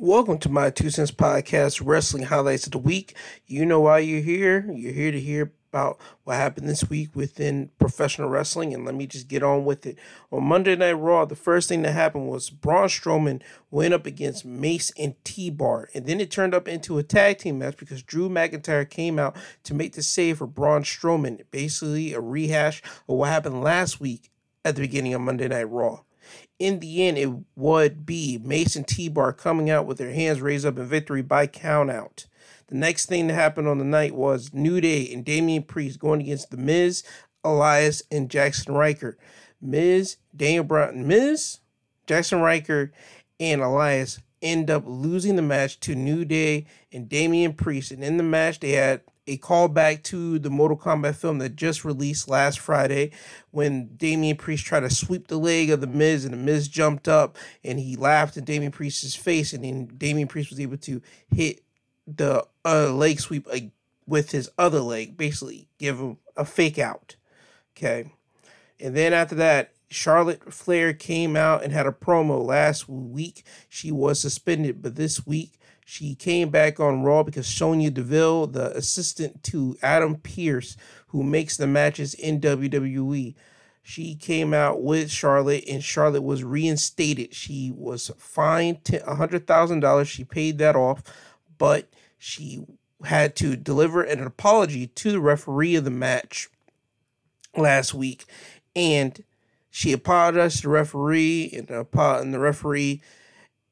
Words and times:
Welcome 0.00 0.38
to 0.38 0.48
my 0.48 0.70
Two 0.70 0.90
Cents 0.90 1.10
Podcast, 1.10 1.82
Wrestling 1.84 2.22
Highlights 2.22 2.66
of 2.66 2.70
the 2.70 2.78
Week. 2.78 3.16
You 3.48 3.66
know 3.66 3.80
why 3.80 3.98
you're 3.98 4.20
here. 4.20 4.70
You're 4.72 4.92
here 4.92 5.10
to 5.10 5.18
hear 5.18 5.52
about 5.72 5.98
what 6.22 6.36
happened 6.36 6.68
this 6.68 6.88
week 6.88 7.16
within 7.16 7.72
professional 7.80 8.28
wrestling, 8.28 8.72
and 8.72 8.84
let 8.84 8.94
me 8.94 9.08
just 9.08 9.26
get 9.26 9.42
on 9.42 9.64
with 9.64 9.84
it. 9.86 9.98
On 10.30 10.44
Monday 10.44 10.76
Night 10.76 10.92
Raw, 10.92 11.24
the 11.24 11.34
first 11.34 11.68
thing 11.68 11.82
that 11.82 11.94
happened 11.94 12.28
was 12.28 12.48
Braun 12.48 12.86
Strowman 12.86 13.42
went 13.72 13.92
up 13.92 14.06
against 14.06 14.44
Mace 14.44 14.92
and 14.96 15.16
T 15.24 15.50
Bar, 15.50 15.88
and 15.92 16.06
then 16.06 16.20
it 16.20 16.30
turned 16.30 16.54
up 16.54 16.68
into 16.68 16.98
a 16.98 17.02
tag 17.02 17.38
team 17.38 17.58
match 17.58 17.76
because 17.76 18.00
Drew 18.04 18.28
McIntyre 18.28 18.88
came 18.88 19.18
out 19.18 19.34
to 19.64 19.74
make 19.74 19.94
the 19.94 20.02
save 20.04 20.38
for 20.38 20.46
Braun 20.46 20.84
Strowman, 20.84 21.42
basically 21.50 22.12
a 22.12 22.20
rehash 22.20 22.84
of 23.08 23.16
what 23.16 23.30
happened 23.30 23.64
last 23.64 23.98
week 23.98 24.30
at 24.64 24.76
the 24.76 24.82
beginning 24.82 25.12
of 25.14 25.22
Monday 25.22 25.48
Night 25.48 25.68
Raw 25.68 26.02
in 26.58 26.80
the 26.80 27.06
end, 27.06 27.18
it 27.18 27.30
would 27.56 28.04
be 28.04 28.38
Mace 28.42 28.76
and 28.76 28.86
T 28.86 29.08
Bar 29.08 29.32
coming 29.32 29.70
out 29.70 29.86
with 29.86 29.98
their 29.98 30.12
hands 30.12 30.40
raised 30.40 30.66
up 30.66 30.78
in 30.78 30.86
victory 30.86 31.22
by 31.22 31.46
countout. 31.46 32.26
The 32.66 32.74
next 32.74 33.06
thing 33.06 33.28
that 33.28 33.34
happened 33.34 33.68
on 33.68 33.78
the 33.78 33.84
night 33.84 34.14
was 34.14 34.52
New 34.52 34.80
Day 34.80 35.10
and 35.12 35.24
Damian 35.24 35.62
Priest 35.62 35.98
going 35.98 36.20
against 36.20 36.50
The 36.50 36.56
Miz, 36.56 37.02
Elias, 37.42 38.02
and 38.10 38.28
Jaxson 38.28 38.74
Ryker. 38.74 39.16
Miz, 39.60 40.16
Daniel 40.36 40.64
Bryan, 40.64 41.06
Miz, 41.06 41.60
Jaxson 42.06 42.42
Ryker, 42.42 42.92
and 43.40 43.60
Elias 43.60 44.20
end 44.42 44.70
up 44.70 44.84
losing 44.86 45.36
the 45.36 45.42
match 45.42 45.80
to 45.80 45.94
New 45.94 46.24
Day 46.24 46.66
and 46.92 47.08
Damian 47.08 47.54
Priest. 47.54 47.90
And 47.90 48.04
in 48.04 48.16
the 48.18 48.22
match, 48.22 48.60
they 48.60 48.72
had 48.72 49.00
a 49.28 49.36
callback 49.36 50.02
to 50.04 50.38
the 50.38 50.50
Mortal 50.50 50.76
Kombat 50.76 51.14
film 51.14 51.38
that 51.38 51.54
just 51.54 51.84
released 51.84 52.28
last 52.28 52.58
Friday 52.58 53.12
when 53.50 53.94
Damian 53.96 54.36
Priest 54.36 54.64
tried 54.64 54.80
to 54.80 54.90
sweep 54.90 55.28
the 55.28 55.36
leg 55.36 55.70
of 55.70 55.80
the 55.80 55.86
Miz 55.86 56.24
and 56.24 56.32
the 56.32 56.38
Miz 56.38 56.66
jumped 56.66 57.06
up 57.06 57.36
and 57.62 57.78
he 57.78 57.94
laughed 57.94 58.36
in 58.36 58.44
Damian 58.44 58.72
Priest's 58.72 59.14
face 59.14 59.52
and 59.52 59.62
then 59.62 59.86
Damian 59.96 60.28
Priest 60.28 60.50
was 60.50 60.58
able 60.58 60.78
to 60.78 61.02
hit 61.30 61.60
the 62.06 62.44
uh, 62.64 62.90
leg 62.90 63.20
sweep 63.20 63.46
with 64.06 64.30
his 64.30 64.50
other 64.56 64.80
leg, 64.80 65.16
basically 65.16 65.68
give 65.78 65.98
him 65.98 66.16
a 66.36 66.44
fake 66.44 66.78
out. 66.78 67.16
Okay. 67.76 68.10
And 68.80 68.96
then 68.96 69.12
after 69.12 69.34
that, 69.34 69.72
Charlotte 69.90 70.52
Flair 70.52 70.92
came 70.92 71.36
out 71.36 71.62
and 71.62 71.72
had 71.72 71.86
a 71.86 71.92
promo 71.92 72.44
last 72.44 72.88
week. 72.88 73.44
She 73.68 73.90
was 73.90 74.20
suspended, 74.20 74.82
but 74.82 74.96
this 74.96 75.26
week 75.26 75.57
she 75.90 76.14
came 76.14 76.50
back 76.50 76.78
on 76.80 77.02
Raw 77.02 77.22
because 77.22 77.46
Sonya 77.46 77.90
Deville, 77.90 78.48
the 78.48 78.76
assistant 78.76 79.42
to 79.44 79.74
Adam 79.80 80.16
Pearce, 80.16 80.76
who 81.06 81.22
makes 81.22 81.56
the 81.56 81.66
matches 81.66 82.12
in 82.12 82.42
WWE, 82.42 83.34
she 83.80 84.14
came 84.14 84.52
out 84.52 84.82
with 84.82 85.10
Charlotte 85.10 85.64
and 85.66 85.82
Charlotte 85.82 86.24
was 86.24 86.44
reinstated. 86.44 87.32
She 87.32 87.72
was 87.74 88.10
fined 88.18 88.84
$100,000. 88.84 90.06
She 90.06 90.24
paid 90.24 90.58
that 90.58 90.76
off, 90.76 91.02
but 91.56 91.88
she 92.18 92.66
had 93.04 93.34
to 93.36 93.56
deliver 93.56 94.02
an 94.02 94.22
apology 94.22 94.88
to 94.88 95.10
the 95.10 95.20
referee 95.20 95.74
of 95.74 95.84
the 95.84 95.90
match 95.90 96.50
last 97.56 97.94
week. 97.94 98.26
And 98.76 99.24
she 99.70 99.92
apologized 99.92 100.58
to 100.58 100.62
the 100.64 100.68
referee, 100.68 101.50
and 101.54 101.66
the 101.66 102.38
referee 102.38 103.00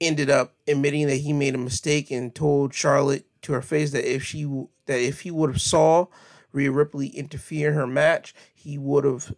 ended 0.00 0.30
up 0.30 0.55
admitting 0.69 1.06
that 1.06 1.16
he 1.16 1.33
made 1.33 1.55
a 1.55 1.58
mistake 1.58 2.11
and 2.11 2.34
told 2.34 2.75
Charlotte 2.75 3.27
to 3.42 3.52
her 3.52 3.62
face 3.62 3.92
that 3.92 4.11
if 4.11 4.22
she 4.22 4.44
that 4.86 5.00
if 5.00 5.22
he 5.22 5.30
would 5.30 5.50
have 5.50 5.61
saw 5.61 6.06
Rhea 6.53 6.70
Ripley 6.70 7.08
interfere 7.08 7.69
in 7.69 7.75
her 7.75 7.86
match, 7.86 8.34
he 8.55 8.78
would 8.78 9.05
have 9.05 9.34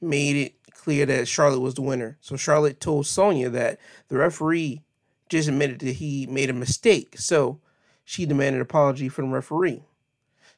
made 0.00 0.36
it 0.36 0.54
clear 0.72 1.04
that 1.06 1.28
Charlotte 1.28 1.60
was 1.60 1.74
the 1.74 1.82
winner. 1.82 2.16
So 2.20 2.36
Charlotte 2.36 2.80
told 2.80 3.06
Sonya 3.06 3.50
that 3.50 3.78
the 4.08 4.16
referee 4.16 4.82
just 5.28 5.48
admitted 5.48 5.80
that 5.80 5.92
he 5.92 6.26
made 6.26 6.50
a 6.50 6.54
mistake. 6.54 7.18
So 7.18 7.60
she 8.04 8.24
demanded 8.24 8.56
an 8.56 8.62
apology 8.62 9.08
from 9.08 9.26
the 9.28 9.34
referee. 9.34 9.82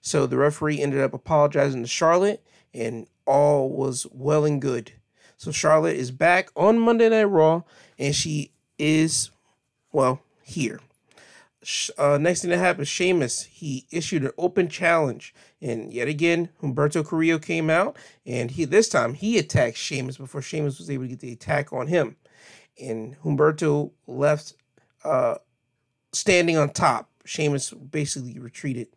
So 0.00 0.26
the 0.26 0.36
referee 0.36 0.80
ended 0.80 1.00
up 1.00 1.12
apologizing 1.12 1.82
to 1.82 1.88
Charlotte, 1.88 2.44
and 2.72 3.06
all 3.26 3.70
was 3.70 4.06
well 4.12 4.44
and 4.44 4.60
good. 4.60 4.92
So 5.36 5.50
Charlotte 5.50 5.96
is 5.96 6.10
back 6.10 6.50
on 6.54 6.78
Monday 6.78 7.08
Night 7.08 7.24
Raw, 7.24 7.62
and 7.98 8.14
she 8.14 8.52
is, 8.78 9.30
well, 9.92 10.22
here. 10.42 10.80
Uh, 11.98 12.16
next 12.18 12.40
thing 12.40 12.50
that 12.50 12.58
happened, 12.58 12.88
Sheamus, 12.88 13.42
he 13.42 13.86
issued 13.90 14.24
an 14.24 14.30
open 14.38 14.68
challenge. 14.68 15.34
And 15.60 15.92
yet 15.92 16.08
again, 16.08 16.48
Humberto 16.62 17.06
Carrillo 17.06 17.38
came 17.38 17.68
out 17.68 17.96
and 18.24 18.50
he 18.50 18.64
this 18.64 18.88
time 18.88 19.12
he 19.12 19.36
attacked 19.36 19.76
Sheamus 19.76 20.16
before 20.16 20.40
Sheamus 20.40 20.78
was 20.78 20.88
able 20.88 21.04
to 21.04 21.08
get 21.08 21.20
the 21.20 21.32
attack 21.32 21.72
on 21.72 21.88
him. 21.88 22.16
And 22.80 23.16
Humberto 23.18 23.90
left 24.06 24.54
uh, 25.04 25.36
standing 26.12 26.56
on 26.56 26.70
top. 26.70 27.10
Sheamus 27.26 27.70
basically 27.70 28.38
retreated. 28.38 28.88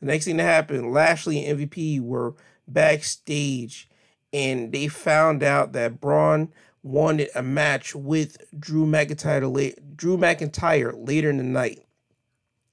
The 0.00 0.06
next 0.06 0.26
thing 0.26 0.36
that 0.36 0.42
happened, 0.42 0.92
Lashley 0.92 1.46
and 1.46 1.58
MVP 1.58 2.00
were 2.00 2.34
backstage 2.68 3.88
and 4.32 4.72
they 4.72 4.88
found 4.88 5.42
out 5.42 5.72
that 5.72 6.00
Braun 6.00 6.52
wanted 6.82 7.30
a 7.34 7.42
match 7.42 7.94
with 7.94 8.36
Drew 8.58 8.86
McIntyre, 8.86 9.96
Drew 9.96 10.16
McIntyre 10.16 10.92
later 11.06 11.30
in 11.30 11.36
the 11.36 11.44
night. 11.44 11.80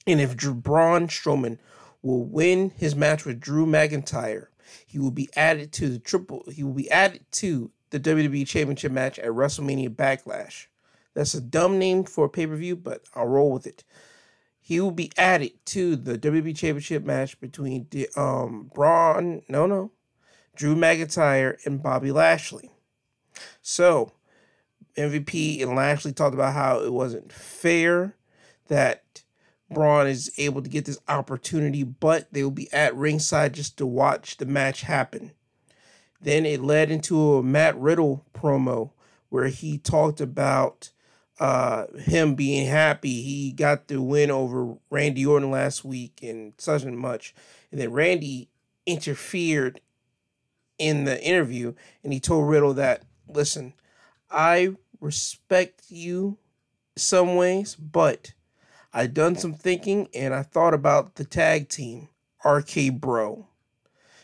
And 0.08 0.20
if 0.20 0.36
Braun 0.38 1.08
Strowman 1.08 1.60
will 2.02 2.24
win 2.24 2.72
his 2.72 2.96
match 2.96 3.26
with 3.26 3.40
Drew 3.40 3.66
McIntyre, 3.66 4.48
he 4.86 5.00
will 5.00 5.12
be 5.12 5.30
added 5.36 5.72
to 5.74 5.90
the 5.90 6.00
triple. 6.00 6.44
He 6.52 6.64
will 6.64 6.74
be 6.74 6.90
added 6.90 7.26
to 7.34 7.72
the 7.92 8.00
WWE 8.00 8.48
Championship 8.48 8.92
match 8.92 9.20
at 9.20 9.30
WrestleMania 9.30 9.90
Backlash. 9.90 10.68
That's 11.14 11.34
a 11.34 11.42
dumb 11.42 11.80
name 11.80 12.04
for 12.04 12.26
a 12.26 12.30
pay 12.30 12.48
per 12.48 12.56
view, 12.56 12.76
but 12.76 13.04
I'll 13.16 13.28
roll 13.28 13.52
with 13.52 13.68
it. 13.68 13.84
He 14.60 14.80
will 14.80 14.92
be 14.92 15.12
added 15.18 15.54
to 15.68 15.96
the 15.96 16.18
WWE 16.18 16.56
Championship 16.56 17.04
match 17.04 17.40
between 17.40 17.88
um 18.16 18.72
Braun, 18.74 19.42
no, 19.50 19.66
no, 19.66 19.92
Drew 20.56 20.76
McIntyre 20.76 21.58
and 21.66 21.82
Bobby 21.82 22.12
Lashley. 22.12 22.72
So, 23.70 24.14
MVP 24.98 25.62
and 25.62 25.76
Lashley 25.76 26.12
talked 26.12 26.34
about 26.34 26.56
how 26.56 26.80
it 26.80 26.92
wasn't 26.92 27.32
fair 27.32 28.16
that 28.68 29.22
Braun 29.70 30.08
is 30.08 30.32
able 30.40 30.64
to 30.64 30.70
get 30.70 30.86
this 30.86 30.98
opportunity, 31.08 31.84
but 31.84 32.34
they 32.34 32.44
will 32.44 32.50
be 32.50 32.74
at 32.74 32.96
ringside 32.96 33.54
just 33.54 33.78
to 33.78 33.86
watch 33.86 34.38
the 34.38 34.48
match 34.48 34.82
happen. 34.82 35.34
Then 36.20 36.48
it 36.48 36.64
led 36.64 36.90
into 36.90 37.36
a 37.36 37.44
Matt 37.44 37.78
Riddle 37.78 38.26
promo 38.34 38.90
where 39.30 39.50
he 39.50 39.78
talked 39.78 40.20
about 40.20 40.90
uh, 41.40 41.86
him 42.00 42.34
being 42.34 42.66
happy. 42.66 43.22
He 43.22 43.52
got 43.52 43.88
the 43.88 44.02
win 44.02 44.32
over 44.32 44.78
Randy 44.90 45.28
Orton 45.28 45.52
last 45.52 45.86
week 45.86 46.22
and 46.24 46.54
such 46.58 46.82
and 46.82 46.98
much. 46.98 47.36
And 47.72 47.80
then 47.80 47.92
Randy 47.92 48.50
interfered 48.88 49.80
in 50.80 51.04
the 51.04 51.24
interview 51.24 51.76
and 52.04 52.12
he 52.12 52.20
told 52.20 52.50
Riddle 52.50 52.74
that 52.74 53.04
listen, 53.30 53.74
I 54.30 54.76
respect 55.00 55.84
you 55.90 56.38
some 56.96 57.36
ways, 57.36 57.76
but 57.76 58.34
I 58.94 59.08
done 59.08 59.36
some 59.36 59.54
thinking 59.54 60.10
and 60.14 60.34
I 60.34 60.44
thought 60.44 60.74
about 60.74 61.16
the 61.16 61.26
tag 61.26 61.70
team, 61.70 62.10
RK 62.44 62.94
Bro. 62.94 63.48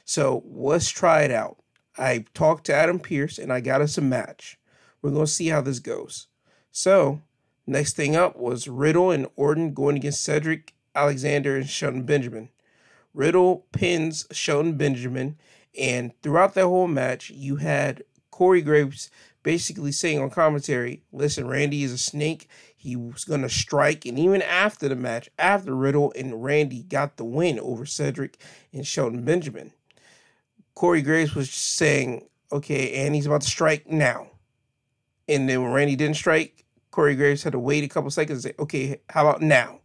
So 0.03 0.43
let's 0.45 0.89
try 0.89 1.21
it 1.21 1.31
out. 1.31 1.57
I 1.97 2.25
talked 2.33 2.65
to 2.65 2.75
Adam 2.75 2.99
Pearce 2.99 3.37
and 3.37 3.51
I 3.53 3.61
got 3.61 3.81
us 3.81 3.97
a 3.97 4.01
match. 4.01 4.59
We're 5.01 5.11
to 5.11 5.27
see 5.27 5.47
how 5.47 5.61
this 5.61 5.79
goes. 5.79 6.27
So, 6.71 7.21
next 7.65 7.95
thing 7.95 8.15
up 8.15 8.35
was 8.35 8.67
Riddle 8.67 9.11
and 9.11 9.27
Orton 9.35 9.73
going 9.73 9.95
against 9.95 10.23
Cedric 10.23 10.73
Alexander 10.93 11.55
and 11.55 11.69
Shelton 11.69 12.03
Benjamin. 12.03 12.49
Riddle 13.13 13.65
pins 13.71 14.27
Shelton 14.31 14.75
Benjamin, 14.77 15.37
and 15.79 16.11
throughout 16.21 16.53
that 16.55 16.65
whole 16.65 16.87
match, 16.87 17.29
you 17.29 17.57
had 17.57 18.03
Corey 18.35 18.61
Graves 18.61 19.09
basically 19.43 19.93
saying 19.93 20.21
on 20.21 20.29
commentary, 20.29 21.03
listen, 21.13 21.47
Randy 21.47 21.83
is 21.83 21.93
a 21.93 21.97
snake. 21.97 22.49
He 22.75 22.97
was 22.97 23.23
going 23.23 23.43
to 23.43 23.49
strike. 23.49 24.05
And 24.05 24.19
even 24.19 24.41
after 24.41 24.89
the 24.89 24.95
match, 24.97 25.29
after 25.39 25.73
Riddle 25.73 26.11
and 26.17 26.43
Randy 26.43 26.83
got 26.83 27.15
the 27.15 27.23
win 27.23 27.57
over 27.61 27.85
Cedric 27.85 28.37
and 28.73 28.85
Shelton 28.85 29.23
Benjamin, 29.23 29.71
Corey 30.73 31.01
Graves 31.01 31.33
was 31.33 31.49
saying, 31.49 32.27
okay, 32.51 33.05
and 33.05 33.15
he's 33.15 33.25
about 33.25 33.39
to 33.39 33.47
strike 33.47 33.89
now. 33.89 34.27
And 35.29 35.47
then 35.47 35.63
when 35.63 35.71
Randy 35.71 35.95
didn't 35.95 36.17
strike, 36.17 36.65
Corey 36.91 37.15
Graves 37.15 37.43
had 37.43 37.53
to 37.53 37.59
wait 37.59 37.85
a 37.85 37.87
couple 37.87 38.11
seconds 38.11 38.43
and 38.43 38.53
say, 38.53 38.61
okay, 38.61 38.99
how 39.11 39.29
about 39.29 39.41
now? 39.41 39.79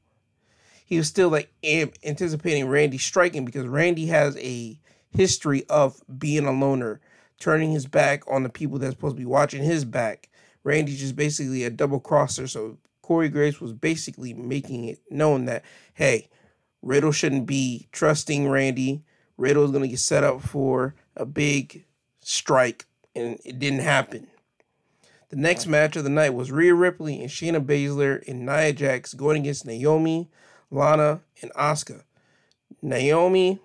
He 0.84 0.96
was 0.96 1.06
still 1.06 1.28
like 1.28 1.52
anticipating 1.62 2.66
Randy 2.66 2.98
striking 2.98 3.44
because 3.44 3.68
Randy 3.68 4.06
has 4.06 4.36
a 4.38 4.80
history 5.12 5.62
of 5.68 6.02
being 6.18 6.46
a 6.46 6.50
loner 6.50 7.00
turning 7.40 7.72
his 7.72 7.86
back 7.86 8.22
on 8.30 8.44
the 8.44 8.48
people 8.48 8.78
that's 8.78 8.92
supposed 8.92 9.16
to 9.16 9.20
be 9.20 9.26
watching 9.26 9.64
his 9.64 9.84
back. 9.84 10.28
Randy's 10.62 11.00
just 11.00 11.16
basically 11.16 11.64
a 11.64 11.70
double 11.70 11.98
crosser. 11.98 12.46
So 12.46 12.78
Corey 13.02 13.28
Graves 13.28 13.60
was 13.60 13.72
basically 13.72 14.34
making 14.34 14.84
it 14.84 15.00
known 15.10 15.46
that, 15.46 15.64
hey, 15.94 16.28
Riddle 16.82 17.12
shouldn't 17.12 17.46
be 17.46 17.88
trusting 17.90 18.48
Randy. 18.48 19.02
Riddle's 19.36 19.70
going 19.70 19.82
to 19.82 19.88
get 19.88 19.98
set 19.98 20.22
up 20.22 20.42
for 20.42 20.94
a 21.16 21.26
big 21.26 21.84
strike, 22.20 22.86
and 23.16 23.38
it 23.44 23.58
didn't 23.58 23.80
happen. 23.80 24.28
The 25.30 25.36
next 25.36 25.66
match 25.66 25.96
of 25.96 26.04
the 26.04 26.10
night 26.10 26.34
was 26.34 26.52
Rhea 26.52 26.74
Ripley 26.74 27.20
and 27.20 27.30
Shayna 27.30 27.64
Baszler 27.64 28.26
and 28.28 28.44
Nia 28.44 28.72
Jax 28.72 29.14
going 29.14 29.40
against 29.40 29.64
Naomi, 29.64 30.28
Lana, 30.70 31.20
and 31.40 31.52
Asuka. 31.52 32.02
Naomi, 32.82 33.60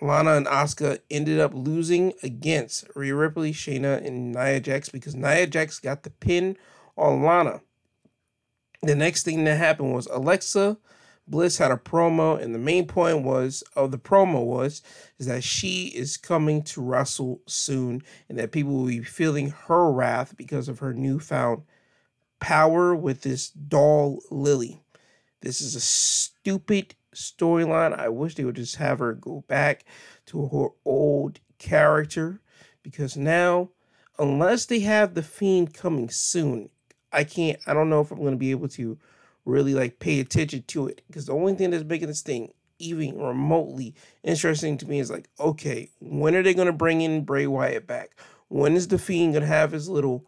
Lana, 0.00 0.34
and 0.34 0.46
Asuka 0.46 0.98
ended 1.10 1.40
up 1.40 1.52
losing 1.54 2.12
against 2.22 2.84
Rhea 2.94 3.14
Ripley, 3.14 3.52
Shayna, 3.52 4.04
and 4.04 4.32
Nia 4.32 4.60
Jax 4.60 4.88
because 4.88 5.14
Nia 5.14 5.46
Jax 5.46 5.78
got 5.78 6.02
the 6.02 6.10
pin 6.10 6.56
on 6.96 7.22
Lana. 7.22 7.60
The 8.82 8.94
next 8.94 9.22
thing 9.22 9.44
that 9.44 9.56
happened 9.56 9.94
was 9.94 10.06
Alexa 10.08 10.76
Bliss 11.26 11.56
had 11.56 11.70
a 11.70 11.76
promo, 11.76 12.40
and 12.40 12.54
the 12.54 12.58
main 12.58 12.86
point 12.86 13.22
was 13.22 13.64
of 13.74 13.90
the 13.90 13.98
promo 13.98 14.44
was 14.44 14.82
is 15.18 15.26
that 15.26 15.42
she 15.42 15.86
is 15.86 16.16
coming 16.16 16.62
to 16.64 16.82
wrestle 16.82 17.40
soon, 17.46 18.02
and 18.28 18.38
that 18.38 18.52
people 18.52 18.72
will 18.72 18.86
be 18.86 19.02
feeling 19.02 19.50
her 19.50 19.90
wrath 19.90 20.36
because 20.36 20.68
of 20.68 20.80
her 20.80 20.92
newfound 20.92 21.62
power 22.40 22.94
with 22.94 23.22
this 23.22 23.48
doll 23.48 24.20
Lily. 24.30 24.82
This 25.40 25.62
is 25.62 25.74
a 25.74 25.80
stupid 25.80 26.94
storyline. 27.14 27.98
I 27.98 28.08
wish 28.08 28.34
they 28.34 28.44
would 28.44 28.56
just 28.56 28.76
have 28.76 28.98
her 28.98 29.14
go 29.14 29.44
back 29.48 29.84
to 30.26 30.46
her 30.48 30.68
old 30.84 31.40
character 31.58 32.40
because 32.82 33.16
now, 33.16 33.70
unless 34.18 34.66
they 34.66 34.80
have 34.80 35.14
the 35.14 35.22
fiend 35.22 35.74
coming 35.74 36.10
soon, 36.10 36.70
I 37.12 37.24
can't. 37.24 37.58
I 37.66 37.74
don't 37.74 37.90
know 37.90 38.00
if 38.00 38.10
I'm 38.10 38.18
going 38.18 38.32
to 38.32 38.38
be 38.38 38.50
able 38.50 38.68
to 38.68 38.98
really 39.44 39.74
like 39.74 39.98
pay 39.98 40.20
attention 40.20 40.64
to 40.68 40.88
it 40.88 41.02
because 41.06 41.26
the 41.26 41.34
only 41.34 41.54
thing 41.54 41.70
that's 41.70 41.84
making 41.84 42.08
this 42.08 42.22
thing 42.22 42.52
even 42.78 43.18
remotely 43.18 43.94
interesting 44.22 44.76
to 44.78 44.86
me 44.86 44.98
is 44.98 45.10
like, 45.10 45.28
okay, 45.38 45.90
when 46.00 46.34
are 46.34 46.42
they 46.42 46.54
going 46.54 46.66
to 46.66 46.72
bring 46.72 47.00
in 47.00 47.24
Bray 47.24 47.46
Wyatt 47.46 47.86
back? 47.86 48.18
When 48.48 48.74
is 48.74 48.88
the 48.88 48.98
Fiend 48.98 49.32
going 49.32 49.42
to 49.42 49.48
have 49.48 49.72
his 49.72 49.88
little 49.88 50.26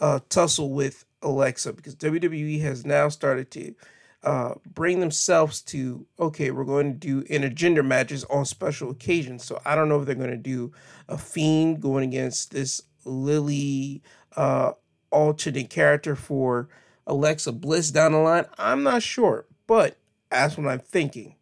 uh, 0.00 0.20
tussle 0.28 0.72
with 0.72 1.04
Alexa? 1.22 1.72
Because 1.72 1.96
WWE 1.96 2.60
has 2.62 2.86
now 2.86 3.08
started 3.08 3.50
to 3.52 3.74
uh, 4.22 4.54
bring 4.66 5.00
themselves 5.00 5.62
to, 5.62 6.06
okay, 6.18 6.50
we're 6.50 6.64
going 6.64 6.92
to 6.92 6.98
do 6.98 7.22
intergender 7.24 7.84
matches 7.84 8.24
on 8.24 8.44
special 8.44 8.90
occasions. 8.90 9.44
So 9.44 9.60
I 9.64 9.74
don't 9.74 9.88
know 9.88 10.00
if 10.00 10.06
they're 10.06 10.14
going 10.14 10.30
to 10.30 10.36
do 10.36 10.72
a 11.08 11.16
Fiend 11.16 11.80
going 11.80 12.04
against 12.04 12.50
this 12.50 12.82
Lily 13.04 14.02
uh, 14.36 14.72
alternate 15.10 15.70
character 15.70 16.16
for 16.16 16.68
Alexa 17.06 17.52
Bliss 17.52 17.90
down 17.90 18.12
the 18.12 18.18
line? 18.18 18.44
I'm 18.58 18.82
not 18.82 19.02
sure, 19.02 19.46
but 19.66 19.96
that's 20.30 20.56
what 20.56 20.68
I'm 20.68 20.78
thinking. 20.78 21.34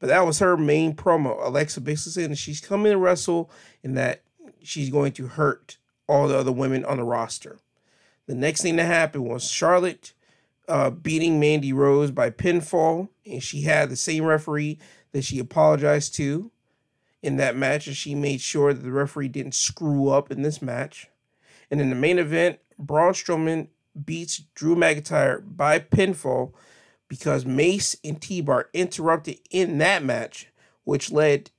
But 0.00 0.08
that 0.08 0.26
was 0.26 0.40
her 0.40 0.56
main 0.56 0.94
promo. 0.94 1.36
Alexa 1.44 1.80
basically 1.80 2.12
saying 2.12 2.30
that 2.30 2.36
she's 2.36 2.60
coming 2.60 2.90
to 2.90 2.98
wrestle 2.98 3.50
and 3.84 3.96
that 3.96 4.22
she's 4.62 4.90
going 4.90 5.12
to 5.12 5.28
hurt 5.28 5.76
all 6.08 6.26
the 6.26 6.36
other 6.36 6.50
women 6.50 6.84
on 6.84 6.96
the 6.96 7.04
roster. 7.04 7.58
The 8.26 8.34
next 8.34 8.62
thing 8.62 8.76
that 8.76 8.86
happened 8.86 9.24
was 9.24 9.48
Charlotte 9.48 10.14
uh, 10.72 10.88
beating 10.88 11.38
Mandy 11.38 11.70
Rose 11.70 12.10
by 12.10 12.30
pinfall, 12.30 13.10
and 13.26 13.42
she 13.42 13.60
had 13.60 13.90
the 13.90 13.96
same 13.96 14.24
referee 14.24 14.78
that 15.12 15.22
she 15.22 15.38
apologized 15.38 16.14
to 16.14 16.50
in 17.22 17.36
that 17.36 17.54
match, 17.54 17.86
and 17.86 17.94
she 17.94 18.14
made 18.14 18.40
sure 18.40 18.72
that 18.72 18.80
the 18.80 18.90
referee 18.90 19.28
didn't 19.28 19.54
screw 19.54 20.08
up 20.08 20.30
in 20.30 20.40
this 20.40 20.62
match. 20.62 21.10
And 21.70 21.78
in 21.78 21.90
the 21.90 21.94
main 21.94 22.18
event, 22.18 22.58
Braun 22.78 23.12
Strowman 23.12 23.68
beats 24.02 24.38
Drew 24.54 24.74
McIntyre 24.74 25.42
by 25.44 25.78
pinfall 25.78 26.54
because 27.06 27.44
Mace 27.44 27.94
and 28.02 28.18
T-Bar 28.18 28.70
interrupted 28.72 29.40
in 29.50 29.76
that 29.76 30.02
match, 30.02 30.48
which 30.84 31.12
led 31.12 31.50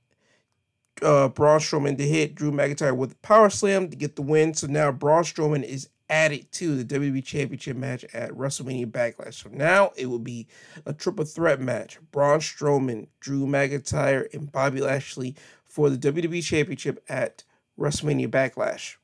uh, 1.04 1.28
Braun 1.28 1.60
Strowman 1.60 2.00
to 2.00 2.08
hit 2.08 2.34
Drew 2.34 2.52
McIntyre 2.52 2.98
with 2.98 3.12
a 3.12 3.18
power 3.18 3.52
slam 3.52 3.90
to 3.90 3.96
get 3.96 4.16
the 4.16 4.24
win. 4.24 4.56
So 4.56 4.66
now 4.66 4.92
Braun 4.92 5.24
Strowman 5.24 5.64
is 5.64 5.90
added 6.14 6.52
to 6.54 6.82
the 6.82 7.00
WWE 7.00 7.24
Championship 7.24 7.76
match 7.76 8.06
at 8.14 8.32
WrestleMania 8.32 8.86
Backlash. 8.86 9.44
So 9.44 9.50
now 9.52 9.92
it 9.96 10.06
will 10.06 10.20
be 10.20 10.48
a 10.86 10.94
triple 10.94 11.26
threat 11.26 11.60
match: 11.60 12.00
Braun 12.12 12.40
Strowman, 12.40 13.08
Drew 13.20 13.46
McIntyre, 13.46 14.32
and 14.34 14.52
Bobby 14.52 14.82
Lashley 14.82 15.36
for 15.66 15.90
the 15.90 15.98
WWE 15.98 16.44
Championship 16.44 17.04
at 17.10 17.44
WrestleMania 17.80 18.28
Backlash. 18.28 18.96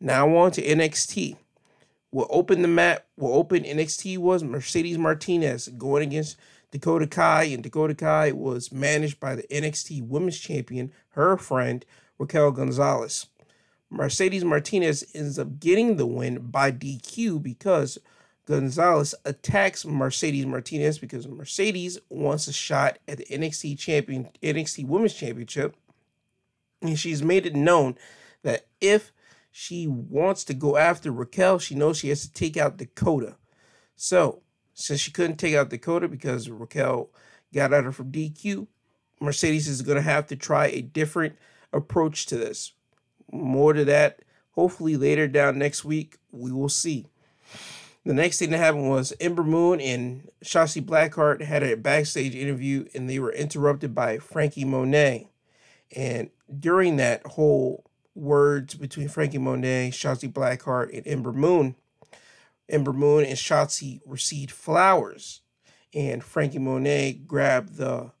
Now 0.00 0.36
on 0.36 0.50
to 0.52 0.62
NXT 0.62 1.36
We'll 2.14 2.28
open 2.30 2.62
the 2.62 2.68
map, 2.68 3.06
will 3.16 3.34
open 3.34 3.64
NXT 3.64 4.18
was 4.18 4.44
Mercedes 4.44 4.96
Martinez 4.96 5.66
going 5.66 6.04
against 6.04 6.36
Dakota 6.70 7.08
Kai, 7.08 7.42
and 7.46 7.60
Dakota 7.60 7.92
Kai 7.92 8.30
was 8.30 8.70
managed 8.70 9.18
by 9.18 9.34
the 9.34 9.42
NXT 9.50 10.06
Women's 10.06 10.38
Champion, 10.38 10.92
her 11.10 11.36
friend 11.36 11.84
Raquel 12.16 12.52
Gonzalez. 12.52 13.26
Mercedes 13.90 14.44
Martinez 14.44 15.04
ends 15.14 15.38
up 15.38 15.60
getting 15.60 15.96
the 15.96 16.06
win 16.06 16.50
by 16.50 16.72
DQ 16.72 17.42
because 17.42 17.98
Gonzalez 18.46 19.14
attacks 19.24 19.84
Mercedes 19.84 20.46
Martinez 20.46 20.98
because 20.98 21.28
Mercedes 21.28 21.98
wants 22.08 22.48
a 22.48 22.52
shot 22.52 22.98
at 23.06 23.18
the 23.18 23.26
NXT 23.26 23.78
champion 23.78 24.28
NXT 24.42 24.86
Women's 24.86 25.14
Championship. 25.14 25.76
And 26.82 26.98
she's 26.98 27.22
made 27.22 27.46
it 27.46 27.54
known 27.54 27.96
that 28.42 28.66
if 28.80 29.12
she 29.56 29.86
wants 29.86 30.42
to 30.42 30.52
go 30.52 30.76
after 30.76 31.12
Raquel. 31.12 31.60
She 31.60 31.76
knows 31.76 31.98
she 31.98 32.08
has 32.08 32.22
to 32.22 32.32
take 32.32 32.56
out 32.56 32.76
Dakota. 32.76 33.36
So, 33.94 34.42
since 34.74 34.98
she 34.98 35.12
couldn't 35.12 35.36
take 35.36 35.54
out 35.54 35.70
Dakota 35.70 36.08
because 36.08 36.50
Raquel 36.50 37.10
got 37.54 37.72
at 37.72 37.84
her 37.84 37.92
from 37.92 38.10
DQ, 38.10 38.66
Mercedes 39.20 39.68
is 39.68 39.82
going 39.82 39.94
to 39.94 40.02
have 40.02 40.26
to 40.26 40.34
try 40.34 40.66
a 40.66 40.82
different 40.82 41.36
approach 41.72 42.26
to 42.26 42.36
this. 42.36 42.72
More 43.34 43.72
to 43.72 43.84
that, 43.86 44.20
hopefully 44.52 44.96
later 44.96 45.26
down 45.26 45.58
next 45.58 45.84
week, 45.84 46.18
we 46.30 46.52
will 46.52 46.68
see. 46.68 47.06
The 48.04 48.14
next 48.14 48.38
thing 48.38 48.50
that 48.50 48.58
happened 48.58 48.90
was 48.90 49.14
Ember 49.18 49.42
Moon 49.42 49.80
and 49.80 50.28
Shotzi 50.44 50.84
Blackheart 50.84 51.40
had 51.40 51.62
a 51.62 51.74
backstage 51.76 52.34
interview 52.34 52.84
and 52.94 53.08
they 53.08 53.18
were 53.18 53.32
interrupted 53.32 53.94
by 53.94 54.18
Frankie 54.18 54.64
Monet. 54.64 55.28
And 55.96 56.30
during 56.60 56.96
that 56.96 57.26
whole 57.26 57.84
words 58.14 58.74
between 58.74 59.08
Frankie 59.08 59.38
Monet, 59.38 59.90
Shotzi 59.90 60.30
Blackheart, 60.32 60.96
and 60.96 61.06
Ember 61.06 61.32
Moon. 61.32 61.74
Ember 62.68 62.92
Moon 62.92 63.24
and 63.24 63.36
Shotzi 63.36 64.00
received 64.06 64.50
flowers, 64.50 65.42
and 65.92 66.24
Frankie 66.24 66.58
Monet 66.58 67.20
grabbed 67.26 67.76
the 67.76 68.12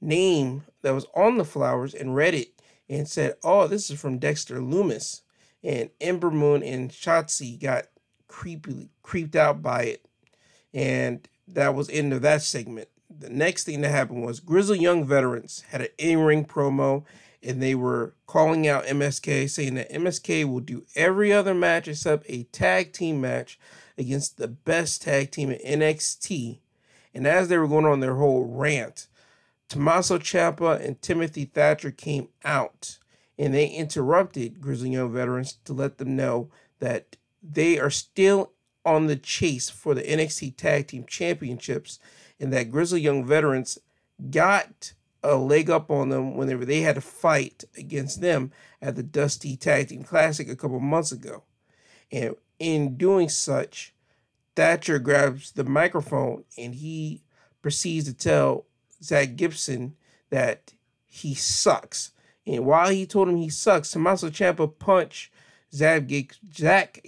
name 0.00 0.64
that 0.82 0.94
was 0.94 1.06
on 1.14 1.38
the 1.38 1.44
flowers 1.44 1.94
and 1.94 2.14
read 2.14 2.34
it 2.34 2.57
and 2.88 3.08
said, 3.08 3.36
"Oh, 3.42 3.66
this 3.66 3.90
is 3.90 4.00
from 4.00 4.18
Dexter 4.18 4.60
Lumis." 4.60 5.22
And 5.62 5.90
Ember 6.00 6.30
Moon 6.30 6.62
and 6.62 6.90
Shotzi 6.90 7.60
got 7.60 7.86
creepily 8.28 8.90
creeped 9.02 9.34
out 9.34 9.60
by 9.60 9.82
it, 9.84 10.06
and 10.72 11.26
that 11.48 11.74
was 11.74 11.90
end 11.90 12.12
of 12.12 12.22
that 12.22 12.42
segment. 12.42 12.88
The 13.10 13.30
next 13.30 13.64
thing 13.64 13.80
that 13.80 13.90
happened 13.90 14.24
was 14.24 14.40
Grizzled 14.40 14.80
Young 14.80 15.04
Veterans 15.04 15.64
had 15.70 15.80
an 15.80 15.88
in-ring 15.98 16.44
promo 16.44 17.04
and 17.42 17.62
they 17.62 17.74
were 17.74 18.14
calling 18.26 18.66
out 18.66 18.86
MSK, 18.86 19.48
saying 19.48 19.74
that 19.74 19.92
MSK 19.92 20.44
will 20.44 20.60
do 20.60 20.84
every 20.96 21.32
other 21.32 21.54
match 21.54 21.88
except 21.88 22.28
a 22.28 22.44
tag 22.44 22.92
team 22.92 23.20
match 23.20 23.58
against 23.96 24.38
the 24.38 24.48
best 24.48 25.02
tag 25.02 25.30
team 25.30 25.50
in 25.50 25.80
NXT. 25.80 26.58
And 27.14 27.26
as 27.26 27.48
they 27.48 27.58
were 27.58 27.68
going 27.68 27.86
on 27.86 28.00
their 28.00 28.16
whole 28.16 28.44
rant, 28.44 29.06
Tommaso 29.68 30.18
Ciampa 30.18 30.84
and 30.84 31.00
Timothy 31.00 31.44
Thatcher 31.44 31.90
came 31.90 32.28
out 32.44 32.98
and 33.38 33.54
they 33.54 33.66
interrupted 33.68 34.60
Grizzly 34.60 34.90
Young 34.90 35.12
Veterans 35.12 35.58
to 35.64 35.72
let 35.72 35.98
them 35.98 36.16
know 36.16 36.50
that 36.80 37.16
they 37.42 37.78
are 37.78 37.90
still 37.90 38.52
on 38.84 39.06
the 39.06 39.16
chase 39.16 39.68
for 39.68 39.94
the 39.94 40.02
NXT 40.02 40.56
Tag 40.56 40.88
Team 40.88 41.04
Championships 41.06 41.98
and 42.40 42.52
that 42.52 42.70
Grizzly 42.70 43.00
Young 43.00 43.24
Veterans 43.24 43.78
got 44.30 44.94
a 45.22 45.36
leg 45.36 45.68
up 45.68 45.90
on 45.90 46.08
them 46.08 46.36
whenever 46.36 46.64
they 46.64 46.80
had 46.80 46.94
to 46.94 47.00
fight 47.00 47.64
against 47.76 48.20
them 48.20 48.52
at 48.80 48.96
the 48.96 49.02
Dusty 49.02 49.56
Tag 49.56 49.88
Team 49.88 50.04
Classic 50.04 50.48
a 50.48 50.56
couple 50.56 50.80
months 50.80 51.12
ago. 51.12 51.42
And 52.10 52.36
in 52.58 52.96
doing 52.96 53.28
such, 53.28 53.92
Thatcher 54.56 54.98
grabs 54.98 55.52
the 55.52 55.64
microphone 55.64 56.44
and 56.56 56.74
he 56.74 57.22
proceeds 57.62 58.06
to 58.06 58.14
tell 58.14 58.64
Zach 59.02 59.36
Gibson 59.36 59.96
that 60.30 60.74
he 61.04 61.34
sucks. 61.34 62.12
And 62.46 62.64
while 62.64 62.90
he 62.90 63.06
told 63.06 63.28
him 63.28 63.36
he 63.36 63.50
sucks, 63.50 63.90
Tommaso 63.90 64.30
Ciampa 64.30 64.78
punched 64.78 65.32
Zach, 65.72 66.08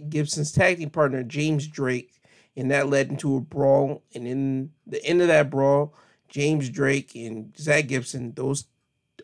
Gibson's 0.09 0.53
tag 0.53 0.79
team 0.79 0.91
partner, 0.91 1.23
James 1.23 1.67
Drake, 1.67 2.21
and 2.57 2.71
that 2.71 2.89
led 2.89 3.11
into 3.11 3.37
a 3.37 3.41
brawl. 3.41 4.03
And 4.15 4.27
in 4.27 4.73
the 4.87 5.05
end 5.05 5.23
of 5.23 5.29
that 5.29 5.51
brawl, 5.51 5.95
James 6.29 6.69
Drake 6.69 7.15
and 7.15 7.57
Zach 7.59 7.89
Gibson, 7.89 8.33
those 8.35 8.65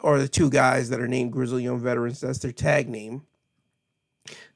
are 0.01 0.19
the 0.19 0.29
two 0.29 0.51
guys 0.51 0.89
that 0.91 1.01
are 1.01 1.09
named 1.09 1.33
Grizzly 1.33 1.65
Young 1.65 1.81
Veterans. 1.81 2.21
That's 2.21 2.39
their 2.39 2.53
tag 2.53 2.89
name. 2.89 3.23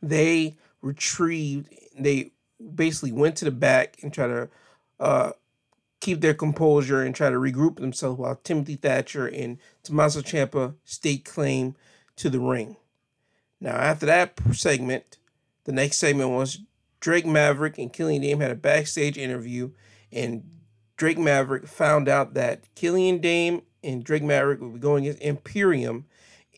They 0.03 0.57
retrieved, 0.83 1.73
they 1.99 2.33
basically 2.75 3.13
went 3.13 3.37
to 3.37 3.45
the 3.45 3.51
back 3.51 3.99
and 4.03 4.13
try 4.13 4.27
to 4.27 4.49
uh, 4.99 5.33
keep 6.01 6.21
their 6.21 6.35
composure 6.35 7.03
and 7.03 7.15
try 7.15 7.31
to 7.31 7.37
regroup 7.37 7.77
themselves 7.77 8.19
while 8.19 8.37
Timothy 8.37 8.77
Thatcher 8.77 9.27
and 9.27 9.59
Tommaso 9.83 10.23
Ciampa 10.23 10.75
stake 10.85 11.25
claim 11.25 11.77
to 12.17 12.31
the 12.31 12.41
ring. 12.41 12.77
Now, 13.61 13.77
after 13.77 14.07
that 14.07 14.39
segment, 14.53 15.19
The 15.65 15.73
next 15.73 15.99
segment 15.99 16.31
was 16.31 16.59
Drake 17.01 17.27
Maverick 17.27 17.79
and 17.79 17.93
Killian 17.93 18.23
Dain 18.23 18.41
had 18.41 18.51
a 18.51 18.57
backstage 18.57 19.17
interview, 19.17 19.71
and 20.11 20.43
Drake 20.97 21.19
Maverick 21.19 21.67
found 21.67 22.09
out 22.09 22.35
that 22.35 22.75
Killian 22.75 23.19
Dain 23.19 23.63
and 23.83 24.03
Drake 24.05 24.23
Maverick 24.23 24.61
would 24.61 24.75
be 24.75 24.79
going 24.81 25.07
against 25.07 25.23
Imperium, 25.23 26.07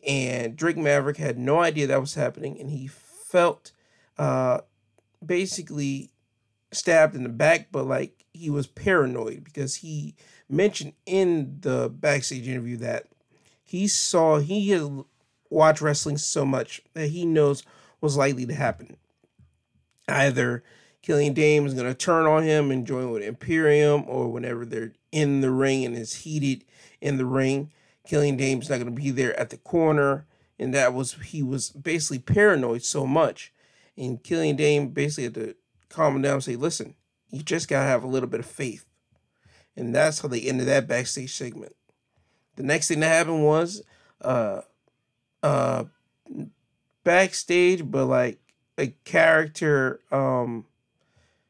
and 0.06 0.56
Drake 0.56 0.76
Maverick 0.76 1.16
had 1.16 1.38
no 1.38 1.60
idea 1.60 1.86
that 1.86 2.00
was 2.00 2.14
happening, 2.14 2.58
and 2.60 2.70
he 2.70 2.86
felt 2.86 3.72
uh, 4.18 4.60
basically 5.24 6.10
stabbed 6.72 7.14
in 7.14 7.22
the 7.22 7.28
back, 7.28 7.68
but 7.70 7.86
like 7.86 8.21
he 8.32 8.50
was 8.50 8.66
paranoid 8.66 9.44
because 9.44 9.76
he 9.76 10.14
mentioned 10.48 10.92
in 11.06 11.58
the 11.60 11.88
backstage 11.88 12.48
interview 12.48 12.76
that 12.78 13.06
he 13.62 13.86
saw 13.86 14.38
he 14.38 14.70
has 14.70 14.88
watched 15.50 15.80
wrestling 15.80 16.16
so 16.16 16.44
much 16.44 16.82
that 16.94 17.08
he 17.08 17.24
knows 17.24 17.62
was 18.00 18.16
likely 18.16 18.46
to 18.46 18.54
happen. 18.54 18.96
Either 20.08 20.62
Killian 21.02 21.32
Dain 21.32 21.66
is 21.66 21.74
going 21.74 21.86
to 21.86 21.94
turn 21.94 22.26
on 22.26 22.42
him 22.42 22.70
and 22.70 22.86
join 22.86 23.10
with 23.10 23.22
Imperium, 23.22 24.04
or 24.06 24.28
whenever 24.28 24.64
they're 24.64 24.92
in 25.10 25.40
the 25.40 25.50
ring 25.50 25.84
and 25.84 25.96
it's 25.96 26.22
heated 26.22 26.64
in 27.00 27.16
the 27.16 27.26
ring, 27.26 27.70
Killian 28.06 28.36
Dain's 28.36 28.70
not 28.70 28.76
going 28.76 28.94
to 28.94 29.02
be 29.02 29.10
there 29.10 29.38
at 29.38 29.50
the 29.50 29.56
corner. 29.56 30.26
And 30.58 30.72
that 30.74 30.94
was, 30.94 31.14
he 31.14 31.42
was 31.42 31.70
basically 31.70 32.20
paranoid 32.20 32.82
so 32.84 33.06
much. 33.06 33.52
And 33.96 34.22
Killian 34.22 34.56
Dain 34.56 34.88
basically 34.88 35.24
had 35.24 35.34
to 35.34 35.54
calm 35.88 36.16
him 36.16 36.22
down 36.22 36.34
and 36.34 36.44
say, 36.44 36.56
listen, 36.56 36.94
you 37.32 37.42
just 37.42 37.66
got 37.66 37.80
to 37.80 37.88
have 37.88 38.04
a 38.04 38.08
little 38.08 38.28
bit 38.28 38.40
of 38.40 38.46
faith. 38.46 38.84
And 39.76 39.94
that's 39.94 40.20
how 40.20 40.28
they 40.28 40.42
ended 40.42 40.68
that 40.68 40.86
backstage 40.86 41.34
segment. 41.34 41.74
The 42.56 42.62
next 42.62 42.88
thing 42.88 43.00
that 43.00 43.08
happened 43.08 43.44
was 43.44 43.82
uh 44.20 44.60
uh 45.42 45.84
backstage, 47.02 47.90
but 47.90 48.04
like 48.06 48.38
a 48.78 48.88
character 49.04 50.00
um 50.12 50.66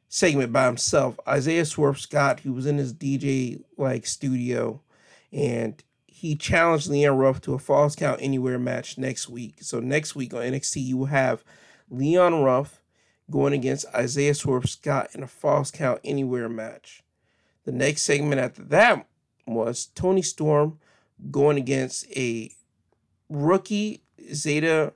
segment 0.08 0.52
by 0.52 0.66
himself. 0.66 1.18
Isaiah 1.26 1.64
Swerve 1.64 1.98
Scott, 1.98 2.40
who 2.40 2.52
was 2.52 2.66
in 2.66 2.78
his 2.78 2.94
DJ 2.94 3.62
like 3.76 4.06
studio, 4.06 4.80
and 5.32 5.82
he 6.06 6.36
challenged 6.36 6.88
Leon 6.88 7.16
Ruff 7.16 7.40
to 7.40 7.54
a 7.54 7.58
falls 7.58 7.96
count 7.96 8.20
anywhere 8.22 8.58
match 8.58 8.96
next 8.96 9.28
week. 9.28 9.56
So 9.62 9.80
next 9.80 10.14
week 10.14 10.32
on 10.32 10.42
NXT, 10.42 10.84
you 10.84 10.96
will 10.96 11.06
have 11.06 11.42
Leon 11.90 12.42
Ruff 12.42 12.81
going 13.30 13.52
against 13.52 13.86
Isaiah 13.94 14.34
Swerve 14.34 14.68
Scott 14.68 15.10
in 15.14 15.22
a 15.22 15.26
falls 15.26 15.70
count 15.70 16.00
anywhere 16.04 16.48
match. 16.48 17.02
The 17.64 17.72
next 17.72 18.02
segment 18.02 18.40
after 18.40 18.62
that 18.64 19.06
was 19.46 19.86
Toni 19.86 20.22
Storm 20.22 20.78
going 21.30 21.56
against 21.56 22.06
a 22.16 22.50
rookie 23.28 24.02
Zeta 24.32 24.92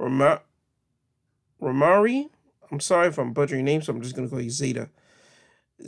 Ramari. 0.00 0.40
I'm 2.72 2.80
sorry 2.80 3.08
if 3.08 3.18
I'm 3.18 3.32
butchering 3.32 3.64
names, 3.64 3.86
so 3.86 3.92
I'm 3.92 4.00
just 4.00 4.14
going 4.14 4.28
to 4.28 4.30
call 4.30 4.40
you 4.40 4.50
Zeta. 4.50 4.88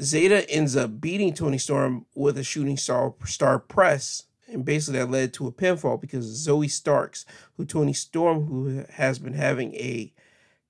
Zeta 0.00 0.48
ends 0.50 0.76
up 0.76 1.00
beating 1.00 1.34
Toni 1.34 1.58
Storm 1.58 2.06
with 2.14 2.38
a 2.38 2.44
shooting 2.44 2.76
star, 2.76 3.14
star 3.24 3.58
press. 3.58 4.24
And 4.48 4.64
basically, 4.64 4.98
that 4.98 5.10
led 5.10 5.32
to 5.34 5.46
a 5.46 5.52
pinfall 5.52 6.00
because 6.00 6.46
Zoey 6.46 6.70
Starks, 6.70 7.24
who 7.56 7.64
Toni 7.64 7.92
Storm, 7.92 8.46
who 8.46 8.84
has 8.90 9.18
been 9.18 9.34
having 9.34 9.74
a 9.74 10.12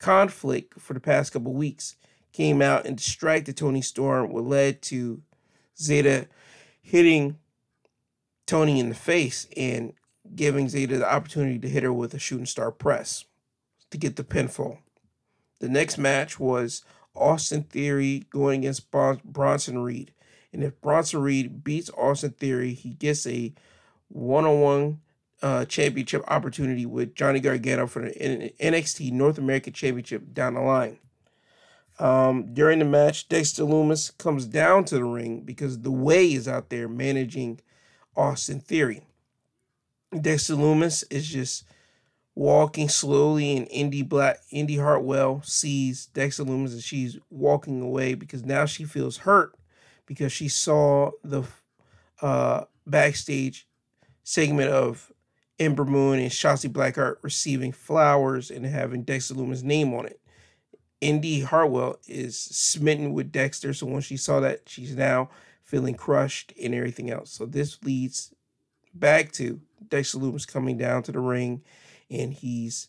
conflict 0.02 0.80
for 0.80 0.94
the 0.94 1.00
past 1.00 1.32
couple 1.32 1.52
weeks, 1.52 1.96
came 2.32 2.60
out 2.60 2.84
and 2.86 2.96
distracted 2.96 3.56
Toni 3.56 3.80
Storm, 3.80 4.32
what 4.32 4.44
led 4.44 4.82
to 4.82 5.22
Zeta 5.78 6.28
hitting 6.80 7.38
Toni 8.46 8.80
in 8.80 8.88
the 8.88 8.94
face 8.94 9.46
and 9.56 9.92
giving 10.34 10.68
Zeta 10.68 10.98
the 10.98 11.10
opportunity 11.10 11.58
to 11.60 11.68
hit 11.68 11.84
her 11.84 11.92
with 11.92 12.14
a 12.14 12.18
shooting 12.18 12.46
star 12.46 12.72
press 12.72 13.24
to 13.90 13.98
get 13.98 14.16
the 14.16 14.24
pinfall. 14.24 14.78
The 15.60 15.68
next 15.68 15.98
match 15.98 16.40
was 16.40 16.84
Austin 17.14 17.62
Theory 17.62 18.24
going 18.30 18.60
against 18.60 18.90
Bronson 18.90 19.78
Reed. 19.78 20.12
And 20.52 20.64
if 20.64 20.80
Bronson 20.80 21.20
Reed 21.20 21.62
beats 21.62 21.90
Austin 21.96 22.32
Theory, 22.32 22.74
he 22.74 22.90
gets 22.90 23.26
a 23.26 23.52
one 24.08 24.44
on 24.44 24.60
one 24.60 25.00
championship 25.68 26.22
opportunity 26.28 26.86
with 26.86 27.14
Johnny 27.14 27.40
Gargano 27.40 27.86
for 27.86 28.02
the 28.02 28.52
NXT 28.60 29.12
North 29.12 29.38
American 29.38 29.72
Championship 29.72 30.32
down 30.32 30.54
the 30.54 30.60
line. 30.60 30.98
Um, 31.98 32.54
during 32.54 32.78
the 32.78 32.84
match, 32.84 33.28
Dexter 33.28 33.64
Lumis 33.64 34.16
comes 34.18 34.46
down 34.46 34.84
to 34.86 34.96
the 34.96 35.04
ring 35.04 35.42
because 35.42 35.80
the 35.80 35.90
way 35.90 36.32
is 36.32 36.48
out 36.48 36.70
there 36.70 36.88
managing 36.88 37.60
Austin 38.16 38.60
Theory. 38.60 39.02
Dexter 40.18 40.54
Lumis 40.54 41.04
is 41.10 41.28
just 41.28 41.64
walking 42.34 42.88
slowly, 42.88 43.56
and 43.56 43.68
Indy 43.70 44.02
Black 44.02 44.38
Indi 44.50 44.78
Hartwell 44.78 45.42
sees 45.44 46.06
Dexter 46.06 46.44
Lumis 46.44 46.72
and 46.72 46.82
she's 46.82 47.18
walking 47.30 47.80
away 47.80 48.14
because 48.14 48.44
now 48.44 48.64
she 48.64 48.84
feels 48.84 49.18
hurt 49.18 49.54
because 50.06 50.32
she 50.32 50.48
saw 50.48 51.10
the 51.22 51.42
uh, 52.20 52.64
backstage 52.86 53.66
segment 54.24 54.70
of 54.70 55.11
Ember 55.62 55.84
Moon 55.84 56.18
and 56.18 56.30
Shotzi 56.30 56.68
Blackheart 56.68 57.16
receiving 57.22 57.70
flowers 57.70 58.50
and 58.50 58.66
having 58.66 59.04
Dexter 59.04 59.34
Lumis' 59.34 59.62
name 59.62 59.94
on 59.94 60.06
it. 60.06 60.20
Indi 61.00 61.40
Hartwell 61.40 61.98
is 62.06 62.36
smitten 62.36 63.12
with 63.12 63.30
Dexter, 63.30 63.72
so 63.72 63.86
when 63.86 64.02
she 64.02 64.16
saw 64.16 64.40
that, 64.40 64.62
she's 64.66 64.96
now 64.96 65.30
feeling 65.62 65.94
crushed 65.94 66.52
and 66.60 66.74
everything 66.74 67.10
else. 67.10 67.30
So 67.30 67.46
this 67.46 67.82
leads 67.82 68.34
back 68.92 69.30
to 69.32 69.60
Dexter 69.88 70.18
Lumis 70.18 70.46
coming 70.46 70.76
down 70.76 71.04
to 71.04 71.12
the 71.12 71.20
ring 71.20 71.62
and 72.10 72.32
he's 72.32 72.88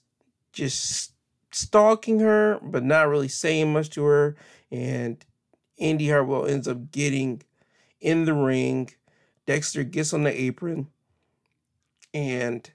just 0.52 1.14
stalking 1.52 2.20
her, 2.20 2.60
but 2.62 2.84
not 2.84 3.08
really 3.08 3.28
saying 3.28 3.72
much 3.72 3.92
to 3.92 4.04
her. 4.04 4.36
And 4.72 5.24
Indi 5.78 6.10
Hartwell 6.10 6.48
ends 6.48 6.68
up 6.68 6.92
getting 6.92 7.44
in 8.02 8.26
the 8.26 8.34
ring. 8.34 8.90
Dexter 9.46 9.84
gets 9.84 10.14
on 10.14 10.24
the 10.24 10.42
apron 10.42 10.88
and 12.14 12.70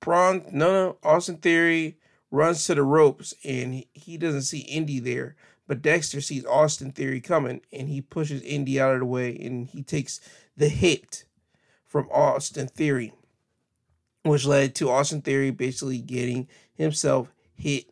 Braun, 0.00 0.44
no, 0.52 0.72
no, 0.72 0.96
Austin 1.02 1.36
Theory 1.36 1.98
runs 2.30 2.64
to 2.66 2.74
the 2.74 2.82
ropes 2.82 3.34
and 3.44 3.84
he 3.92 4.16
doesn't 4.16 4.42
see 4.42 4.60
Indi 4.60 5.00
there. 5.00 5.36
But 5.66 5.82
Dexter 5.82 6.20
sees 6.20 6.46
Austin 6.46 6.92
Theory 6.92 7.20
coming 7.20 7.60
and 7.72 7.88
he 7.88 8.00
pushes 8.00 8.42
Indi 8.42 8.80
out 8.80 8.94
of 8.94 9.00
the 9.00 9.06
way 9.06 9.36
and 9.36 9.66
he 9.66 9.82
takes 9.82 10.20
the 10.56 10.68
hit 10.68 11.24
from 11.86 12.08
Austin 12.10 12.68
Theory, 12.68 13.12
which 14.22 14.46
led 14.46 14.74
to 14.76 14.90
Austin 14.90 15.20
Theory 15.20 15.50
basically 15.50 15.98
getting 15.98 16.48
himself 16.74 17.32
hit 17.54 17.86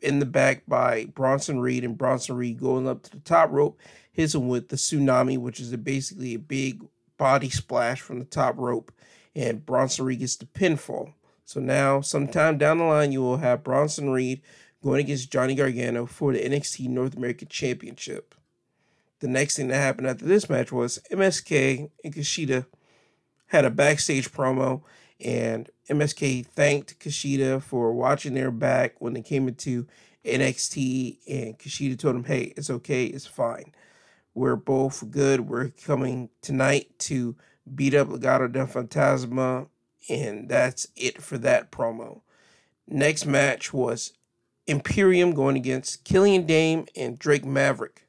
in 0.00 0.18
the 0.18 0.26
back 0.26 0.62
by 0.68 1.06
Bronson 1.06 1.60
Reed 1.60 1.84
and 1.84 1.98
Bronson 1.98 2.36
Reed 2.36 2.60
going 2.60 2.86
up 2.86 3.02
to 3.04 3.10
the 3.10 3.20
top 3.20 3.50
rope, 3.50 3.78
hits 4.12 4.34
him 4.34 4.48
with 4.48 4.68
the 4.68 4.76
tsunami, 4.76 5.38
which 5.38 5.60
is 5.60 5.72
a, 5.72 5.78
basically 5.78 6.34
a 6.34 6.38
big 6.38 6.84
body 7.16 7.50
splash 7.50 8.00
from 8.00 8.18
the 8.18 8.24
top 8.24 8.56
rope, 8.56 8.92
and 9.34 9.64
Bronson 9.64 10.04
Reed 10.04 10.20
gets 10.20 10.36
the 10.36 10.46
pinfall. 10.46 11.14
So 11.44 11.60
now, 11.60 12.00
sometime 12.00 12.58
down 12.58 12.78
the 12.78 12.84
line, 12.84 13.12
you 13.12 13.20
will 13.20 13.38
have 13.38 13.64
Bronson 13.64 14.10
Reed 14.10 14.42
going 14.82 15.00
against 15.00 15.30
Johnny 15.30 15.54
Gargano 15.54 16.06
for 16.06 16.32
the 16.32 16.40
NXT 16.40 16.88
North 16.88 17.16
American 17.16 17.48
Championship. 17.48 18.34
The 19.20 19.28
next 19.28 19.56
thing 19.56 19.68
that 19.68 19.76
happened 19.76 20.06
after 20.06 20.24
this 20.24 20.50
match 20.50 20.72
was 20.72 20.98
MSK 21.10 21.90
and 22.04 22.14
Kushida 22.14 22.66
had 23.46 23.64
a 23.64 23.70
backstage 23.70 24.30
promo, 24.32 24.82
and 25.20 25.70
MSK 25.88 26.46
thanked 26.46 26.98
Kushida 26.98 27.62
for 27.62 27.92
watching 27.92 28.34
their 28.34 28.50
back 28.50 29.00
when 29.00 29.14
they 29.14 29.22
came 29.22 29.48
into 29.48 29.86
NXT, 30.24 31.18
and 31.28 31.58
Kushida 31.58 31.98
told 31.98 32.16
him, 32.16 32.24
"Hey, 32.24 32.52
it's 32.56 32.70
okay, 32.70 33.06
it's 33.06 33.26
fine. 33.26 33.72
We're 34.34 34.56
both 34.56 35.10
good. 35.10 35.48
We're 35.48 35.68
coming 35.68 36.30
tonight 36.42 36.98
to 37.00 37.36
beat 37.72 37.94
up 37.94 38.08
Legado 38.08 38.50
del 38.50 38.66
Fantasma, 38.66 39.68
and 40.08 40.48
that's 40.48 40.86
it 40.96 41.22
for 41.22 41.38
that 41.38 41.70
promo." 41.70 42.22
Next 42.86 43.26
match 43.26 43.72
was 43.72 44.12
Imperium 44.66 45.32
going 45.32 45.56
against 45.56 46.04
Killian 46.04 46.46
Dain 46.46 46.88
and 46.96 47.18
Drake 47.18 47.44
Maverick. 47.44 48.06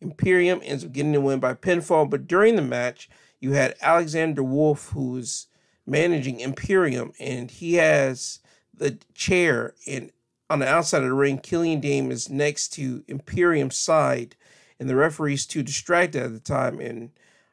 Imperium 0.00 0.60
ends 0.64 0.84
up 0.84 0.92
getting 0.92 1.12
the 1.12 1.20
win 1.20 1.40
by 1.40 1.54
pinfall, 1.54 2.08
but 2.08 2.26
during 2.26 2.56
the 2.56 2.62
match, 2.62 3.08
you 3.40 3.52
had 3.52 3.76
Alexander 3.80 4.42
Wolf, 4.42 4.90
who's 4.90 5.46
managing 5.86 6.40
Imperium, 6.40 7.12
and 7.18 7.50
he 7.50 7.74
has 7.74 8.40
the 8.74 8.98
chair 9.14 9.74
and 9.86 10.10
on 10.52 10.58
the 10.58 10.68
outside 10.68 11.02
of 11.02 11.08
the 11.08 11.14
ring, 11.14 11.38
Killian 11.38 11.80
Dain 11.80 12.12
is 12.12 12.28
next 12.28 12.74
to 12.74 13.04
Imperium's 13.08 13.76
side, 13.76 14.36
and 14.78 14.86
the 14.86 14.94
referee's 14.94 15.46
too 15.46 15.62
distracted 15.62 16.22
at 16.22 16.32
the 16.34 16.40
time, 16.40 16.78
and 16.78 17.10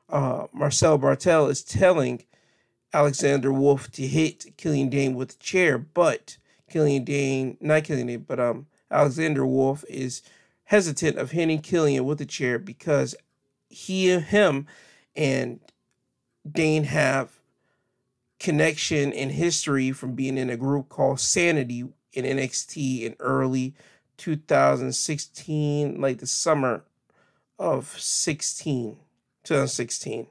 uh, 0.09 0.47
Marcel 0.53 0.99
Barthel 0.99 1.49
is 1.49 1.63
telling 1.63 2.23
Alexander 2.93 3.51
Wolf 3.51 3.91
to 3.91 4.07
hit 4.07 4.57
Killian 4.57 4.89
Dain 4.89 5.15
with 5.15 5.35
a 5.35 5.37
chair, 5.37 5.77
but 5.77 6.37
Killian 6.69 7.03
Dain, 7.03 7.57
not 7.61 7.83
Killian 7.83 8.07
Dain, 8.07 8.25
but 8.27 8.39
um 8.39 8.67
Alexander 8.91 9.45
Wolf 9.45 9.85
is 9.87 10.23
hesitant 10.65 11.17
of 11.17 11.31
hitting 11.31 11.61
Killian 11.61 12.05
with 12.05 12.19
a 12.21 12.25
chair 12.25 12.57
because 12.57 13.15
he 13.69 14.09
him 14.09 14.65
and 15.15 15.59
Dain 16.49 16.85
have 16.85 17.39
connection 18.39 19.13
and 19.13 19.31
history 19.31 19.91
from 19.91 20.13
being 20.13 20.37
in 20.37 20.49
a 20.49 20.57
group 20.57 20.89
called 20.89 21.19
Sanity 21.19 21.87
in 22.13 22.25
NXT 22.25 23.03
in 23.03 23.15
early 23.19 23.75
2016, 24.17 26.01
like 26.01 26.17
the 26.17 26.27
summer 26.27 26.83
of 27.57 27.99
16, 27.99 28.97
2016. 29.49 30.27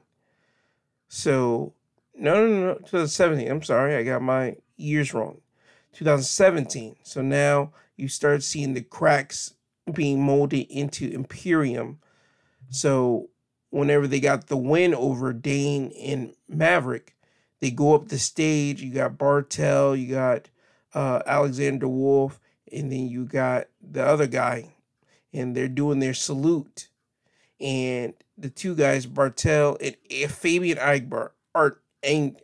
So, 1.09 1.73
no, 2.15 2.47
no, 2.47 2.65
no, 2.67 2.73
2017. 2.75 3.51
I'm 3.51 3.61
sorry, 3.63 3.95
I 3.95 4.03
got 4.03 4.21
my 4.21 4.55
years 4.77 5.13
wrong. 5.13 5.41
2017. 5.91 6.95
So 7.03 7.21
now 7.21 7.73
you 7.97 8.07
start 8.07 8.43
seeing 8.43 8.73
the 8.73 8.81
cracks 8.81 9.55
being 9.91 10.23
molded 10.23 10.67
into 10.69 11.09
Imperium. 11.09 11.99
So 12.69 13.29
whenever 13.71 14.07
they 14.07 14.21
got 14.21 14.47
the 14.47 14.55
win 14.55 14.93
over 14.93 15.33
Dain 15.33 15.91
and 16.01 16.33
Maverick, 16.47 17.17
they 17.59 17.71
go 17.71 17.95
up 17.95 18.07
the 18.07 18.19
stage. 18.19 18.81
You 18.81 18.93
got 18.93 19.17
Barthel, 19.17 19.99
you 19.99 20.13
got 20.13 20.47
uh, 20.93 21.23
Alexander 21.25 21.89
Wolf, 21.89 22.39
and 22.71 22.89
then 22.89 23.09
you 23.09 23.25
got 23.25 23.67
the 23.81 24.05
other 24.05 24.27
guy, 24.27 24.69
and 25.33 25.57
they're 25.57 25.67
doing 25.67 25.99
their 25.99 26.13
salute. 26.13 26.87
And 27.59 28.13
the 28.39 28.49
two 28.49 28.75
guys, 28.75 29.05
Barthel 29.05 29.77
and, 29.81 30.31
Fabian 30.31 30.77
Aichner, 30.77 31.31
Art 31.53 31.81
and 32.03 32.37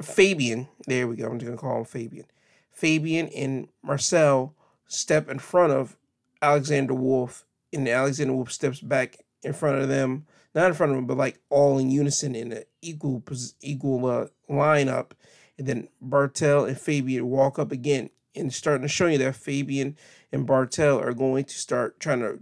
Fabian. 0.00 0.68
There 0.86 1.08
we 1.08 1.16
go. 1.16 1.26
I'm 1.26 1.38
just 1.38 1.46
gonna 1.46 1.58
call 1.58 1.78
him 1.78 1.84
Fabian. 1.84 2.26
Fabian 2.70 3.28
and 3.28 3.68
Marcel 3.82 4.54
step 4.86 5.28
in 5.28 5.38
front 5.38 5.72
of 5.72 5.96
Alexander 6.42 6.94
Wolf, 6.94 7.44
and 7.72 7.88
Alexander 7.88 8.34
Wolf 8.34 8.52
steps 8.52 8.80
back 8.80 9.24
in 9.42 9.52
front 9.52 9.78
of 9.78 9.88
them, 9.88 10.26
not 10.54 10.68
in 10.68 10.74
front 10.74 10.92
of 10.92 10.96
them, 10.96 11.06
but 11.06 11.16
like 11.16 11.40
all 11.50 11.78
in 11.78 11.90
unison 11.90 12.34
in 12.34 12.52
an 12.52 12.64
equal 12.82 13.22
equal 13.60 14.06
uh, 14.06 14.26
lineup. 14.48 15.12
And 15.58 15.66
then 15.66 15.88
Barthel 16.04 16.68
and 16.68 16.78
Fabian 16.78 17.28
walk 17.28 17.58
up 17.58 17.72
again 17.72 18.10
and 18.34 18.52
starting 18.52 18.82
to 18.82 18.88
show 18.88 19.06
you 19.06 19.18
that 19.18 19.36
Fabian 19.36 19.96
and 20.30 20.46
Barthel 20.46 21.00
are 21.00 21.14
going 21.14 21.44
to 21.44 21.54
start 21.54 21.98
trying 21.98 22.20
to 22.20 22.40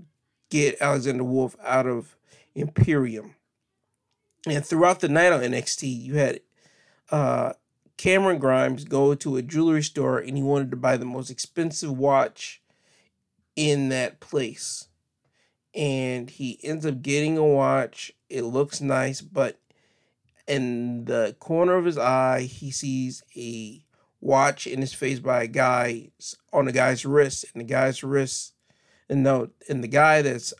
get 0.51 0.81
Alexander 0.81 1.25
Wolf 1.25 1.57
out 1.65 1.87
of 1.87 2.17
Imperium. 2.55 3.35
And 4.47 4.65
throughout 4.65 5.01
the 5.01 5.09
night 5.09 5.33
on 5.33 5.41
NXT, 5.41 6.03
you 6.03 6.17
had 6.17 6.41
uh, 7.11 7.55
Cameron 7.97 8.39
Grimes 8.39 8.85
go 8.85 9.15
to 9.15 9.37
a 9.37 9.43
jewelry 9.43 9.83
store 9.83 10.19
and 10.19 10.37
he 10.37 10.43
wanted 10.43 10.71
to 10.71 10.77
buy 10.77 10.97
the 10.97 11.05
most 11.05 11.31
expensive 11.31 11.97
watch 11.97 12.63
in 13.57 13.89
that 13.89 14.21
place. 14.21 14.89
And 15.75 16.31
he 16.31 16.61
ends 16.63 16.87
up 16.87 17.03
getting 17.03 17.39
a 17.39 17.45
watch. 17.45 18.13
It 18.29 18.43
looks 18.43 18.81
nice, 18.81 19.21
but 19.21 19.59
in 20.47 21.07
the 21.07 21.35
corner 21.41 21.75
of 21.75 21.85
his 21.85 21.99
eye, 21.99 22.43
he 22.43 22.71
sees 22.71 23.23
a 23.37 23.83
watch 24.21 24.67
in 24.67 24.81
his 24.81 24.95
face 24.95 25.19
by 25.19 25.43
a 25.43 25.49
guy 25.49 26.11
on 26.53 26.67
the 26.67 26.73
guy's 26.73 27.05
wrist, 27.05 27.45
and 27.53 27.61
the 27.61 27.67
guy's 27.67 28.03
wrist, 28.03 28.55
and 29.09 29.23
no, 29.23 29.51
and 29.69 29.83
the 29.83 29.89
guy 29.89 30.23
that's 30.23 30.55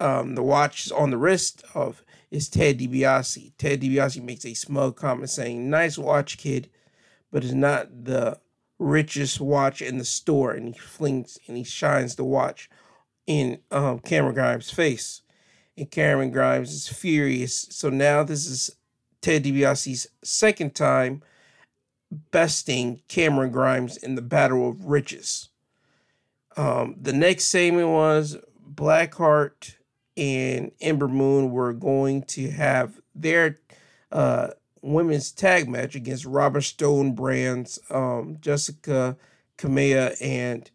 um, 0.00 0.34
the 0.34 0.42
watch 0.42 0.86
is 0.86 0.92
on 0.92 1.10
the 1.10 1.16
wrist 1.16 1.64
of 1.74 2.02
is 2.30 2.48
Ted 2.48 2.78
DiBiase. 2.78 3.52
Ted 3.56 3.80
DiBiase 3.80 4.22
makes 4.22 4.44
a 4.44 4.54
smug 4.54 4.96
comment 4.96 5.30
saying, 5.30 5.70
"Nice 5.70 5.96
watch, 5.96 6.38
kid, 6.38 6.68
but 7.30 7.44
it's 7.44 7.52
not 7.52 8.04
the 8.04 8.38
richest 8.78 9.40
watch 9.40 9.80
in 9.80 9.98
the 9.98 10.04
store." 10.04 10.52
And 10.52 10.66
he 10.74 10.78
flings 10.78 11.38
and 11.46 11.56
he 11.56 11.64
shines 11.64 12.16
the 12.16 12.24
watch 12.24 12.68
in 13.26 13.60
um, 13.70 14.00
Cameron 14.00 14.34
Grimes' 14.34 14.70
face, 14.70 15.22
and 15.76 15.90
Cameron 15.90 16.30
Grimes 16.30 16.72
is 16.72 16.88
furious. 16.88 17.66
So 17.70 17.88
now 17.88 18.22
this 18.22 18.46
is 18.46 18.76
Ted 19.20 19.44
DiBiase's 19.44 20.08
second 20.22 20.74
time 20.74 21.22
besting 22.30 23.00
Cameron 23.08 23.50
Grimes 23.50 23.96
in 23.96 24.14
the 24.14 24.22
battle 24.22 24.68
of 24.68 24.86
riches. 24.86 25.48
Um, 26.56 26.96
the 27.00 27.12
next 27.12 27.46
segment 27.46 27.88
was 27.88 28.36
Blackheart 28.74 29.75
and 30.16 30.72
Ember 30.80 31.08
Moon 31.08 31.50
were 31.50 31.72
going 31.72 32.22
to 32.22 32.50
have 32.50 33.00
their 33.14 33.60
uh, 34.10 34.48
women's 34.82 35.32
tag 35.32 35.68
match 35.68 35.94
against 35.94 36.24
Robert 36.24 36.62
Stone 36.62 37.14
Brands, 37.14 37.78
um, 37.90 38.38
Jessica 38.40 39.16
Kamea, 39.58 40.16
and 40.22 40.70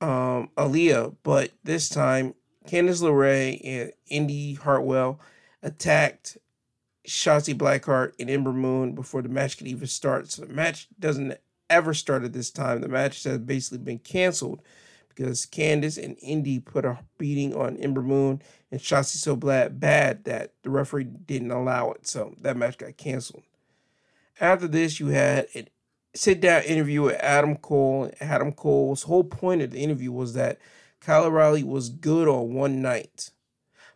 um, 0.00 0.50
Aliyah. 0.56 1.16
But 1.22 1.52
this 1.64 1.88
time, 1.88 2.34
Candice 2.66 3.02
LeRae 3.02 3.60
and 3.64 3.92
Indi 4.06 4.54
Hartwell 4.54 5.20
attacked 5.62 6.38
Shotzi 7.06 7.54
Blackheart 7.54 8.12
and 8.20 8.30
Ember 8.30 8.52
Moon 8.52 8.94
before 8.94 9.22
the 9.22 9.28
match 9.28 9.58
could 9.58 9.66
even 9.66 9.86
start. 9.88 10.30
So 10.30 10.44
the 10.44 10.52
match 10.52 10.88
doesn't 10.98 11.36
ever 11.68 11.94
start 11.94 12.24
at 12.24 12.32
this 12.32 12.50
time. 12.50 12.80
The 12.80 12.88
match 12.88 13.24
has 13.24 13.38
basically 13.38 13.78
been 13.78 13.98
canceled 13.98 14.62
because 15.20 15.44
Candice 15.44 16.02
and 16.02 16.16
Indi 16.22 16.60
put 16.60 16.86
a 16.86 16.98
beating 17.18 17.54
on 17.54 17.76
Ember 17.76 18.00
Moon 18.00 18.40
and 18.70 18.80
Shotzi 18.80 19.16
so 19.16 19.36
bad, 19.36 19.78
bad 19.78 20.24
that 20.24 20.54
the 20.62 20.70
referee 20.70 21.04
didn't 21.04 21.50
allow 21.50 21.90
it. 21.90 22.06
So 22.06 22.34
that 22.40 22.56
match 22.56 22.78
got 22.78 22.96
canceled. 22.96 23.42
After 24.40 24.66
this, 24.66 24.98
you 24.98 25.08
had 25.08 25.46
a 25.54 25.66
sit 26.14 26.40
down 26.40 26.62
interview 26.62 27.02
with 27.02 27.16
Adam 27.16 27.56
Cole. 27.56 28.10
Adam 28.18 28.50
Cole's 28.52 29.02
whole 29.02 29.24
point 29.24 29.60
of 29.60 29.72
the 29.72 29.80
interview 29.80 30.10
was 30.10 30.32
that 30.32 30.58
Kyle 31.00 31.24
O'Reilly 31.24 31.64
was 31.64 31.90
good 31.90 32.26
on 32.26 32.54
one 32.54 32.80
night. 32.80 33.30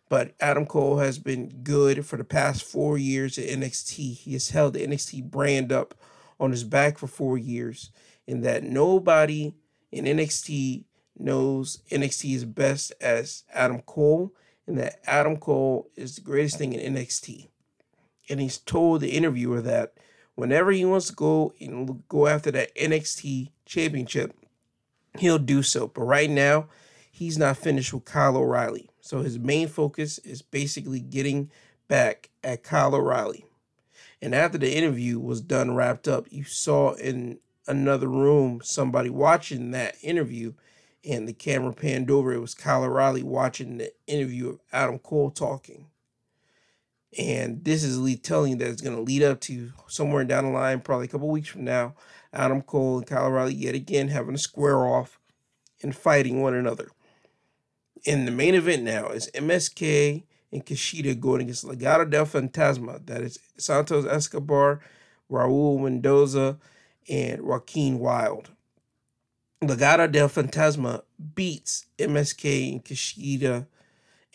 But 0.07 0.35
Adam 0.39 0.67
Cole 0.67 0.99
has 0.99 1.17
been 1.17 1.63
good 1.63 2.05
for 2.05 2.17
the 2.17 2.23
past 2.23 2.61
four 2.61 2.99
years 2.99 3.39
at 3.39 3.49
NXT. 3.49 4.17
He 4.17 4.33
has 4.33 4.51
held 4.51 4.73
the 4.73 4.85
NXT 4.85 5.23
brand 5.31 5.71
up 5.71 5.95
on 6.39 6.51
his 6.51 6.63
back 6.63 6.99
for 6.99 7.07
four 7.07 7.35
years, 7.39 7.89
and 8.27 8.43
that 8.43 8.61
nobody 8.61 9.55
in 9.91 10.05
NXT 10.05 10.83
knows 11.17 11.79
NXT 11.91 12.35
is 12.35 12.45
best 12.45 12.93
as 13.01 13.43
Adam 13.53 13.81
Cole, 13.81 14.33
and 14.67 14.77
that 14.77 14.99
Adam 15.05 15.37
Cole 15.37 15.89
is 15.95 16.15
the 16.15 16.21
greatest 16.21 16.57
thing 16.57 16.73
in 16.73 16.95
NXT. 16.95 17.47
And 18.29 18.39
he's 18.39 18.57
told 18.57 19.01
the 19.01 19.11
interviewer 19.11 19.61
that 19.61 19.93
whenever 20.35 20.71
he 20.71 20.85
wants 20.85 21.07
to 21.07 21.13
go 21.13 21.53
and 21.59 22.03
go 22.07 22.27
after 22.27 22.51
that 22.51 22.75
NXT 22.75 23.51
championship, 23.65 24.35
he'll 25.19 25.39
do 25.39 25.63
so. 25.63 25.87
But 25.87 26.03
right 26.03 26.29
now, 26.29 26.67
he's 27.11 27.37
not 27.37 27.57
finished 27.57 27.93
with 27.93 28.05
Kyle 28.05 28.37
O'Reilly. 28.37 28.89
So 28.99 29.21
his 29.21 29.39
main 29.39 29.67
focus 29.67 30.17
is 30.19 30.41
basically 30.41 30.99
getting 30.99 31.51
back 31.87 32.29
at 32.43 32.63
Kyle 32.63 32.95
O'Reilly. 32.95 33.45
And 34.21 34.33
after 34.33 34.57
the 34.57 34.75
interview 34.75 35.19
was 35.19 35.41
done, 35.41 35.75
wrapped 35.75 36.07
up, 36.07 36.27
you 36.31 36.43
saw 36.43 36.93
in 36.93 37.39
another 37.67 38.07
room 38.07 38.61
somebody 38.63 39.09
watching 39.09 39.71
that 39.71 39.95
interview, 40.01 40.53
and 41.07 41.27
the 41.27 41.33
camera 41.33 41.73
panned 41.73 42.09
over. 42.09 42.33
It 42.33 42.39
was 42.39 42.53
Kyle 42.53 42.83
O'Reilly 42.83 43.23
watching 43.23 43.77
the 43.77 43.91
interview 44.07 44.49
of 44.49 44.59
Adam 44.71 44.99
Cole 44.99 45.31
talking. 45.31 45.87
And 47.17 47.63
this 47.63 47.83
is 47.83 47.99
Lee 47.99 48.17
telling 48.17 48.57
that 48.57 48.67
it's 48.67 48.81
going 48.81 48.95
to 48.95 49.01
lead 49.01 49.23
up 49.23 49.39
to 49.41 49.71
somewhere 49.87 50.25
down 50.25 50.45
the 50.45 50.51
line, 50.51 50.81
probably 50.81 51.05
a 51.05 51.09
couple 51.09 51.29
weeks 51.29 51.47
from 51.47 51.63
now, 51.63 51.95
Adam 52.33 52.61
Cole 52.61 52.97
and 52.97 53.07
Kyle 53.07 53.27
O'Reilly 53.27 53.53
yet 53.53 53.75
again 53.75 54.09
having 54.09 54.35
a 54.35 54.39
square 54.39 54.85
off 54.85 55.19
and 55.81 55.95
fighting 55.95 56.41
one 56.41 56.53
another 56.53 56.89
in 58.05 58.25
the 58.25 58.31
main 58.31 58.55
event 58.55 58.83
now 58.83 59.07
is 59.07 59.29
MSK 59.33 60.23
and 60.51 60.65
Kushida 60.65 61.19
going 61.19 61.41
against 61.41 61.65
Legado 61.65 62.09
del 62.09 62.25
Fantasma. 62.25 63.05
That 63.05 63.21
is 63.21 63.39
Santos 63.57 64.05
Escobar, 64.05 64.79
Raul 65.29 65.81
Mendoza, 65.81 66.57
and 67.09 67.41
Joaquin 67.41 67.99
Wilde. 67.99 68.49
Legado 69.63 70.11
del 70.11 70.27
Fantasma 70.27 71.01
beats 71.33 71.85
MSK 71.97 72.73
and 72.73 72.85
Kushida, 72.85 73.65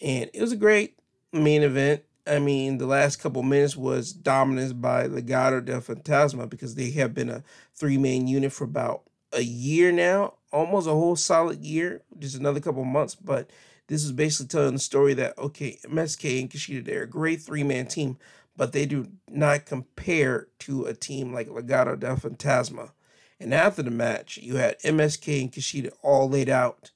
and 0.00 0.30
it 0.32 0.40
was 0.40 0.52
a 0.52 0.56
great 0.56 0.98
main 1.32 1.62
event. 1.62 2.02
I 2.26 2.38
mean, 2.38 2.78
the 2.78 2.86
last 2.86 3.16
couple 3.16 3.42
minutes 3.42 3.76
was 3.76 4.12
dominance 4.12 4.72
by 4.72 5.08
Legado 5.08 5.64
del 5.64 5.80
Fantasma 5.80 6.48
because 6.48 6.74
they 6.74 6.90
have 6.92 7.14
been 7.14 7.28
a 7.28 7.42
three 7.74 7.98
man 7.98 8.28
unit 8.28 8.52
for 8.52 8.64
about 8.64 9.02
a 9.32 9.42
year 9.42 9.92
now, 9.92 10.34
almost 10.52 10.86
a 10.86 10.92
whole 10.92 11.16
solid 11.16 11.64
year, 11.64 12.02
just 12.18 12.36
another 12.36 12.60
couple 12.60 12.84
months. 12.84 13.14
But 13.14 13.50
this 13.88 14.04
is 14.04 14.12
basically 14.12 14.48
telling 14.48 14.74
the 14.74 14.78
story 14.78 15.14
that 15.14 15.36
okay, 15.38 15.78
MSK 15.84 16.40
and 16.40 16.50
Kushida 16.50 16.84
they're 16.84 17.02
a 17.02 17.08
great 17.08 17.42
three 17.42 17.62
man 17.62 17.86
team, 17.86 18.16
but 18.56 18.72
they 18.72 18.86
do 18.86 19.06
not 19.28 19.66
compare 19.66 20.48
to 20.60 20.86
a 20.86 20.94
team 20.94 21.32
like 21.34 21.48
Legado 21.48 21.98
del 21.98 22.16
Fantasma. 22.16 22.92
And 23.40 23.54
after 23.54 23.82
the 23.82 23.90
match, 23.90 24.36
you 24.36 24.56
had 24.56 24.78
MSK 24.80 25.40
and 25.40 25.52
Kushida 25.52 25.92
all 26.02 26.28
laid 26.28 26.50
out, 26.50 26.90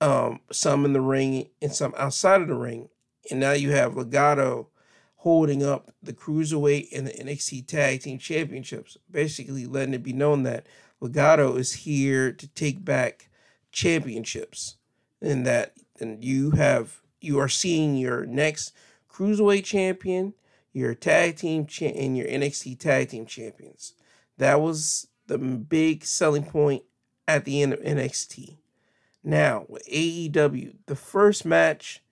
um, 0.00 0.40
some 0.50 0.86
in 0.86 0.94
the 0.94 1.02
ring 1.02 1.50
and 1.60 1.72
some 1.72 1.94
outside 1.98 2.40
of 2.40 2.48
the 2.48 2.54
ring. 2.54 2.88
And 3.30 3.38
now 3.38 3.52
you 3.52 3.70
have 3.72 3.92
Legado 3.92 4.68
holding 5.16 5.62
up 5.62 5.92
the 6.02 6.14
Cruiserweight 6.14 6.88
and 6.96 7.06
the 7.06 7.12
NXT 7.12 7.66
Tag 7.66 8.00
Team 8.00 8.18
Championships, 8.18 8.96
basically 9.10 9.66
letting 9.66 9.92
it 9.92 10.02
be 10.02 10.14
known 10.14 10.44
that 10.44 10.66
Legado 11.02 11.58
is 11.58 11.72
here 11.74 12.32
to 12.32 12.48
take 12.48 12.84
back 12.84 13.28
championships 13.70 14.76
and 15.22 15.46
that 15.46 15.74
and 16.00 16.24
you 16.24 16.52
have 16.52 17.00
you 17.20 17.38
are 17.38 17.48
seeing 17.48 17.96
your 17.96 18.24
next 18.24 18.72
cruiserweight 19.10 19.64
champion, 19.64 20.34
your 20.72 20.94
tag 20.94 21.36
team 21.36 21.66
cha- 21.66 21.86
and 21.86 22.16
your 22.16 22.26
NXT 22.26 22.78
tag 22.78 23.10
team 23.10 23.26
champions. 23.26 23.92
That 24.38 24.60
was 24.60 25.08
the 25.30 25.38
big 25.38 26.04
selling 26.04 26.44
point 26.44 26.82
at 27.28 27.44
the 27.44 27.62
end 27.62 27.72
of 27.72 27.80
NXT. 27.80 28.56
Now, 29.22 29.64
with 29.68 29.86
AEW, 29.88 30.74
the 30.86 30.96
first 30.96 31.44
match 31.44 32.02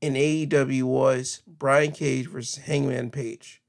in 0.00 0.14
AEW 0.14 0.82
was 0.82 1.42
Brian 1.46 1.92
Cage 1.92 2.28
versus 2.28 2.64
Hangman 2.64 3.10
Page. 3.10 3.62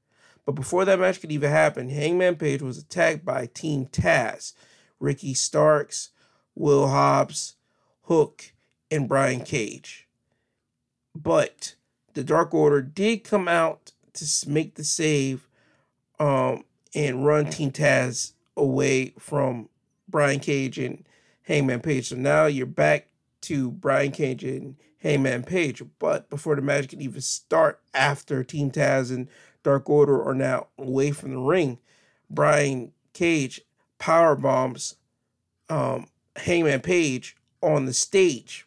But 0.44 0.52
before 0.52 0.84
that 0.84 1.00
match 1.00 1.20
could 1.20 1.32
even 1.32 1.50
happen, 1.50 1.88
Hangman 1.88 2.36
Page 2.36 2.60
was 2.60 2.76
attacked 2.76 3.24
by 3.24 3.46
Team 3.46 3.86
Taz, 3.86 4.52
Ricky 5.00 5.32
Starks, 5.32 6.10
Will 6.54 6.88
Hobbs, 6.88 7.54
Hook, 8.02 8.52
and 8.90 9.08
Brian 9.08 9.40
Cage. 9.40 10.06
But 11.14 11.76
the 12.12 12.24
Dark 12.24 12.52
Order 12.52 12.82
did 12.82 13.24
come 13.24 13.48
out 13.48 13.92
to 14.14 14.26
make 14.48 14.74
the 14.74 14.84
save 14.84 15.48
um, 16.18 16.64
and 16.94 17.24
run 17.24 17.48
Team 17.48 17.70
Taz 17.70 18.32
away 18.58 19.14
from 19.18 19.68
Brian 20.08 20.40
Cage 20.40 20.78
and 20.78 21.06
Hangman 21.42 21.80
Page. 21.80 22.08
So 22.08 22.16
now 22.16 22.46
you're 22.46 22.66
back 22.66 23.08
to 23.42 23.70
Brian 23.70 24.12
Cage 24.12 24.44
and 24.44 24.76
Hangman 24.98 25.44
Page. 25.44 25.82
But 25.98 26.28
before 26.28 26.56
the 26.56 26.62
match 26.62 26.88
can 26.88 27.00
even 27.00 27.20
start, 27.20 27.80
after 27.94 28.44
Team 28.44 28.70
Taz 28.70 29.10
and 29.10 29.28
Dark 29.62 29.88
Order 29.88 30.22
are 30.22 30.34
now 30.34 30.66
away 30.76 31.10
from 31.12 31.30
the 31.30 31.38
ring, 31.38 31.78
Brian 32.28 32.92
Cage 33.12 33.62
power 33.98 34.36
bombs 34.36 34.96
um, 35.68 36.06
Hangman 36.36 36.80
Page 36.80 37.36
on 37.62 37.86
the 37.86 37.92
stage. 37.92 38.66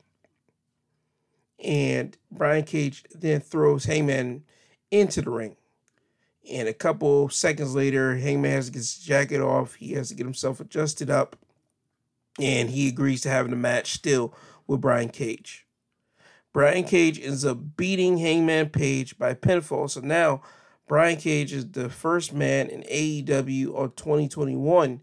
And 1.64 2.18
Brian 2.32 2.64
Cage 2.64 3.04
then 3.12 3.40
throws 3.42 3.86
Hangman 3.86 4.44
into 4.90 5.22
the 5.22 5.30
ring. 5.30 5.56
And 6.50 6.68
a 6.68 6.74
couple 6.74 7.30
seconds 7.30 7.76
later, 7.76 8.18
Hangman 8.18 8.52
has 8.52 8.66
to 8.66 8.72
get 8.72 8.80
his 8.80 8.98
jacket 8.98 9.42
off. 9.42 9.76
He 9.76 9.94
has 9.94 10.10
to 10.10 10.16
get 10.16 10.26
himself 10.26 10.60
adjusted 10.60 11.10
up. 11.10 11.36
And 12.40 12.70
he 12.70 12.88
agrees 12.88 13.22
to 13.22 13.30
having 13.30 13.54
a 13.54 13.58
match 13.58 13.94
still 13.94 14.34
with 14.68 14.82
Brian 14.82 15.10
Cage. 15.10 15.68
Brian 16.54 16.84
Cage 16.84 17.20
ends 17.20 17.46
up 17.46 17.78
beating 17.78 18.18
Hangman 18.18 18.70
Page 18.70 19.18
by 19.18 19.34
pinfall. 19.34 19.90
So 19.90 20.02
now 20.02 20.42
Brian 20.88 21.18
Cage 21.18 21.54
is 21.54 21.72
the 21.72 21.90
first 21.90 22.34
man 22.34 22.68
in 22.68 22.84
AEW 22.84 23.74
of 23.76 23.96
2021, 23.96 25.02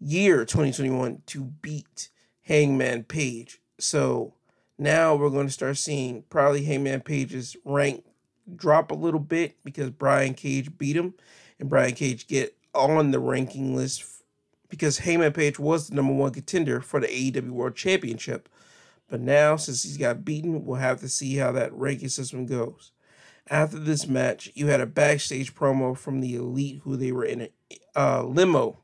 year 0.00 0.44
2021, 0.44 1.22
to 1.26 1.44
beat 1.44 2.08
Hangman 2.42 3.04
Page. 3.04 3.60
So 3.78 4.34
now 4.78 5.14
we're 5.14 5.30
going 5.30 5.46
to 5.46 5.52
start 5.52 5.76
seeing 5.76 6.22
probably 6.30 6.64
Hangman 6.64 7.00
Page's 7.00 7.56
rank 7.64 8.04
drop 8.54 8.90
a 8.90 8.94
little 8.94 9.20
bit 9.20 9.56
because 9.64 9.90
Brian 9.90 10.34
Cage 10.34 10.76
beat 10.76 10.96
him, 10.96 11.14
and 11.58 11.68
Brian 11.68 11.94
Cage 11.94 12.26
get 12.26 12.56
on 12.74 13.10
the 13.10 13.20
ranking 13.20 13.76
list 13.76 14.04
because 14.68 14.98
Hangman 14.98 15.32
Page 15.32 15.58
was 15.58 15.88
the 15.88 15.94
number 15.94 16.14
one 16.14 16.32
contender 16.32 16.80
for 16.80 16.98
the 16.98 17.06
AEW 17.06 17.50
World 17.50 17.76
Championship. 17.76 18.48
But 19.08 19.20
now, 19.20 19.56
since 19.56 19.82
he's 19.82 19.98
got 19.98 20.24
beaten, 20.24 20.64
we'll 20.64 20.80
have 20.80 21.00
to 21.00 21.08
see 21.08 21.36
how 21.36 21.52
that 21.52 21.74
ranking 21.74 22.08
system 22.08 22.46
goes. 22.46 22.92
After 23.50 23.78
this 23.78 24.06
match, 24.06 24.50
you 24.54 24.68
had 24.68 24.80
a 24.80 24.86
backstage 24.86 25.54
promo 25.54 25.94
from 25.94 26.20
the 26.20 26.36
Elite, 26.36 26.80
who 26.84 26.96
they 26.96 27.12
were 27.12 27.24
in 27.24 27.42
a 27.42 27.50
uh, 27.94 28.22
limo, 28.22 28.78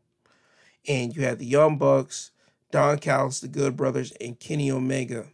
and 0.87 1.17
you 1.17 1.23
had 1.23 1.39
the 1.39 1.47
Young 1.47 1.79
Bucks, 1.79 2.33
Don 2.71 2.99
Callis, 2.99 3.41
the 3.41 3.49
Good 3.49 3.75
Brothers, 3.75 4.13
and 4.21 4.39
Kenny 4.39 4.71
Omega. 4.71 5.29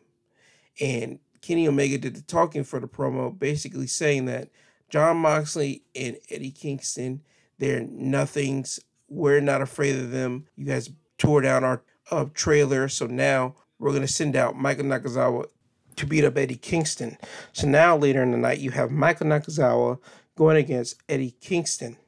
And 0.81 1.19
Kenny 1.44 1.68
Omega 1.68 1.98
did 1.98 2.16
the 2.16 2.22
talking 2.22 2.64
for 2.64 2.80
the 2.80 2.88
promo, 2.88 3.38
basically 3.38 3.87
saying 3.87 4.24
that 4.24 4.48
Jon 4.88 5.18
Moxley 5.18 5.83
and 5.94 6.16
Eddie 6.30 6.50
Kingston, 6.50 7.20
they're 7.59 7.83
nothings. 7.83 8.80
We're 9.11 9.42
not 9.42 9.61
afraid 9.61 9.96
of 9.96 10.11
them. 10.11 10.46
You 10.57 10.64
guys 10.64 10.90
tore 11.18 11.42
down 11.42 11.62
our 11.62 11.83
uh, 12.11 12.26
trailer, 12.33 12.88
so 12.88 13.07
now 13.07 13.57
we're 13.78 13.90
going 13.90 14.00
to 14.00 14.09
send 14.09 14.37
out 14.37 14.57
Michael 14.57 14.87
Nakazawa 14.87 15.44
to 15.96 16.07
beat 16.07 16.24
up 16.24 16.38
Eddie 16.38 16.57
Kingston. 16.57 17.18
So 17.52 17.68
now 17.68 17.94
later 17.94 18.22
in 18.22 18.30
the 18.30 18.38
night, 18.38 18.61
you 18.61 18.70
have 18.70 18.90
Michael 18.90 19.26
Nakazawa 19.26 19.98
going 20.37 20.57
against 20.57 20.96
Eddie 21.11 21.37
Kingston 21.42 21.98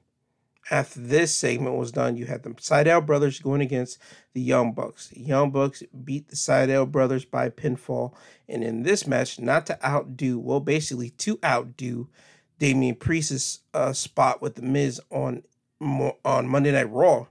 after 0.70 1.00
this 1.00 1.34
segment 1.34 1.76
was 1.76 1.92
done, 1.92 2.16
you 2.16 2.26
had 2.26 2.42
the 2.42 2.50
Sydal 2.50 3.04
brothers 3.04 3.38
going 3.38 3.60
against 3.60 3.98
the 4.32 4.40
Young 4.40 4.72
Bucks. 4.72 5.08
The 5.08 5.20
Young 5.20 5.50
Bucks 5.50 5.82
beat 6.04 6.28
the 6.28 6.36
Sydal 6.36 6.90
brothers 6.90 7.24
by 7.24 7.50
pinfall. 7.50 8.14
And 8.48 8.64
in 8.64 8.82
this 8.82 9.06
match, 9.06 9.38
not 9.38 9.66
to 9.66 9.86
outdo, 9.86 10.38
well, 10.38 10.60
basically 10.60 11.10
to 11.10 11.38
outdo 11.44 12.08
Damian 12.58 12.96
Priest's 12.96 13.60
uh, 13.74 13.92
spot 13.92 14.42
with 14.42 14.56
the 14.56 14.62
Miz 14.62 15.00
on 15.10 15.42
on 15.78 16.48
Monday 16.48 16.72
Night 16.72 16.90
Raw, 16.90 17.26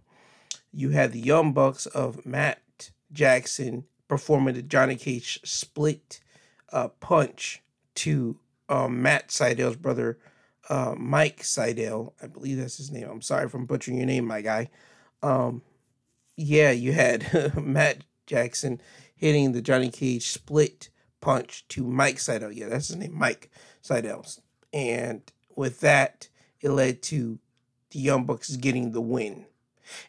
you 0.71 0.91
had 0.91 1.11
the 1.11 1.19
Young 1.19 1.51
Bucks 1.51 1.87
of 1.87 2.25
Matt 2.27 2.91
Jackson 3.11 3.85
performing 4.07 4.53
the 4.53 4.61
Johnny 4.61 4.95
Cage 4.95 5.39
split 5.43 6.19
uh, 6.71 6.89
punch 6.89 7.63
to 7.95 8.37
um, 8.69 9.01
Matt 9.01 9.29
Sydal's 9.29 9.77
brother 9.77 10.19
uh, 10.69 10.95
Mike 10.97 11.41
Sydal, 11.41 12.13
I 12.21 12.27
believe 12.27 12.57
that's 12.57 12.77
his 12.77 12.91
name. 12.91 13.07
I'm 13.09 13.21
sorry 13.21 13.45
if 13.45 13.53
I'm 13.53 13.65
butchering 13.65 13.97
your 13.97 14.07
name, 14.07 14.25
my 14.25 14.41
guy. 14.41 14.69
Um, 15.21 15.61
yeah, 16.35 16.71
you 16.71 16.93
had 16.93 17.55
Matt 17.61 18.03
Jackson 18.25 18.81
hitting 19.15 19.51
the 19.51 19.61
Johnny 19.61 19.89
Cage 19.89 20.27
split 20.27 20.89
punch 21.21 21.67
to 21.69 21.83
Mike 21.83 22.17
Sydal. 22.17 22.55
Yeah, 22.55 22.69
that's 22.69 22.89
his 22.89 22.97
name, 22.97 23.17
Mike 23.17 23.49
Sydal. 23.83 24.39
And 24.73 25.21
with 25.55 25.79
that, 25.81 26.29
it 26.61 26.69
led 26.69 27.01
to 27.03 27.39
the 27.91 27.99
Young 27.99 28.25
Bucks 28.25 28.55
getting 28.55 28.91
the 28.91 29.01
win. 29.01 29.45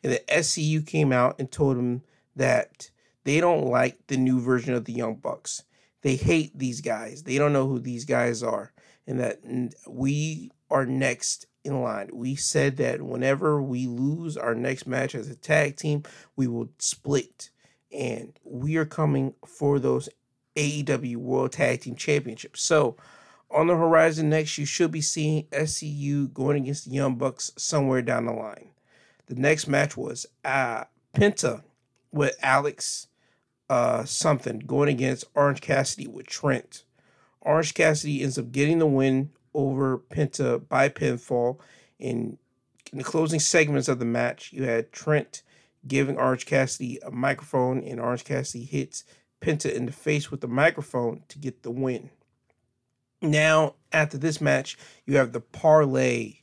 And 0.03 0.13
the 0.13 0.23
SCU 0.29 0.87
came 0.87 1.13
out 1.13 1.37
and 1.39 1.51
told 1.51 1.77
them 1.77 2.03
that 2.35 2.91
they 3.25 3.41
don't 3.41 3.67
like 3.67 4.07
the 4.07 4.17
new 4.17 4.41
version 4.41 4.75
of 4.75 4.85
the 4.85 4.93
Young 4.93 5.17
Bucks. 5.17 5.63
They 6.03 6.17
hate 6.17 6.59
these 6.59 6.81
guys. 6.81 7.23
They 7.23 7.39
don't 7.39 7.53
know 7.53 7.67
who 7.67 7.79
these 7.79 8.05
guys 8.05 8.43
are 8.43 8.73
and 9.07 9.21
that 9.21 9.41
we 9.89 10.51
are 10.71 10.87
next 10.87 11.47
in 11.65 11.83
line. 11.83 12.11
We 12.13 12.37
said 12.37 12.77
that 12.79 13.03
whenever 13.03 13.63
we 13.63 13.87
lose 13.87 14.37
our 14.37 14.55
next 14.55 14.87
match 14.87 15.15
as 15.15 15.29
a 15.29 15.37
tag 15.37 15.77
team, 15.77 16.05
we 16.37 16.47
will 16.47 16.71
split. 16.79 17.51
And 17.93 18.39
we 18.45 18.77
are 18.77 18.85
coming 18.85 19.35
for 19.47 19.79
those 19.79 20.09
AEW 20.57 21.17
World 21.17 21.53
Tag 21.53 21.83
Team 21.83 21.95
Championships. 21.95 22.63
So, 22.63 22.97
on 23.49 23.69
the 23.69 23.77
horizon 23.77 24.29
next, 24.29 24.59
you 24.59 24.67
should 24.67 24.91
be 24.91 25.01
seeing 25.01 25.45
SCU 25.53 26.33
going 26.33 26.57
against 26.57 26.85
the 26.85 26.91
Young 26.91 27.15
Bucks 27.15 27.53
somewhere 27.57 28.03
down 28.03 28.27
the 28.27 28.33
line. 28.33 28.71
The 29.27 29.37
next 29.37 29.69
match 29.69 29.97
was 29.97 30.27
uh, 30.45 30.85
Penta 31.15 31.63
with 32.13 32.37
Alex 32.43 33.07
uh, 33.69 34.05
something 34.05 34.61
going 34.61 34.89
against 34.89 35.25
Orange 35.35 35.61
Cassidy 35.61 36.07
with 36.07 36.27
Trent. 36.27 36.85
Orange 37.47 37.75
Cassidy 37.75 38.23
ends 38.23 38.39
up 38.39 38.51
getting 38.51 38.81
the 38.81 38.87
win 38.87 39.31
over 39.55 39.99
Penta 39.99 40.69
by 40.69 40.89
pinfall. 40.89 41.59
In, 41.99 42.39
in 42.93 42.99
the 42.99 43.05
closing 43.05 43.41
segments 43.41 43.89
of 43.89 44.01
the 44.01 44.05
match, 44.05 44.53
you 44.53 44.65
had 44.65 44.93
Trent 44.93 45.43
giving 45.87 46.19
Orange 46.19 46.45
Cassidy 46.45 46.99
a 47.07 47.11
microphone, 47.11 47.83
and 47.85 48.01
Orange 48.01 48.25
Cassidy 48.25 48.65
hits 48.65 49.05
Penta 49.41 49.73
in 49.73 49.87
the 49.87 49.93
face 49.93 50.31
with 50.31 50.41
the 50.41 50.49
microphone 50.49 51.23
to 51.29 51.39
get 51.39 51.63
the 51.63 51.71
win. 51.71 52.11
Now, 53.23 53.75
after 53.93 54.19
this 54.19 54.41
match, 54.41 54.77
you 55.07 55.17
have 55.17 55.33
the 55.33 55.41
parlay 55.41 56.39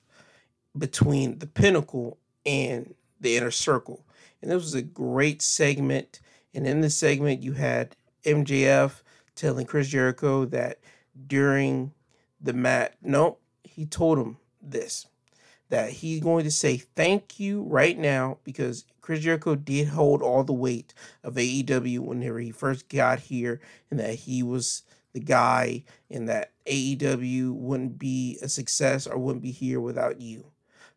between 0.75 1.39
the 1.39 1.47
Pinnacle 1.47 2.17
and 2.45 2.95
the 3.19 3.35
Inner 3.35 3.51
Circle. 3.51 4.05
And 4.41 4.49
this 4.49 4.63
was 4.63 4.73
a 4.73 4.81
great 4.81 5.41
segment. 5.41 6.19
And 6.53 6.65
in 6.65 6.81
this 6.81 6.95
segment, 6.95 7.43
you 7.43 7.53
had 7.53 7.95
MJF 8.25 9.01
telling 9.35 9.65
Chris 9.65 9.89
Jericho 9.89 10.45
that 10.45 10.79
during 11.27 11.93
the 12.41 12.53
match, 12.53 12.93
Nope, 13.01 13.41
he 13.63 13.85
told 13.85 14.19
him 14.19 14.37
this 14.61 15.07
that 15.69 15.89
he's 15.89 16.19
going 16.19 16.43
to 16.43 16.51
say 16.51 16.77
thank 16.77 17.39
you 17.39 17.63
right 17.63 17.97
now 17.97 18.37
because 18.43 18.85
Chris 19.01 19.21
Jericho 19.21 19.55
did 19.55 19.87
hold 19.87 20.21
all 20.21 20.43
the 20.43 20.53
weight 20.53 20.93
of 21.23 21.33
AEW 21.33 21.97
whenever 21.97 22.39
he 22.39 22.51
first 22.51 22.87
got 22.89 23.19
here, 23.19 23.59
and 23.89 23.99
that 23.99 24.13
he 24.13 24.43
was 24.43 24.83
the 25.13 25.19
guy, 25.19 25.83
and 26.11 26.29
that 26.29 26.51
AEW 26.67 27.53
wouldn't 27.53 27.97
be 27.97 28.37
a 28.41 28.49
success 28.49 29.07
or 29.07 29.17
wouldn't 29.17 29.41
be 29.41 29.51
here 29.51 29.79
without 29.79 30.21
you. 30.21 30.45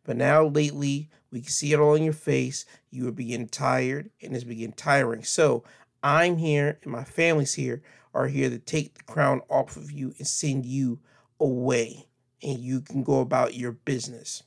But 0.03 0.15
now, 0.15 0.45
lately, 0.45 1.09
we 1.31 1.41
can 1.41 1.49
see 1.49 1.73
it 1.73 1.79
all 1.79 1.95
in 1.95 2.03
your 2.03 2.13
face. 2.13 2.63
You 2.91 3.07
are 3.07 3.11
beginning 3.11 3.49
tired, 3.49 4.11
and 4.21 4.35
it's 4.35 4.43
beginning 4.43 4.73
tiring. 4.73 5.23
So, 5.23 5.63
I'm 6.03 6.37
here, 6.37 6.77
and 6.83 6.91
my 6.91 7.03
family's 7.03 7.55
here 7.55 7.81
are 8.17 8.27
here 8.27 8.49
to 8.49 8.57
take 8.57 8.95
the 8.95 9.03
crown 9.03 9.41
off 9.47 9.77
of 9.77 9.91
you 9.91 10.13
and 10.17 10.27
send 10.27 10.65
you 10.65 10.99
away 11.39 12.07
and 12.41 12.59
you 12.59 12.81
can 12.81 13.03
go 13.03 13.19
about 13.19 13.53
your 13.53 13.71
business. 13.71 14.43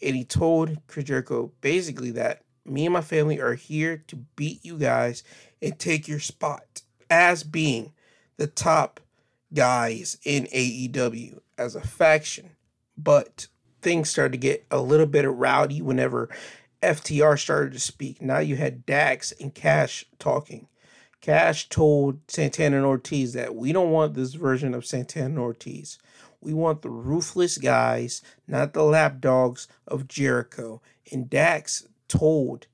And 0.00 0.14
he 0.14 0.24
told 0.24 0.78
Jericho 0.88 1.52
basically 1.60 2.12
that 2.12 2.42
me 2.64 2.86
and 2.86 2.92
my 2.92 3.00
family 3.00 3.40
are 3.40 3.54
here 3.54 4.04
to 4.06 4.16
beat 4.36 4.64
you 4.64 4.78
guys 4.78 5.24
and 5.60 5.78
take 5.78 6.06
your 6.06 6.20
spot 6.20 6.82
as 7.10 7.42
being 7.42 7.92
the 8.36 8.46
top 8.46 9.00
guys 9.52 10.16
in 10.24 10.44
AEW 10.46 11.40
as 11.58 11.74
a 11.74 11.80
faction. 11.80 12.50
But 12.96 13.48
things 13.80 14.10
started 14.10 14.32
to 14.32 14.38
get 14.38 14.64
a 14.70 14.80
little 14.80 15.06
bit 15.06 15.28
rowdy 15.28 15.82
whenever 15.82 16.28
FTR 16.82 17.38
started 17.38 17.72
to 17.72 17.80
speak. 17.80 18.22
Now 18.22 18.38
you 18.38 18.56
had 18.56 18.86
Dax 18.86 19.32
and 19.40 19.52
Cash 19.52 20.04
talking. 20.18 20.68
Cash 21.22 21.68
told 21.68 22.18
Santana 22.28 22.76
and 22.76 22.84
Ortiz 22.84 23.32
that 23.32 23.54
we 23.54 23.72
don't 23.72 23.92
want 23.92 24.14
this 24.14 24.34
version 24.34 24.74
of 24.74 24.84
Santana 24.84 25.26
and 25.26 25.38
Ortiz. 25.38 25.98
We 26.40 26.52
want 26.52 26.82
the 26.82 26.90
ruthless 26.90 27.58
guys, 27.58 28.22
not 28.48 28.72
the 28.74 28.82
lapdogs 28.82 29.68
of 29.86 30.08
Jericho. 30.08 30.82
And 31.12 31.30
Dax 31.30 31.86
told 32.08 32.66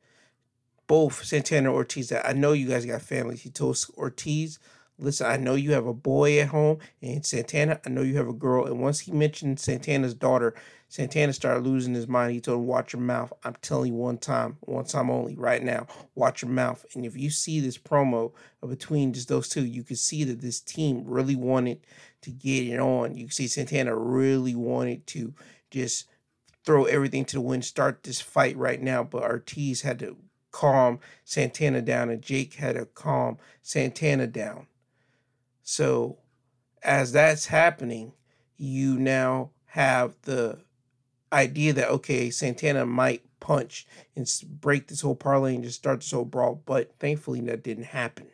both 0.86 1.22
Santana 1.24 1.68
and 1.68 1.76
Ortiz 1.76 2.08
that 2.08 2.26
I 2.26 2.32
know 2.32 2.52
you 2.52 2.66
guys 2.66 2.86
got 2.86 3.02
families. 3.02 3.42
He 3.42 3.50
told 3.50 3.84
Ortiz, 3.98 4.58
listen, 4.98 5.26
I 5.26 5.36
know 5.36 5.54
you 5.54 5.72
have 5.72 5.86
a 5.86 5.92
boy 5.92 6.40
at 6.40 6.48
home, 6.48 6.78
and 7.02 7.26
Santana, 7.26 7.80
I 7.84 7.90
know 7.90 8.00
you 8.00 8.16
have 8.16 8.28
a 8.28 8.32
girl. 8.32 8.64
And 8.64 8.80
once 8.80 9.00
he 9.00 9.12
mentioned 9.12 9.60
Santana's 9.60 10.14
daughter, 10.14 10.54
Santana 10.90 11.34
started 11.34 11.66
losing 11.66 11.92
his 11.92 12.08
mind. 12.08 12.32
He 12.32 12.40
told 12.40 12.60
him, 12.60 12.66
Watch 12.66 12.94
your 12.94 13.02
mouth. 13.02 13.32
I'm 13.44 13.56
telling 13.60 13.92
you 13.92 13.98
one 13.98 14.16
time, 14.16 14.56
one 14.60 14.86
time 14.86 15.10
only, 15.10 15.36
right 15.36 15.62
now. 15.62 15.86
Watch 16.14 16.42
your 16.42 16.50
mouth. 16.50 16.84
And 16.94 17.04
if 17.04 17.16
you 17.16 17.28
see 17.28 17.60
this 17.60 17.76
promo 17.76 18.32
between 18.66 19.12
just 19.12 19.28
those 19.28 19.50
two, 19.50 19.66
you 19.66 19.84
can 19.84 19.96
see 19.96 20.24
that 20.24 20.40
this 20.40 20.60
team 20.60 21.04
really 21.06 21.36
wanted 21.36 21.80
to 22.22 22.30
get 22.30 22.66
it 22.66 22.80
on. 22.80 23.14
You 23.14 23.26
can 23.26 23.32
see 23.32 23.48
Santana 23.48 23.94
really 23.94 24.54
wanted 24.54 25.06
to 25.08 25.34
just 25.70 26.08
throw 26.64 26.84
everything 26.84 27.26
to 27.26 27.36
the 27.36 27.42
wind, 27.42 27.66
start 27.66 28.02
this 28.02 28.22
fight 28.22 28.56
right 28.56 28.80
now. 28.80 29.02
But 29.02 29.24
Ortiz 29.24 29.82
had 29.82 29.98
to 29.98 30.16
calm 30.52 31.00
Santana 31.24 31.82
down, 31.82 32.08
and 32.08 32.22
Jake 32.22 32.54
had 32.54 32.76
to 32.76 32.86
calm 32.86 33.36
Santana 33.62 34.26
down. 34.26 34.66
So, 35.62 36.18
as 36.82 37.12
that's 37.12 37.46
happening, 37.46 38.12
you 38.56 38.98
now 38.98 39.50
have 39.66 40.14
the 40.22 40.60
idea 41.32 41.72
that 41.74 41.90
okay, 41.90 42.30
Santana 42.30 42.86
might 42.86 43.22
punch 43.40 43.86
and 44.16 44.28
break 44.60 44.88
this 44.88 45.00
whole 45.00 45.14
parlay 45.14 45.54
and 45.54 45.64
just 45.64 45.78
start 45.78 46.00
this 46.00 46.10
whole 46.10 46.24
brawl, 46.24 46.62
but 46.66 46.92
thankfully 46.98 47.40
that 47.42 47.62
didn't 47.62 47.84
happen. 47.84 48.26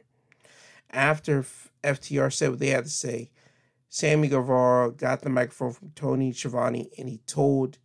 After 0.91 1.45
FTR 1.83 2.33
said 2.33 2.51
what 2.51 2.59
they 2.59 2.69
had 2.69 2.85
to 2.85 2.91
say, 2.91 3.31
Sammy 3.89 4.29
Guevara 4.29 4.91
got 4.91 5.23
the 5.23 5.31
microphone 5.31 5.73
from 5.73 5.93
Tony 5.95 6.33
Schiavone 6.33 6.91
and 6.99 7.09
he 7.09 7.19
told 7.27 7.79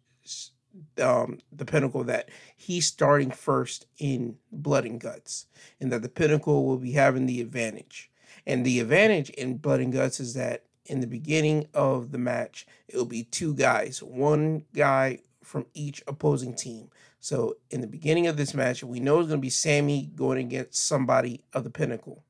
um, 1.02 1.40
the 1.52 1.66
Pinnacle 1.66 2.04
that 2.06 2.30
he's 2.56 2.86
starting 2.86 3.32
first 3.32 3.86
in 3.98 4.38
Blood 4.52 4.86
and 4.86 5.00
Guts 5.00 5.48
and 5.80 5.92
that 5.92 6.02
the 6.02 6.10
Pinnacle 6.10 6.66
will 6.66 6.78
be 6.78 6.94
having 6.94 7.26
the 7.26 7.42
advantage. 7.42 8.12
And 8.46 8.66
the 8.66 8.80
advantage 8.80 9.30
in 9.32 9.58
Blood 9.58 9.82
and 9.82 9.94
Guts 9.94 10.20
is 10.20 10.34
that 10.36 10.64
in 10.90 11.00
the 11.00 11.08
beginning 11.08 11.68
of 11.74 12.12
the 12.12 12.18
match, 12.18 12.66
it 12.88 12.98
will 12.98 13.06
be 13.06 13.24
two 13.24 13.54
guys, 13.54 14.02
one 14.02 14.66
guy 14.74 15.20
from 15.44 15.68
each 15.74 16.04
opposing 16.08 16.56
team. 16.56 16.90
So 17.20 17.58
in 17.70 17.82
the 17.82 17.88
beginning 17.88 18.28
of 18.28 18.38
this 18.38 18.54
match, 18.54 18.84
we 18.84 19.00
know 19.00 19.20
it's 19.20 19.28
going 19.28 19.40
to 19.40 19.42
be 19.42 19.50
Sammy 19.50 20.10
going 20.16 20.40
against 20.40 20.86
somebody 20.86 21.44
of 21.54 21.64
the 21.64 21.70
Pinnacle. 21.70 22.24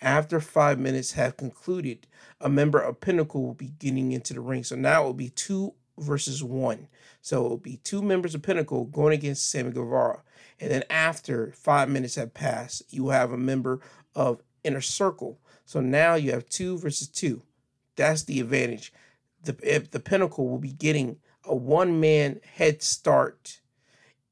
After 0.00 0.40
five 0.40 0.78
minutes 0.78 1.12
have 1.12 1.36
concluded, 1.36 2.06
a 2.40 2.48
member 2.48 2.78
of 2.78 3.00
Pinnacle 3.00 3.42
will 3.42 3.54
be 3.54 3.72
getting 3.78 4.12
into 4.12 4.34
the 4.34 4.40
ring. 4.40 4.62
So 4.62 4.76
now 4.76 5.02
it 5.02 5.06
will 5.06 5.14
be 5.14 5.30
two 5.30 5.74
versus 5.98 6.42
one. 6.42 6.88
So 7.20 7.46
it 7.46 7.48
will 7.48 7.56
be 7.56 7.78
two 7.78 8.02
members 8.02 8.34
of 8.34 8.42
Pinnacle 8.42 8.84
going 8.84 9.14
against 9.14 9.50
Sammy 9.50 9.70
Guevara. 9.70 10.22
And 10.60 10.70
then 10.70 10.84
after 10.90 11.52
five 11.52 11.88
minutes 11.88 12.16
have 12.16 12.34
passed, 12.34 12.82
you 12.90 13.04
will 13.04 13.12
have 13.12 13.32
a 13.32 13.38
member 13.38 13.80
of 14.14 14.42
Inner 14.64 14.80
Circle. 14.80 15.38
So 15.64 15.80
now 15.80 16.14
you 16.14 16.32
have 16.32 16.48
two 16.48 16.78
versus 16.78 17.08
two. 17.08 17.42
That's 17.96 18.24
the 18.24 18.40
advantage. 18.40 18.92
The 19.44 19.56
if 19.62 19.90
the 19.90 20.00
Pinnacle 20.00 20.48
will 20.48 20.58
be 20.58 20.72
getting 20.72 21.16
a 21.44 21.54
one 21.54 22.00
man 22.00 22.40
head 22.54 22.82
start 22.82 23.60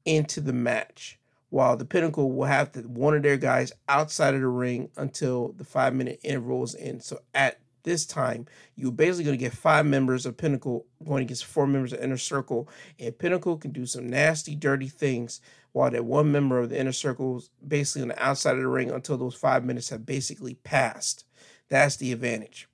into 0.05 0.41
the 0.41 0.53
match, 0.53 1.19
while 1.49 1.75
the 1.75 1.85
Pinnacle 1.85 2.31
will 2.31 2.45
have 2.45 2.71
to, 2.71 2.81
one 2.81 3.15
of 3.15 3.23
their 3.23 3.37
guys 3.37 3.73
outside 3.89 4.33
of 4.33 4.41
the 4.41 4.47
ring 4.47 4.89
until 4.97 5.53
the 5.53 5.65
five 5.65 5.93
minute 5.93 6.19
interval 6.23 6.63
is 6.63 6.73
in. 6.73 7.01
So 7.01 7.19
at 7.33 7.59
this 7.83 8.05
time, 8.05 8.45
you're 8.75 8.91
basically 8.91 9.25
going 9.25 9.37
to 9.37 9.43
get 9.43 9.53
five 9.53 9.85
members 9.85 10.25
of 10.25 10.37
Pinnacle 10.37 10.85
going 11.05 11.23
against 11.23 11.45
four 11.45 11.67
members 11.67 11.93
of 11.93 11.99
Inner 11.99 12.17
Circle, 12.17 12.69
and 12.99 13.17
Pinnacle 13.17 13.57
can 13.57 13.71
do 13.71 13.85
some 13.85 14.07
nasty, 14.07 14.55
dirty 14.55 14.87
things 14.87 15.41
while 15.71 15.91
that 15.91 16.05
one 16.05 16.31
member 16.31 16.59
of 16.59 16.69
the 16.69 16.79
Inner 16.79 16.91
Circle 16.91 17.37
is 17.37 17.49
basically 17.65 18.03
on 18.03 18.09
the 18.09 18.23
outside 18.23 18.55
of 18.55 18.61
the 18.61 18.67
ring 18.67 18.91
until 18.91 19.17
those 19.17 19.35
five 19.35 19.65
minutes 19.65 19.89
have 19.89 20.05
basically 20.05 20.55
passed. 20.55 21.25
That's 21.69 21.95
the 21.95 22.11
advantage. 22.11 22.67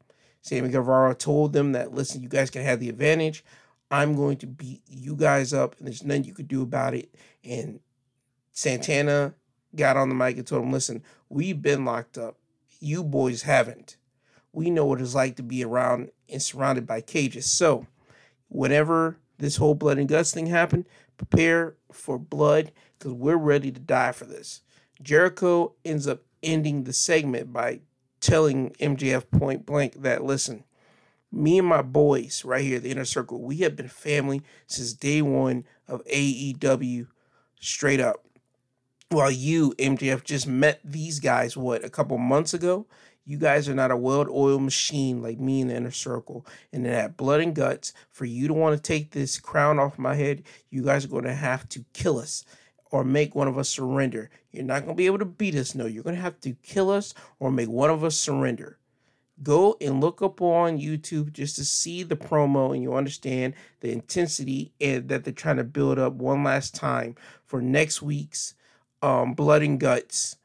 Sammy 0.48 0.70
Guevara 0.70 1.14
told 1.14 1.52
them 1.52 1.74
that, 1.74 1.94
listen, 1.94 2.24
you 2.24 2.30
guys 2.30 2.50
can 2.50 2.64
have 2.64 2.80
the 2.80 2.88
advantage. 2.88 3.44
I'm 3.92 4.16
going 4.16 4.38
to 4.38 4.48
beat 4.48 4.82
you 4.88 5.14
guys 5.14 5.54
up, 5.54 5.76
and 5.78 5.86
there's 5.86 6.06
nothing 6.06 6.24
you 6.24 6.34
could 6.34 6.48
do 6.48 6.62
about 6.62 6.94
it. 6.94 7.14
And 7.44 7.82
Santana 8.54 9.34
got 9.76 9.98
on 9.98 10.08
the 10.08 10.16
mic 10.16 10.38
and 10.38 10.48
told 10.48 10.64
him, 10.64 10.72
listen, 10.72 11.04
we've 11.28 11.62
been 11.62 11.84
locked 11.84 12.18
up. 12.18 12.38
You 12.80 13.04
boys 13.04 13.42
haven't. 13.42 13.98
We 14.54 14.70
know 14.70 14.86
what 14.86 15.02
it's 15.02 15.14
like 15.14 15.36
to 15.36 15.44
be 15.44 15.66
around 15.66 16.12
and 16.30 16.42
surrounded 16.42 16.88
by 16.88 17.02
cages. 17.02 17.46
So, 17.46 17.86
whenever 18.48 19.18
this 19.40 19.58
whole 19.58 19.76
blood 19.76 19.98
and 19.98 20.08
guts 20.08 20.32
thing 20.32 20.46
happened, 20.46 20.88
prepare 21.18 21.76
for 21.92 22.18
blood 22.18 22.72
because 22.98 23.12
we're 23.12 23.36
ready 23.36 23.72
to 23.72 23.80
die 23.82 24.14
for 24.14 24.24
this. 24.24 24.62
Jericho 25.02 25.74
ends 25.84 26.08
up 26.08 26.22
ending 26.42 26.86
the 26.86 26.94
segment 26.94 27.52
by 27.52 27.82
telling 28.28 28.72
MJF 28.72 29.32
point 29.32 29.66
blank 29.66 30.02
that 30.02 30.22
listen, 30.22 30.66
me 31.32 31.58
and 31.58 31.68
my 31.68 31.82
boys 31.82 32.44
right 32.44 32.64
here, 32.64 32.78
the 32.78 32.92
inner 32.92 33.06
circle, 33.06 33.42
we 33.42 33.58
have 33.60 33.78
been 33.78 33.88
family 33.88 34.42
since 34.68 34.92
day 34.92 35.22
one 35.22 35.64
of 35.88 36.04
AEW, 36.06 37.08
straight 37.60 38.02
up. 38.02 38.26
While 39.10 39.32
you, 39.32 39.74
MJF, 39.80 40.26
just 40.26 40.46
met 40.46 40.82
these 40.84 41.22
guys, 41.22 41.56
what, 41.56 41.86
a 41.86 41.90
couple 41.90 42.18
months 42.18 42.54
ago? 42.54 42.86
You 43.24 43.38
guys 43.38 43.70
are 43.70 43.74
not 43.74 43.92
a 43.92 43.98
well 43.98 44.26
oiled 44.30 44.64
machine 44.64 45.22
like 45.22 45.40
me 45.40 45.62
in 45.62 45.70
the 45.70 45.76
inner 45.76 45.92
circle. 45.92 46.46
And 46.74 46.86
that 46.86 47.16
blood 47.16 47.40
and 47.40 47.56
guts, 47.56 47.94
for 48.10 48.26
you 48.26 48.50
to 48.50 48.54
want 48.54 48.76
to 48.76 48.82
take 48.82 49.12
this 49.12 49.40
crown 49.40 49.80
off 49.80 49.98
my 49.98 50.16
head, 50.16 50.44
you 50.70 50.84
guys 50.84 51.06
are 51.06 51.10
going 51.10 51.24
to 51.24 51.34
have 51.34 51.70
to 51.70 51.86
kill 51.94 52.20
us 52.20 52.44
or 52.92 53.04
make 53.04 53.36
one 53.36 53.48
of 53.48 53.58
us 53.58 53.70
surrender. 53.70 54.30
You're 54.52 54.64
not 54.64 54.84
going 54.84 54.96
to 54.96 54.98
be 54.98 55.06
able 55.06 55.20
to 55.20 55.26
beat 55.26 55.56
us. 55.56 55.76
No, 55.76 55.86
you're 55.86 56.04
going 56.04 56.16
to 56.16 56.22
have 56.22 56.40
to 56.42 56.54
kill 56.64 56.90
us 56.90 57.14
or 57.40 57.52
make 57.52 57.70
one 57.70 57.90
of 57.90 58.04
us 58.04 58.18
surrender. 58.18 58.78
Go 59.44 59.78
and 59.80 60.02
look 60.02 60.22
up 60.22 60.42
on 60.42 60.80
YouTube 60.80 61.32
just 61.32 61.58
to 61.58 61.66
see 61.66 62.02
the 62.02 62.16
promo 62.16 62.74
and 62.74 62.82
you 62.82 62.96
understand 62.96 63.54
the 63.82 63.92
intensity 63.92 64.72
and 64.82 65.10
that 65.10 65.24
they're 65.24 65.34
trying 65.34 65.58
to 65.58 65.64
build 65.64 66.00
up 66.00 66.14
one 66.14 66.44
last 66.44 66.74
time 66.74 67.16
for 67.46 67.62
next 67.62 68.02
week's 68.02 68.56
um, 69.02 69.34
Blood 69.34 69.62
and 69.62 69.80
Guts 69.80 70.38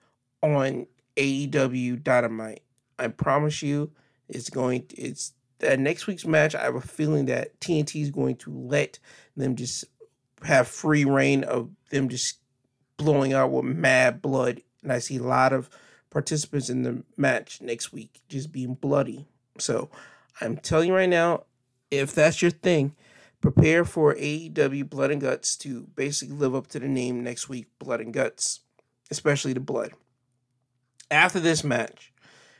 on 0.43 0.87
AEW 1.17 2.03
Dynamite. 2.03 2.63
I 2.99 3.09
promise 3.09 3.63
you, 3.63 3.91
it's 4.29 4.51
going. 4.51 4.85
It's 4.91 5.33
that 5.59 5.79
next 5.79 6.07
week's 6.07 6.27
match. 6.27 6.55
I 6.55 6.63
have 6.63 6.75
a 6.75 6.81
feeling 6.81 7.27
that 7.27 7.59
TNT 7.61 8.03
is 8.03 8.11
going 8.11 8.37
to 8.37 8.51
let 8.51 8.99
them 9.37 9.57
just 9.57 9.85
have 10.45 10.69
free 10.69 11.05
reign 11.05 11.45
of 11.45 11.71
them 11.91 12.09
just 12.09 12.39
blowing 12.97 13.33
out 13.33 13.51
with 13.51 13.65
mad 13.65 14.23
blood. 14.23 14.63
And 14.83 14.93
I 14.93 14.99
see 14.99 15.17
a 15.17 15.23
lot 15.23 15.53
of 15.53 15.71
participants 16.11 16.69
in 16.69 16.83
the 16.83 17.03
match 17.17 17.61
next 17.61 17.93
week 17.93 18.21
just 18.29 18.53
being 18.53 18.75
bloody. 18.75 19.27
So 19.59 19.91
I'm 20.41 20.57
telling 20.57 20.89
you 20.89 20.95
right 20.95 21.09
now, 21.09 21.45
if 21.91 22.15
that's 22.15 22.43
your 22.43 22.51
thing, 22.51 22.95
prepare 23.41 23.85
for 23.85 24.15
AEW 24.15 24.89
Blood 24.89 25.11
and 25.11 25.21
Guts 25.21 25.57
to 25.59 25.89
basically 25.95 26.35
live 26.37 26.55
up 26.55 26.69
to 26.69 26.79
the 26.79 26.89
name 26.89 27.23
next 27.23 27.49
week, 27.49 27.67
Blood 27.79 28.01
and 28.01 28.15
Guts, 28.15 28.61
especially 29.11 29.53
the 29.53 29.61
blood. 29.61 29.93
After 31.11 31.41
this 31.41 31.63
match, 31.63 32.13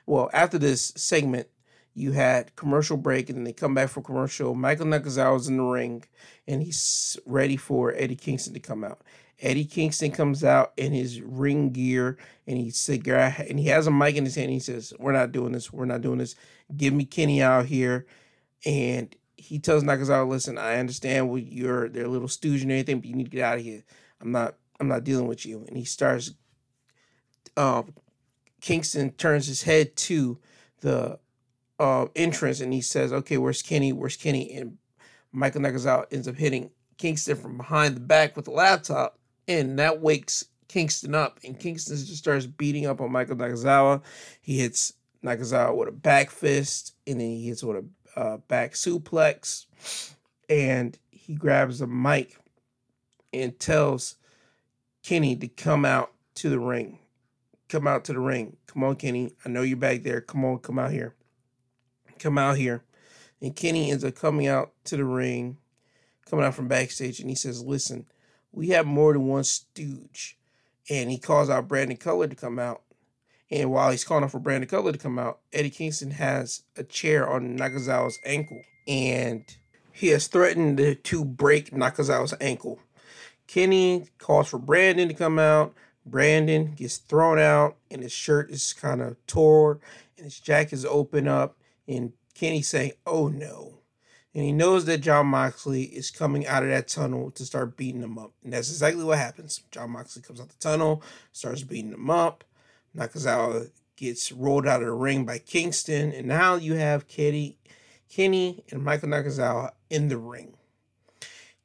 well, 0.07 0.29
after 0.33 0.59
this 0.59 0.93
segment, 0.97 1.49
you 1.95 2.13
had 2.13 2.55
commercial 2.57 2.97
break 2.97 3.29
and 3.29 3.39
then 3.39 3.45
they 3.45 3.53
come 3.53 3.75
back 3.75 3.89
for 3.89 4.03
commercial. 4.03 4.55
Michael 4.55 4.87
Nakazawa's 4.87 5.49
in 5.49 5.59
the 5.59 5.63
ring 5.63 6.05
and 6.47 6.63
he's 6.63 7.19
ready 7.27 7.57
for 7.57 7.93
Eddie 7.95 8.17
Kingston 8.17 8.55
to 8.55 8.61
come 8.61 8.83
out. 8.85 9.03
Eddie 9.41 9.65
Kingston 9.65 10.13
comes 10.13 10.45
out 10.45 10.73
in 10.77 10.93
his 10.93 11.21
ring 11.21 11.71
gear 11.71 12.17
and 12.47 12.57
he 12.57 12.71
cigar 12.71 13.35
and 13.49 13.59
he 13.59 13.67
has 13.67 13.87
a 13.87 13.91
mic 13.91 14.17
in 14.17 14.25
his 14.25 14.37
hand. 14.37 14.51
he 14.51 14.61
says, 14.61 14.93
"We're 14.99 15.13
not 15.13 15.33
doing 15.33 15.53
this. 15.53 15.73
We're 15.73 15.85
not 15.85 16.01
doing 16.01 16.19
this. 16.19 16.37
Give 16.75 16.95
me 16.95 17.05
Kenny 17.05 17.43
out 17.43 17.67
here." 17.67 18.07
And 18.65 19.15
he 19.37 19.59
tells 19.59 19.83
Nakazawa, 19.83 20.29
"Listen, 20.29 20.59
I 20.59 20.77
understand 20.77 21.29
what 21.29 21.45
you're 21.45 21.89
they're 21.89 22.07
little 22.07 22.29
stooge 22.29 22.63
and 22.63 22.71
everything, 22.71 23.01
but 23.01 23.09
you 23.09 23.17
need 23.17 23.25
to 23.25 23.31
get 23.31 23.43
out 23.43 23.59
of 23.59 23.65
here. 23.65 23.83
I'm 24.21 24.31
not 24.31 24.55
I'm 24.79 24.89
not 24.89 25.05
dealing 25.05 25.27
with 25.27 25.45
you." 25.45 25.65
And 25.67 25.77
he 25.77 25.85
starts. 25.85 26.33
Um, 27.57 27.95
Kingston 28.61 29.11
turns 29.11 29.49
his 29.49 29.65
head 29.65 29.97
to 29.97 30.39
the 30.81 31.19
uh, 31.79 32.07
entrance 32.15 32.61
and 32.61 32.73
he 32.73 32.81
says, 32.81 33.13
"Okay, 33.13 33.39
where's 33.39 33.63
Kenny? 33.63 33.93
Where's 33.93 34.17
Kenny?" 34.17 34.53
And 34.55 34.79
Michael 35.33 35.63
Nakazawa 35.63 36.07
ends 36.13 36.29
up 36.29 36.37
hitting 36.37 36.71
Kingston 36.99 37.37
from 37.37 37.57
behind 37.57 37.97
the 37.97 38.01
back 38.01 38.37
with 38.37 38.45
the 38.45 38.51
laptop, 38.51 39.19
and 39.49 39.79
that 39.79 40.01
wakes 40.01 40.45
Kingston 40.69 41.15
up. 41.15 41.41
And 41.45 41.59
Kingston 41.59 41.97
just 41.97 42.17
starts 42.17 42.47
beating 42.47 42.87
up 42.87 43.01
on 43.01 43.13
Michael 43.13 43.37
Nakazawa. 43.37 44.03
He 44.41 44.59
hits 44.59 44.93
Nakazawa 45.25 45.77
with 45.77 45.89
a 45.89 45.93
back 45.93 46.31
fist, 46.31 46.95
and 47.07 47.21
then 47.21 47.29
he 47.29 47.49
hits 47.49 47.63
with 47.63 47.85
a 48.17 48.21
uh, 48.21 48.37
back 48.49 48.73
suplex, 48.73 49.67
and 50.49 50.99
he 51.11 51.35
grabs 51.35 51.81
a 51.81 51.87
mic 51.87 52.37
and 53.33 53.59
tells 53.59 54.17
Kenny 55.03 55.37
to 55.37 55.49
come 55.49 55.85
out 55.85 56.13
to 56.37 56.51
the 56.51 56.59
ring. 56.59 56.99
Come 57.69 57.87
out 57.87 58.05
to 58.05 58.13
the 58.13 58.21
ring. 58.21 58.57
Come 58.67 58.85
on, 58.85 58.97
Kenny. 58.97 59.33
I 59.45 59.49
know 59.49 59.63
you're 59.63 59.77
back 59.77 60.03
there. 60.03 60.21
Come 60.21 60.45
on, 60.45 60.59
come 60.59 60.79
out 60.79 60.91
here. 60.91 61.15
Come 62.23 62.39
out 62.39 62.57
here. 62.57 62.85
And 63.41 63.57
Kenny 63.57 63.91
ends 63.91 64.05
up 64.05 64.15
coming 64.15 64.47
out 64.47 64.73
to 64.85 64.97
the 64.97 65.05
ring, 65.05 65.57
coming 66.31 66.45
out 66.45 66.55
from 66.55 66.69
backstage, 66.69 67.19
and 67.19 67.29
he 67.29 67.35
says, 67.35 67.65
Listen, 67.65 68.07
we 68.53 68.69
have 68.69 68.87
more 68.87 69.13
than 69.13 69.27
one 69.27 69.43
stooge. 69.43 70.39
And 70.89 71.11
he 71.11 71.19
calls 71.19 71.51
out 71.51 71.67
Brandon 71.67 71.97
Cutler 71.97 72.29
to 72.29 72.37
come 72.37 72.61
out. 72.61 72.83
And 73.51 73.73
while 73.73 73.91
he's 73.91 74.05
calling 74.05 74.23
out 74.23 74.31
for 74.31 74.39
Brandon 74.39 74.69
Cutler 74.69 74.93
to 74.93 74.99
come 74.99 75.19
out, 75.19 75.41
Eddie 75.53 75.71
Kingston 75.71 76.13
has 76.13 76.63
a 76.77 76.85
chair 76.85 77.29
on 77.29 77.59
Nakazawa's 77.59 78.21
ankle. 78.25 78.63
And 78.87 79.45
he 79.93 80.09
has 80.09 80.29
threatened 80.29 80.99
to 81.03 81.25
break 81.25 81.73
Nakazawa's 81.73 82.35
ankle. 82.41 82.79
Kenny 83.49 84.07
calls 84.19 84.49
for 84.49 84.59
Brandon 84.59 85.09
to 85.09 85.15
come 85.15 85.39
out. 85.39 85.75
Brandon 86.07 86.73
gets 86.75 86.99
thrown 86.99 87.39
out, 87.39 87.77
and 87.91 88.03
his 88.03 88.13
shirt 88.13 88.51
is 88.51 88.73
kind 88.73 89.03
of 89.03 89.17
tore, 89.27 89.81
and 90.17 90.25
his 90.25 90.41
jacket 90.41 90.73
is 90.73 90.85
open 90.85 91.29
up. 91.29 91.57
And 91.89 92.13
Kenny 92.35 92.63
saying, 92.63 92.93
"Oh 93.07 93.29
no," 93.29 93.81
and 94.35 94.45
he 94.45 94.53
knows 94.53 94.85
that 94.87 94.99
Jon 94.99 95.27
Moxley 95.27 95.85
is 95.85 96.11
coming 96.11 96.47
out 96.47 96.63
of 96.63 96.69
that 96.71 96.89
tunnel 96.89 97.31
to 97.33 97.45
start 97.45 97.77
beating 97.77 98.03
him 98.03 98.19
up, 98.19 98.33
and 98.43 98.53
that's 98.53 98.71
exactly 98.71 99.05
what 99.05 99.19
happens. 99.19 99.63
Jon 99.71 99.91
Moxley 99.91 100.23
comes 100.23 100.41
out 100.41 100.49
the 100.49 100.55
tunnel, 100.57 101.03
starts 101.33 101.63
beating 101.63 101.93
him 101.93 102.11
up. 102.11 102.45
Nakazawa 102.97 103.71
gets 103.97 104.33
rolled 104.33 104.67
out 104.67 104.81
of 104.81 104.87
the 104.87 104.93
ring 104.93 105.25
by 105.25 105.39
Kingston, 105.39 106.13
and 106.13 106.27
now 106.27 106.55
you 106.55 106.75
have 106.75 107.09
Kenny, 107.09 107.59
Kenny 108.09 108.65
and 108.71 108.83
Michael 108.83 109.09
Nakazawa 109.09 109.73
in 109.91 110.09
the 110.09 110.19
ring. 110.19 110.55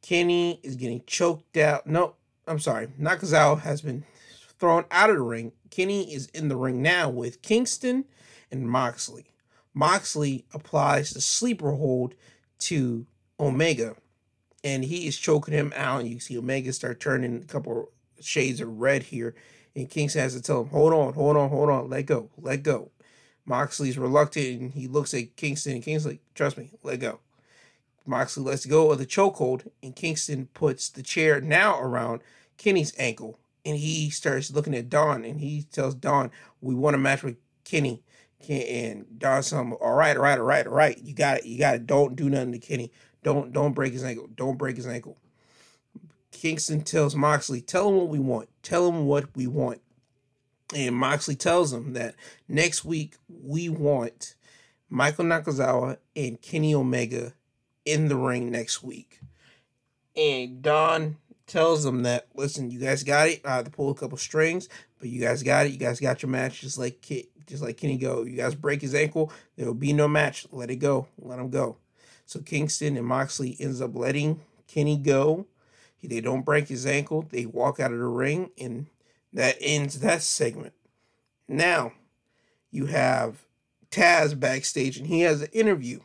Kenny 0.01 0.60
is 0.63 0.75
getting 0.75 1.03
choked 1.06 1.58
out. 1.58 1.86
No, 1.86 2.15
I'm 2.47 2.60
sorry. 2.60 2.88
Nakazawa 2.99 3.60
has 3.62 3.82
been 3.82 4.06
thrown 4.58 4.86
out 4.89 5.10
of 5.10 5.17
the 5.17 5.21
ring. 5.21 5.51
Kenny 5.69 6.13
is 6.13 6.27
in 6.27 6.47
the 6.47 6.56
ring 6.56 6.82
now 6.82 7.10
with 7.10 7.41
Kingston 7.41 8.06
and 8.51 8.69
Moxley. 8.69 9.32
Moxley 9.78 10.44
applies 10.56 11.12
the 11.12 11.22
sleeper 11.22 11.74
hold 11.74 12.16
to 12.58 13.06
Omega, 13.40 13.96
and 14.63 14.84
he 14.84 15.06
is 15.06 15.16
choking 15.20 15.54
him 15.54 15.72
out. 15.76 16.02
And 16.02 16.10
you 16.10 16.20
see 16.20 16.36
Omega 16.36 16.74
start 16.74 17.00
turning 17.00 17.44
a 17.44 17.46
couple 17.46 17.92
shades 18.20 18.60
of 18.60 18.80
red 18.80 19.04
here, 19.04 19.36
and 19.76 19.88
Kingston 19.88 20.24
has 20.24 20.34
to 20.34 20.42
tell 20.42 20.62
him, 20.62 20.70
"Hold 20.70 20.94
on, 20.94 21.13
hold 21.13 21.38
on, 21.38 21.50
hold 21.50 21.70
on, 21.70 21.92
let 21.92 22.08
go, 22.08 22.32
let 22.40 22.63
go." 22.63 22.90
Moxley's 23.46 24.00
reluctant, 24.00 24.60
and 24.60 24.72
he 24.74 24.88
looks 24.88 25.13
at 25.13 25.36
Kingston, 25.36 25.74
and 25.74 25.84
Kingston's 25.84 26.13
like, 26.13 26.22
"Trust 26.34 26.58
me, 26.58 26.72
let 26.82 27.00
go." 27.00 27.20
Moxley 28.04 28.46
lets 28.46 28.66
go 28.66 28.90
of 28.90 28.98
the 28.98 29.06
chokehold, 29.06 29.70
and 29.84 29.96
Kingston 29.96 30.48
puts 30.56 30.90
the 30.90 31.04
chair 31.04 31.40
now 31.40 31.80
around 31.80 32.22
Kenny's 32.58 32.94
ankle, 32.98 33.38
and 33.63 33.78
he 33.78 34.10
starts 34.10 34.50
looking 34.50 34.74
at 34.74 34.90
Don, 34.90 35.24
and 35.24 35.40
he 35.40 35.68
tells 35.72 35.94
Don, 35.94 36.32
"We 36.62 36.74
want 36.74 36.96
a 36.96 36.98
match 36.98 37.22
with 37.22 37.38
Kenny." 37.63 38.02
And 38.50 39.06
Don 39.17 39.43
some, 39.43 39.73
all 39.82 39.95
right, 39.95 40.15
all 40.15 40.23
right, 40.23 40.38
all 40.38 40.45
right, 40.45 40.67
all 40.67 40.73
right. 40.73 40.97
You 40.97 41.13
got 41.13 41.39
it, 41.39 41.45
you 41.45 41.58
got 41.58 41.76
it. 41.76 41.88
Don't 41.88 42.15
do 42.15 42.30
nothing 42.30 42.52
to 42.54 42.60
Kenny. 42.60 42.91
Don't 43.23 43.52
don't 43.52 43.73
break 43.73 43.93
his 43.93 44.04
ankle. 44.04 44.30
Don't 44.36 44.58
break 44.58 44.78
his 44.78 44.88
ankle. 44.88 45.17
Kingston 46.32 46.82
tells 46.82 47.15
Moxley, 47.15 47.62
tell 47.62 47.89
him 47.89 47.95
what 47.95 48.10
we 48.10 48.19
want. 48.19 48.50
Tell 48.62 48.88
him 48.88 49.06
what 49.06 49.36
we 49.36 49.47
want. 49.47 49.82
And 50.76 50.95
Moxley 50.95 51.36
tells 51.36 51.73
him 51.73 51.93
that 51.93 52.15
next 52.47 52.86
week 52.86 53.15
we 53.28 53.69
want 53.69 54.36
Michael 54.89 55.26
Nakazawa 55.26 55.97
and 56.15 56.41
Kenny 56.41 56.76
Omega 56.76 57.34
in 57.86 58.08
the 58.08 58.17
ring 58.17 58.52
next 58.52 58.84
week. 58.84 59.19
And 60.15 60.62
Don 60.62 61.17
tells 61.47 61.83
them 61.83 62.03
that, 62.03 62.27
listen, 62.36 62.69
you 62.69 62.79
guys 62.79 63.03
got 63.03 63.29
it. 63.29 63.41
I 63.45 63.55
have 63.55 63.65
to 63.65 63.71
pull 63.71 63.89
a 63.89 63.95
couple 63.95 64.17
strings, 64.17 64.69
but 64.99 65.10
you 65.10 65.19
guys 65.19 65.43
got 65.43 65.65
it. 65.65 65.71
You 65.71 65.77
guys 65.77 65.99
got 65.99 66.21
your 66.21 66.29
match, 66.29 66.62
just 66.62 66.77
like 66.77 67.01
just 67.47 67.63
like 67.63 67.77
Kenny 67.77 67.97
go. 67.97 68.23
You 68.23 68.36
guys 68.36 68.53
break 68.55 68.81
his 68.81 68.93
ankle, 68.93 69.31
there 69.55 69.65
will 69.65 69.73
be 69.73 69.93
no 69.93 70.07
match. 70.07 70.45
Let 70.51 70.69
it 70.69 70.75
go. 70.77 71.07
Let 71.17 71.39
him 71.39 71.49
go. 71.49 71.77
So 72.25 72.41
Kingston 72.41 72.97
and 72.97 73.07
Moxley 73.07 73.55
ends 73.60 73.81
up 73.81 73.95
letting 73.95 74.41
Kenny 74.67 74.97
go. 74.97 75.47
He, 75.97 76.07
They 76.07 76.21
don't 76.21 76.45
break 76.45 76.67
his 76.67 76.86
ankle. 76.86 77.25
They 77.29 77.45
walk 77.45 77.79
out 77.79 77.93
of 77.93 77.99
the 77.99 78.05
ring, 78.05 78.51
and 78.60 78.88
that 79.33 79.55
ends 79.62 79.99
that 80.01 80.21
segment. 80.21 80.73
Now, 81.47 81.93
you 82.69 82.88
have 82.88 83.45
Taz 83.89 84.38
backstage, 84.38 84.97
and 84.97 85.07
he 85.07 85.21
has 85.21 85.41
an 85.41 85.49
interview 85.53 86.01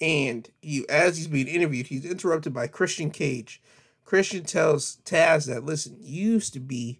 and 0.00 0.48
he, 0.60 0.88
as 0.88 1.16
he's 1.16 1.26
being 1.26 1.48
interviewed, 1.48 1.88
he's 1.88 2.04
interrupted 2.04 2.54
by 2.54 2.66
Christian 2.66 3.10
Cage. 3.10 3.60
Christian 4.08 4.42
tells 4.42 4.96
Taz 5.04 5.48
that, 5.48 5.66
listen, 5.66 5.98
you 6.00 6.32
used 6.32 6.54
to 6.54 6.60
be 6.60 6.98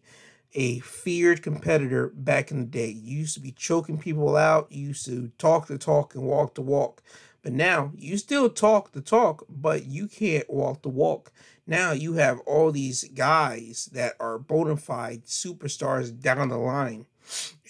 a 0.52 0.80
feared 0.80 1.42
competitor 1.42 2.08
back 2.14 2.50
in 2.50 2.58
the 2.58 2.66
day. 2.66 2.90
You 2.90 3.20
used 3.20 3.32
to 3.32 3.40
be 3.40 3.52
choking 3.52 3.96
people 3.96 4.36
out. 4.36 4.70
You 4.70 4.88
used 4.88 5.06
to 5.06 5.32
talk 5.38 5.68
the 5.68 5.78
talk 5.78 6.14
and 6.14 6.24
walk 6.24 6.54
the 6.54 6.60
walk. 6.60 7.02
But 7.40 7.54
now 7.54 7.92
you 7.96 8.18
still 8.18 8.50
talk 8.50 8.92
the 8.92 9.00
talk, 9.00 9.46
but 9.48 9.86
you 9.86 10.06
can't 10.06 10.50
walk 10.50 10.82
the 10.82 10.90
walk. 10.90 11.32
Now 11.66 11.92
you 11.92 12.12
have 12.14 12.40
all 12.40 12.72
these 12.72 13.04
guys 13.04 13.88
that 13.94 14.12
are 14.20 14.38
bona 14.38 14.76
fide 14.76 15.24
superstars 15.24 16.10
down 16.20 16.50
the 16.50 16.58
line. 16.58 17.06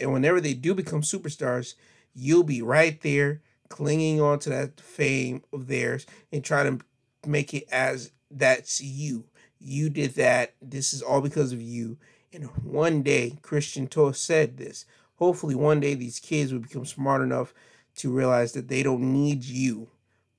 And 0.00 0.12
whenever 0.12 0.40
they 0.40 0.54
do 0.54 0.74
become 0.74 1.02
superstars, 1.02 1.74
you'll 2.12 2.42
be 2.42 2.60
right 2.60 3.00
there 3.02 3.42
clinging 3.68 4.20
on 4.20 4.40
to 4.40 4.50
that 4.50 4.80
fame 4.80 5.44
of 5.52 5.68
theirs 5.68 6.06
and 6.32 6.42
trying 6.42 6.80
to 6.80 6.84
make 7.24 7.54
it 7.54 7.68
as 7.70 8.10
that's 8.30 8.80
you. 8.80 9.24
You 9.60 9.90
did 9.90 10.14
that. 10.14 10.54
This 10.62 10.92
is 10.92 11.02
all 11.02 11.20
because 11.20 11.52
of 11.52 11.60
you. 11.60 11.98
And 12.32 12.44
one 12.62 13.02
day, 13.02 13.38
Christian 13.42 13.86
Toast 13.86 14.22
said 14.24 14.56
this. 14.56 14.84
Hopefully, 15.16 15.54
one 15.54 15.80
day 15.80 15.94
these 15.94 16.20
kids 16.20 16.52
will 16.52 16.60
become 16.60 16.84
smart 16.84 17.22
enough 17.22 17.52
to 17.96 18.12
realize 18.12 18.52
that 18.52 18.68
they 18.68 18.82
don't 18.82 19.12
need 19.12 19.44
you 19.44 19.88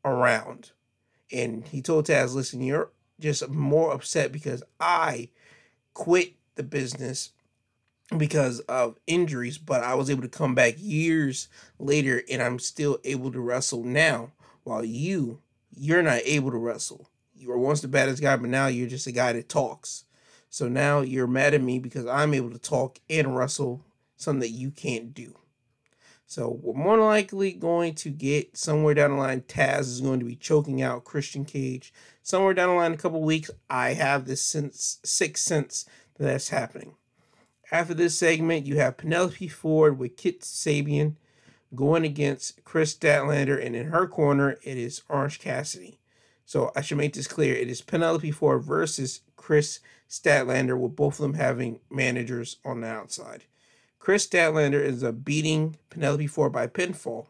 around. 0.05 0.71
And 1.31 1.67
he 1.67 1.81
told 1.81 2.05
Taz, 2.05 2.33
listen, 2.33 2.61
you're 2.61 2.89
just 3.19 3.49
more 3.49 3.93
upset 3.93 4.31
because 4.31 4.63
I 4.79 5.29
quit 5.93 6.33
the 6.55 6.63
business 6.63 7.31
because 8.17 8.59
of 8.61 8.97
injuries, 9.05 9.57
but 9.57 9.83
I 9.83 9.93
was 9.95 10.09
able 10.09 10.23
to 10.23 10.29
come 10.29 10.55
back 10.55 10.75
years 10.77 11.47
later 11.77 12.23
and 12.31 12.41
I'm 12.41 12.59
still 12.59 12.99
able 13.03 13.31
to 13.31 13.39
wrestle 13.39 13.83
now. 13.83 14.31
While 14.63 14.83
you, 14.83 15.41
you're 15.75 16.03
not 16.03 16.21
able 16.25 16.51
to 16.51 16.57
wrestle. 16.57 17.09
You 17.39 17.47
were 17.47 17.57
once 17.57 17.79
the 17.79 17.87
baddest 17.87 18.21
guy, 18.21 18.35
but 18.35 18.49
now 18.49 18.67
you're 18.67 18.89
just 18.89 19.07
a 19.07 19.13
guy 19.13 19.31
that 19.31 19.47
talks. 19.47 20.03
So 20.49 20.67
now 20.67 20.99
you're 20.99 21.25
mad 21.25 21.53
at 21.53 21.61
me 21.61 21.79
because 21.79 22.05
I'm 22.05 22.33
able 22.33 22.51
to 22.51 22.59
talk 22.59 22.99
and 23.09 23.35
wrestle, 23.35 23.85
something 24.17 24.41
that 24.41 24.49
you 24.49 24.71
can't 24.71 25.13
do. 25.13 25.37
So 26.25 26.59
we're 26.61 26.73
more 26.73 26.97
likely 26.97 27.53
going 27.53 27.95
to 27.95 28.09
get 28.09 28.57
somewhere 28.57 28.93
down 28.93 29.11
the 29.11 29.17
line. 29.17 29.41
Taz 29.41 29.81
is 29.81 30.01
going 30.01 30.19
to 30.19 30.25
be 30.25 30.35
choking 30.35 30.81
out 30.81 31.05
Christian 31.05 31.45
Cage. 31.45 31.93
Somewhere 32.21 32.53
down 32.53 32.69
the 32.69 32.75
line, 32.75 32.93
a 32.93 32.97
couple 32.97 33.21
weeks, 33.21 33.49
I 33.69 33.93
have 33.93 34.25
this 34.25 34.41
sense, 34.41 34.99
sixth 35.03 35.45
sense 35.45 35.85
that 36.17 36.25
that's 36.25 36.49
happening. 36.49 36.95
After 37.71 37.93
this 37.93 38.17
segment, 38.17 38.65
you 38.65 38.79
have 38.79 38.97
Penelope 38.97 39.47
Ford 39.47 39.97
with 39.97 40.17
Kip 40.17 40.41
Sabian 40.41 41.15
going 41.73 42.03
against 42.03 42.63
Kris 42.63 42.95
Statlander, 42.95 43.63
and 43.63 43.75
in 43.75 43.87
her 43.87 44.07
corner, 44.07 44.57
it 44.63 44.77
is 44.77 45.03
Orange 45.07 45.39
Cassidy. 45.39 45.98
So 46.49 46.71
I 46.75 46.81
should 46.81 46.97
make 46.97 47.13
this 47.13 47.27
clear: 47.27 47.53
it 47.53 47.69
is 47.69 47.79
Penelope 47.79 48.31
Ford 48.31 48.63
versus 48.63 49.21
Kris 49.35 49.81
Statlander, 50.09 50.75
with 50.75 50.95
both 50.95 51.19
of 51.19 51.21
them 51.21 51.35
having 51.35 51.79
managers 51.91 52.57
on 52.65 52.81
the 52.81 52.87
outside. 52.87 53.43
Kris 53.99 54.25
Statlander 54.25 54.83
is 54.83 55.03
a 55.03 55.13
beating 55.13 55.77
Penelope 55.91 56.25
Ford 56.25 56.51
by 56.51 56.65
pinfall. 56.65 57.27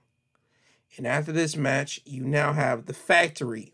And 0.96 1.06
after 1.06 1.34
this 1.34 1.58
match, 1.58 2.00
you 2.06 2.24
now 2.24 2.54
have 2.54 2.86
the 2.86 2.94
factory. 2.94 3.74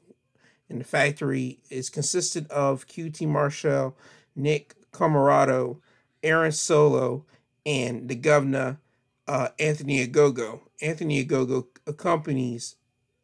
And 0.67 0.81
the 0.81 0.83
factory 0.83 1.59
is 1.69 1.91
consisted 1.91 2.47
of 2.47 2.87
QT 2.87 3.27
Marshall, 3.27 3.95
Nick 4.35 4.73
Comoroto, 4.91 5.77
Aaron 6.23 6.53
Solo, 6.53 7.23
and 7.67 8.09
the 8.09 8.15
governor, 8.15 8.79
uh, 9.27 9.49
Anthony 9.59 10.07
Ogogo. 10.07 10.61
Anthony 10.81 11.23
Ogogo 11.23 11.67
accompanies 11.85 12.77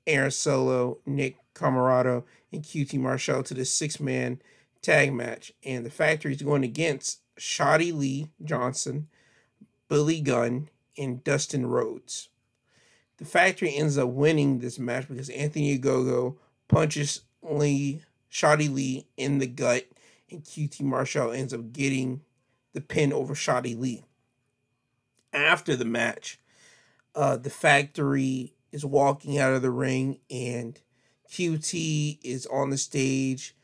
Aaron 0.05 0.29
Solo, 0.29 0.99
Nick 1.07 1.37
Comoroto, 1.53 2.23
and 2.51 2.63
QT 2.63 2.97
Marshall 2.99 3.43
to 3.43 3.53
the 3.53 3.65
six 3.65 3.99
man 3.99 4.41
tag 4.81 5.13
match. 5.13 5.51
And 5.63 5.85
the 5.85 5.89
factory 5.89 6.33
is 6.33 6.41
going 6.41 6.63
against 6.63 7.21
Shotty 7.39 7.93
Lee 7.93 8.29
Johnson, 8.43 9.07
Billy 9.87 10.21
Gunn, 10.21 10.69
and 10.97 11.23
Dustin 11.23 11.65
Rhodes. 11.65 12.29
The 13.17 13.25
factory 13.25 13.75
ends 13.75 13.97
up 13.97 14.09
winning 14.09 14.59
this 14.59 14.79
match 14.79 15.07
because 15.07 15.29
Anthony 15.29 15.77
Gogo 15.77 16.37
punches 16.67 17.21
Lee, 17.41 18.01
Shotty 18.31 18.73
Lee 18.73 19.07
in 19.17 19.37
the 19.37 19.47
gut, 19.47 19.85
and 20.29 20.43
QT 20.43 20.81
Marshall 20.81 21.31
ends 21.31 21.53
up 21.53 21.71
getting 21.71 22.21
the 22.73 22.81
pin 22.81 23.13
over 23.13 23.35
Shotty 23.35 23.77
Lee. 23.77 24.03
After 25.33 25.75
the 25.75 25.85
match, 25.85 26.39
uh, 27.15 27.37
the 27.37 27.49
factory 27.49 28.53
is 28.71 28.85
walking 28.85 29.37
out 29.37 29.53
of 29.53 29.61
the 29.61 29.71
ring 29.71 30.19
and 30.29 30.79
QT 31.31 32.19
is 32.23 32.45
on 32.47 32.69
the 32.69 32.77
stage 32.77 33.55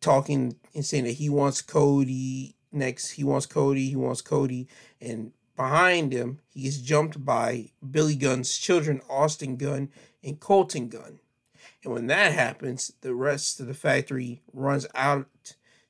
talking 0.00 0.56
and 0.74 0.84
saying 0.84 1.04
that 1.04 1.12
he 1.12 1.28
wants 1.28 1.60
Cody 1.60 2.56
next. 2.72 3.10
He 3.10 3.24
wants 3.24 3.46
Cody. 3.46 3.88
He 3.88 3.96
wants 3.96 4.22
Cody. 4.22 4.68
And 5.00 5.32
behind 5.56 6.12
him, 6.12 6.40
he 6.48 6.66
is 6.66 6.80
jumped 6.80 7.24
by 7.24 7.70
Billy 7.88 8.14
Gunn's 8.14 8.56
children, 8.56 9.02
Austin 9.08 9.56
Gunn 9.56 9.90
and 10.24 10.40
Colton 10.40 10.88
Gunn. 10.88 11.20
And 11.84 11.92
when 11.92 12.06
that 12.08 12.32
happens, 12.32 12.92
the 13.00 13.14
rest 13.14 13.60
of 13.60 13.66
the 13.66 13.74
factory 13.74 14.42
runs 14.52 14.86
out 14.94 15.26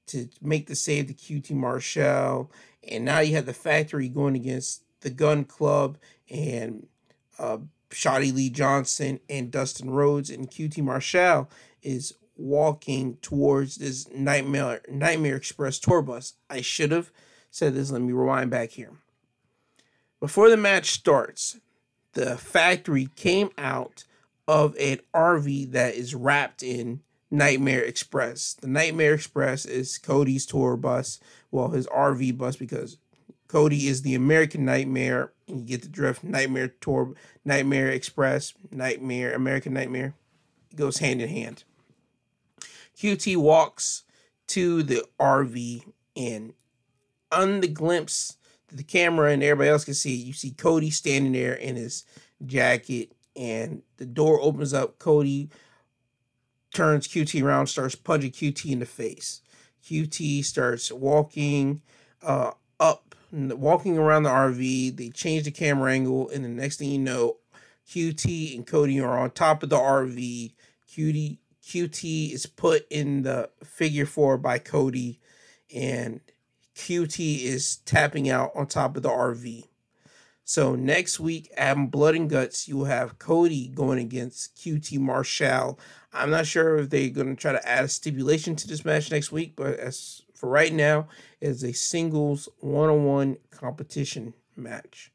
to 0.06 0.28
make 0.42 0.66
the 0.66 0.74
save 0.74 1.06
to 1.06 1.14
QT 1.14 1.52
Marshall. 1.52 2.50
And 2.88 3.04
now 3.04 3.20
you 3.20 3.34
have 3.36 3.46
the 3.46 3.54
factory 3.54 4.08
going 4.08 4.34
against 4.34 4.82
the 5.00 5.10
Gunn 5.10 5.44
Club 5.44 5.98
and 6.28 6.86
uh, 7.38 7.58
Shotty 7.90 8.34
Lee 8.34 8.50
Johnson 8.50 9.20
and 9.28 9.50
Dustin 9.50 9.90
Rhodes. 9.90 10.30
And 10.30 10.50
QT 10.50 10.82
Marshall 10.82 11.50
is 11.82 12.14
walking 12.36 13.18
towards 13.20 13.76
this 13.76 14.08
Nightmare 14.14 14.80
Nightmare 14.88 15.36
Express 15.36 15.78
tour 15.78 16.02
bus. 16.02 16.34
I 16.48 16.60
should 16.60 16.92
have 16.92 17.10
said 17.50 17.74
this. 17.74 17.90
Let 17.90 18.02
me 18.02 18.12
rewind 18.12 18.50
back 18.50 18.70
here. 18.70 18.92
Before 20.20 20.50
the 20.50 20.56
match 20.56 20.90
starts, 20.90 21.58
the 22.12 22.36
factory 22.36 23.08
came 23.16 23.50
out 23.56 24.04
of 24.46 24.76
an 24.78 24.98
RV 25.14 25.72
that 25.72 25.94
is 25.94 26.14
wrapped 26.14 26.62
in 26.62 27.00
Nightmare 27.30 27.82
Express. 27.82 28.54
The 28.54 28.66
Nightmare 28.66 29.14
Express 29.14 29.64
is 29.64 29.98
Cody's 29.98 30.44
tour 30.44 30.76
bus, 30.76 31.20
well, 31.50 31.68
his 31.68 31.86
RV 31.86 32.36
bus, 32.36 32.56
because 32.56 32.98
Cody 33.46 33.86
is 33.86 34.02
the 34.02 34.14
American 34.14 34.64
Nightmare. 34.64 35.32
You 35.58 35.64
get 35.64 35.82
the 35.82 35.88
drift. 35.88 36.22
Nightmare 36.24 36.68
Tour, 36.80 37.14
Nightmare 37.44 37.90
Express, 37.90 38.54
Nightmare, 38.70 39.34
American 39.34 39.74
Nightmare. 39.74 40.14
It 40.70 40.76
goes 40.76 40.98
hand 40.98 41.20
in 41.20 41.28
hand. 41.28 41.64
QT 42.96 43.36
walks 43.36 44.04
to 44.48 44.82
the 44.82 45.04
RV 45.18 45.84
and 46.16 46.52
on 47.32 47.60
the 47.60 47.68
glimpse 47.68 48.36
that 48.68 48.76
the 48.76 48.82
camera 48.82 49.32
and 49.32 49.42
everybody 49.42 49.70
else 49.70 49.84
can 49.84 49.94
see, 49.94 50.14
you 50.14 50.32
see 50.32 50.50
Cody 50.50 50.90
standing 50.90 51.32
there 51.32 51.54
in 51.54 51.76
his 51.76 52.04
jacket 52.44 53.12
and 53.36 53.82
the 53.96 54.06
door 54.06 54.40
opens 54.40 54.74
up. 54.74 54.98
Cody 54.98 55.50
turns 56.72 57.08
QT 57.08 57.42
around, 57.42 57.68
starts 57.68 57.94
punching 57.94 58.32
QT 58.32 58.70
in 58.70 58.80
the 58.80 58.86
face. 58.86 59.40
QT 59.84 60.44
starts 60.44 60.92
walking 60.92 61.82
uh, 62.22 62.52
up, 62.78 63.09
walking 63.32 63.98
around 63.98 64.24
the 64.24 64.30
RV. 64.30 64.96
They 64.96 65.10
change 65.10 65.44
the 65.44 65.50
camera 65.50 65.92
angle, 65.92 66.28
and 66.30 66.44
the 66.44 66.48
next 66.48 66.78
thing 66.78 66.90
you 66.90 66.98
know, 66.98 67.36
QT 67.88 68.54
and 68.54 68.66
Cody 68.66 69.00
are 69.00 69.18
on 69.18 69.30
top 69.30 69.62
of 69.62 69.70
the 69.70 69.78
RV. 69.78 70.52
QT 70.90 71.38
QT 71.62 72.32
is 72.32 72.46
put 72.46 72.86
in 72.90 73.22
the 73.22 73.50
figure 73.62 74.06
four 74.06 74.36
by 74.36 74.58
Cody, 74.58 75.20
and 75.74 76.20
QT 76.74 77.42
is 77.42 77.76
tapping 77.78 78.28
out 78.28 78.50
on 78.54 78.66
top 78.66 78.96
of 78.96 79.02
the 79.02 79.08
RV. 79.08 79.64
So 80.44 80.74
next 80.74 81.20
week 81.20 81.48
at 81.56 81.74
Blood 81.92 82.16
and 82.16 82.28
Guts, 82.28 82.66
you 82.66 82.76
will 82.76 82.86
have 82.86 83.20
Cody 83.20 83.68
going 83.68 84.00
against 84.00 84.56
QT 84.56 84.98
Marshall. 84.98 85.78
I'm 86.12 86.30
not 86.30 86.46
sure 86.46 86.78
if 86.78 86.90
they're 86.90 87.10
going 87.10 87.36
to 87.36 87.40
try 87.40 87.52
to 87.52 87.68
add 87.68 87.84
a 87.84 87.88
stipulation 87.88 88.56
to 88.56 88.66
this 88.66 88.84
match 88.84 89.12
next 89.12 89.30
week, 89.30 89.54
but 89.54 89.78
as 89.78 90.22
for 90.40 90.48
right 90.48 90.72
now, 90.72 91.06
is 91.40 91.62
a 91.62 91.72
singles 91.72 92.48
one-on-one 92.60 93.36
competition 93.50 94.32
match. 94.56 95.12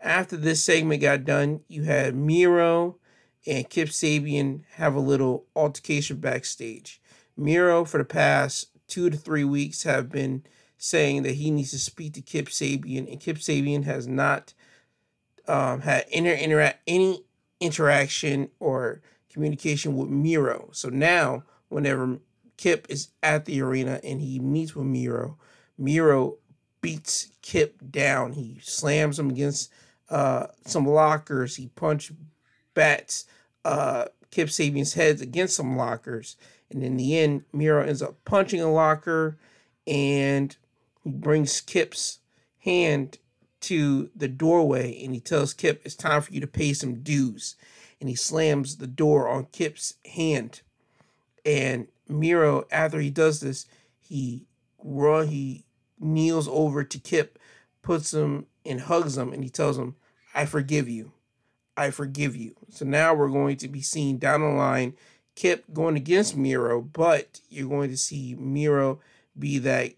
After 0.00 0.36
this 0.36 0.64
segment 0.64 1.02
got 1.02 1.24
done, 1.24 1.60
you 1.66 1.82
had 1.82 2.14
Miro 2.14 2.98
and 3.46 3.68
Kip 3.68 3.88
Sabian 3.88 4.62
have 4.74 4.94
a 4.94 5.00
little 5.00 5.46
altercation 5.56 6.18
backstage. 6.18 7.02
Miro, 7.36 7.84
for 7.84 7.98
the 7.98 8.04
past 8.04 8.70
two 8.86 9.10
to 9.10 9.16
three 9.16 9.44
weeks, 9.44 9.82
have 9.82 10.08
been 10.08 10.44
saying 10.76 11.24
that 11.24 11.34
he 11.34 11.50
needs 11.50 11.72
to 11.72 11.78
speak 11.78 12.14
to 12.14 12.20
Kip 12.20 12.46
Sabian, 12.46 13.10
and 13.10 13.20
Kip 13.20 13.38
Sabian 13.38 13.84
has 13.84 14.06
not 14.06 14.54
um, 15.48 15.80
had 15.80 16.04
inter- 16.10 16.34
interact 16.34 16.80
any 16.86 17.24
interaction 17.58 18.50
or 18.60 19.02
communication 19.32 19.96
with 19.96 20.08
Miro. 20.08 20.68
So 20.72 20.88
now, 20.88 21.42
whenever 21.68 22.20
Kip 22.58 22.86
is 22.90 23.08
at 23.22 23.46
the 23.46 23.62
arena 23.62 24.00
and 24.04 24.20
he 24.20 24.38
meets 24.38 24.76
with 24.76 24.84
Miro, 24.84 25.38
Miro 25.78 26.36
beats 26.82 27.28
Kip 27.40 27.80
down. 27.90 28.32
He 28.32 28.58
slams 28.62 29.18
him 29.18 29.30
against 29.30 29.72
uh, 30.10 30.48
some 30.66 30.86
lockers. 30.86 31.56
He 31.56 31.68
punch 31.68 32.12
bats 32.74 33.24
uh, 33.64 34.06
Kip 34.30 34.48
Sabian's 34.48 34.94
heads 34.94 35.22
against 35.22 35.56
some 35.56 35.76
lockers. 35.76 36.36
And 36.70 36.82
in 36.82 36.96
the 36.96 37.16
end, 37.16 37.44
Miro 37.52 37.82
ends 37.82 38.02
up 38.02 38.22
punching 38.24 38.60
a 38.60 38.70
locker 38.70 39.38
and 39.86 40.54
he 41.02 41.10
brings 41.10 41.60
Kip's 41.60 42.18
hand 42.60 43.18
to 43.60 44.10
the 44.14 44.28
doorway 44.28 45.02
and 45.02 45.14
he 45.14 45.20
tells 45.20 45.54
Kip 45.54 45.80
it's 45.84 45.94
time 45.94 46.22
for 46.22 46.32
you 46.32 46.40
to 46.40 46.46
pay 46.46 46.72
some 46.72 47.02
dues. 47.02 47.56
And 48.00 48.08
he 48.08 48.14
slams 48.14 48.76
the 48.76 48.86
door 48.86 49.28
on 49.28 49.46
Kip's 49.46 49.94
hand. 50.14 50.60
And 51.44 51.88
Miro, 52.08 52.66
after 52.70 53.00
he 53.00 53.10
does 53.10 53.40
this, 53.40 53.66
he 53.98 54.46
run, 54.82 55.28
he 55.28 55.64
kneels 55.98 56.48
over 56.48 56.84
to 56.84 56.98
Kip, 56.98 57.38
puts 57.82 58.14
him 58.14 58.46
and 58.64 58.80
hugs 58.80 59.16
him, 59.16 59.32
and 59.32 59.42
he 59.42 59.50
tells 59.50 59.78
him, 59.78 59.96
I 60.34 60.46
forgive 60.46 60.88
you. 60.88 61.12
I 61.76 61.90
forgive 61.90 62.34
you. 62.34 62.54
So 62.70 62.84
now 62.84 63.14
we're 63.14 63.28
going 63.28 63.56
to 63.58 63.68
be 63.68 63.82
seeing 63.82 64.18
down 64.18 64.40
the 64.40 64.48
line 64.48 64.94
Kip 65.36 65.64
going 65.72 65.96
against 65.96 66.36
Miro, 66.36 66.80
but 66.80 67.40
you're 67.48 67.68
going 67.68 67.90
to 67.90 67.96
see 67.96 68.34
Miro 68.34 69.00
be 69.38 69.58
that 69.58 69.92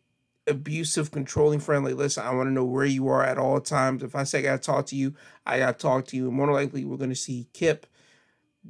abusive, 0.46 1.10
controlling 1.10 1.60
friend. 1.60 1.84
Like, 1.84 1.94
listen, 1.94 2.26
I 2.26 2.34
want 2.34 2.48
to 2.48 2.52
know 2.52 2.64
where 2.64 2.84
you 2.84 3.08
are 3.08 3.24
at 3.24 3.38
all 3.38 3.58
times. 3.60 4.02
If 4.02 4.14
I 4.14 4.24
say 4.24 4.40
I 4.40 4.42
got 4.42 4.62
to 4.62 4.66
talk 4.66 4.86
to 4.86 4.96
you, 4.96 5.14
I 5.46 5.58
got 5.58 5.78
to 5.78 5.82
talk 5.82 6.06
to 6.08 6.16
you. 6.16 6.28
And 6.28 6.36
more 6.36 6.52
likely, 6.52 6.84
we're 6.84 6.98
going 6.98 7.10
to 7.10 7.16
see 7.16 7.48
Kip 7.54 7.86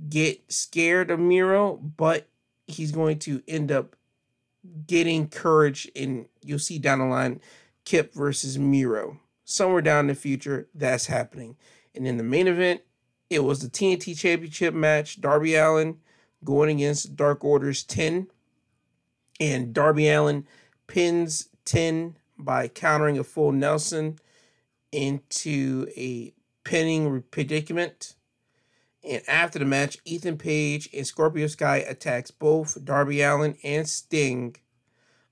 get 0.09 0.53
scared 0.53 1.11
of 1.11 1.19
Miro, 1.19 1.77
but 1.77 2.29
he's 2.73 2.93
going 2.93 3.19
to 3.21 3.43
end 3.47 3.71
up 3.71 3.97
getting 4.87 5.29
courage. 5.29 5.91
And 5.95 6.27
you'll 6.43 6.59
see 6.59 6.79
down 6.79 6.99
the 6.99 7.07
line 7.07 7.41
Kip 7.85 8.15
versus 8.15 8.59
Miro. 8.59 9.21
Somewhere 9.45 9.83
down 9.83 10.01
in 10.01 10.07
the 10.09 10.15
future, 10.15 10.69
that's 10.75 11.07
happening. 11.07 11.57
And 11.95 12.07
in 12.07 12.17
the 12.17 12.23
main 12.23 12.47
event, 12.47 12.83
it 13.29 13.45
was 13.45 13.61
the 13.61 13.69
TNT 13.69 14.17
Championship 14.17 14.75
match. 14.75 15.21
Darby 15.21 15.55
Allin 15.55 15.99
going 16.45 16.71
against 16.71 17.17
Dark 17.17 17.45
Orders 17.45 17.83
10. 17.83 18.29
And 19.41 19.73
Darby 19.73 20.09
Allin 20.09 20.47
pins 20.87 21.49
10 21.65 22.17
by 22.39 22.69
countering 22.69 23.19
a 23.19 23.25
full 23.25 23.53
Nelson 23.53 24.19
into 24.93 25.87
a 25.97 26.33
pinning 26.65 27.23
predicament. 27.31 28.15
And 29.03 29.23
after 29.29 29.59
the 29.59 29.65
match, 29.65 29.99
Ethan 30.05 30.37
Page 30.37 30.89
and 30.95 31.07
Scorpio 31.07 31.47
Sky 31.47 31.79
attacks 31.79 32.31
both 32.31 32.85
Darby 32.85 33.23
Allin 33.23 33.57
and 33.65 33.89
Sting 33.89 34.57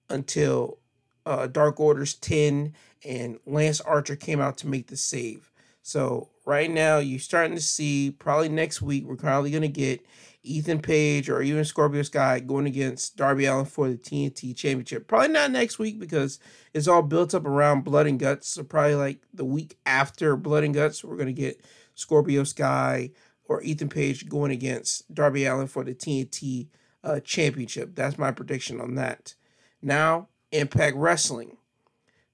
until 0.09 0.79
uh, 1.27 1.47
Dark 1.47 1.79
Orders 1.79 2.15
10 2.15 2.75
and 3.05 3.39
Lance 3.47 3.81
Archer 3.81 4.17
came 4.17 4.41
out 4.41 4.57
to 4.59 4.67
make 4.67 4.87
the 4.87 4.97
save. 4.97 5.51
So 5.83 6.31
right 6.47 6.71
now, 6.71 6.99
you're 6.99 7.19
starting 7.19 7.57
to 7.57 7.63
see 7.63 8.11
probably 8.11 8.49
next 8.49 8.81
week, 8.81 9.05
we're 9.05 9.17
probably 9.17 9.51
going 9.51 9.63
to 9.63 9.69
get 9.69 10.05
Ethan 10.43 10.81
Page 10.81 11.29
or 11.29 11.43
even 11.43 11.65
Scorpio 11.65 12.03
Sky 12.03 12.41
going 12.41 12.67
against 12.67 13.17
Darby 13.17 13.45
Allin 13.45 13.67
for 13.67 13.89
the 13.89 13.97
TNT 13.97 14.57
Championship. 14.57 15.07
Probably 15.07 15.29
not 15.29 15.51
next 15.51 15.79
week 15.79 15.99
because 15.99 16.39
it's 16.73 16.89
all 16.89 17.03
built 17.03 17.35
up 17.35 17.45
around 17.45 17.85
Blood 17.85 18.07
and 18.07 18.19
Guts. 18.19 18.49
So 18.49 18.65
probably 18.65 18.95
like 18.95 19.19
the 19.33 19.45
week 19.45 19.79
after 19.85 20.37
Blood 20.37 20.65
and 20.65 20.75
Guts, 20.75 21.05
we're 21.05 21.17
going 21.17 21.27
to 21.27 21.33
get 21.33 21.61
Scorpio 21.95 22.45
Sky 22.45 23.11
or 23.49 23.63
Ethan 23.63 23.89
Page 23.89 24.29
going 24.29 24.53
against 24.53 25.13
Darby 25.13 25.47
Allin 25.47 25.67
for 25.67 25.83
the 25.83 25.95
TNT 25.95 26.69
uh, 27.03 27.21
Championship. 27.21 27.95
That's 27.95 28.19
my 28.19 28.31
prediction 28.31 28.81
on 28.81 28.95
that. 28.95 29.35
Now, 29.83 30.29
Impact 30.53 30.97
Wrestling. 30.97 31.57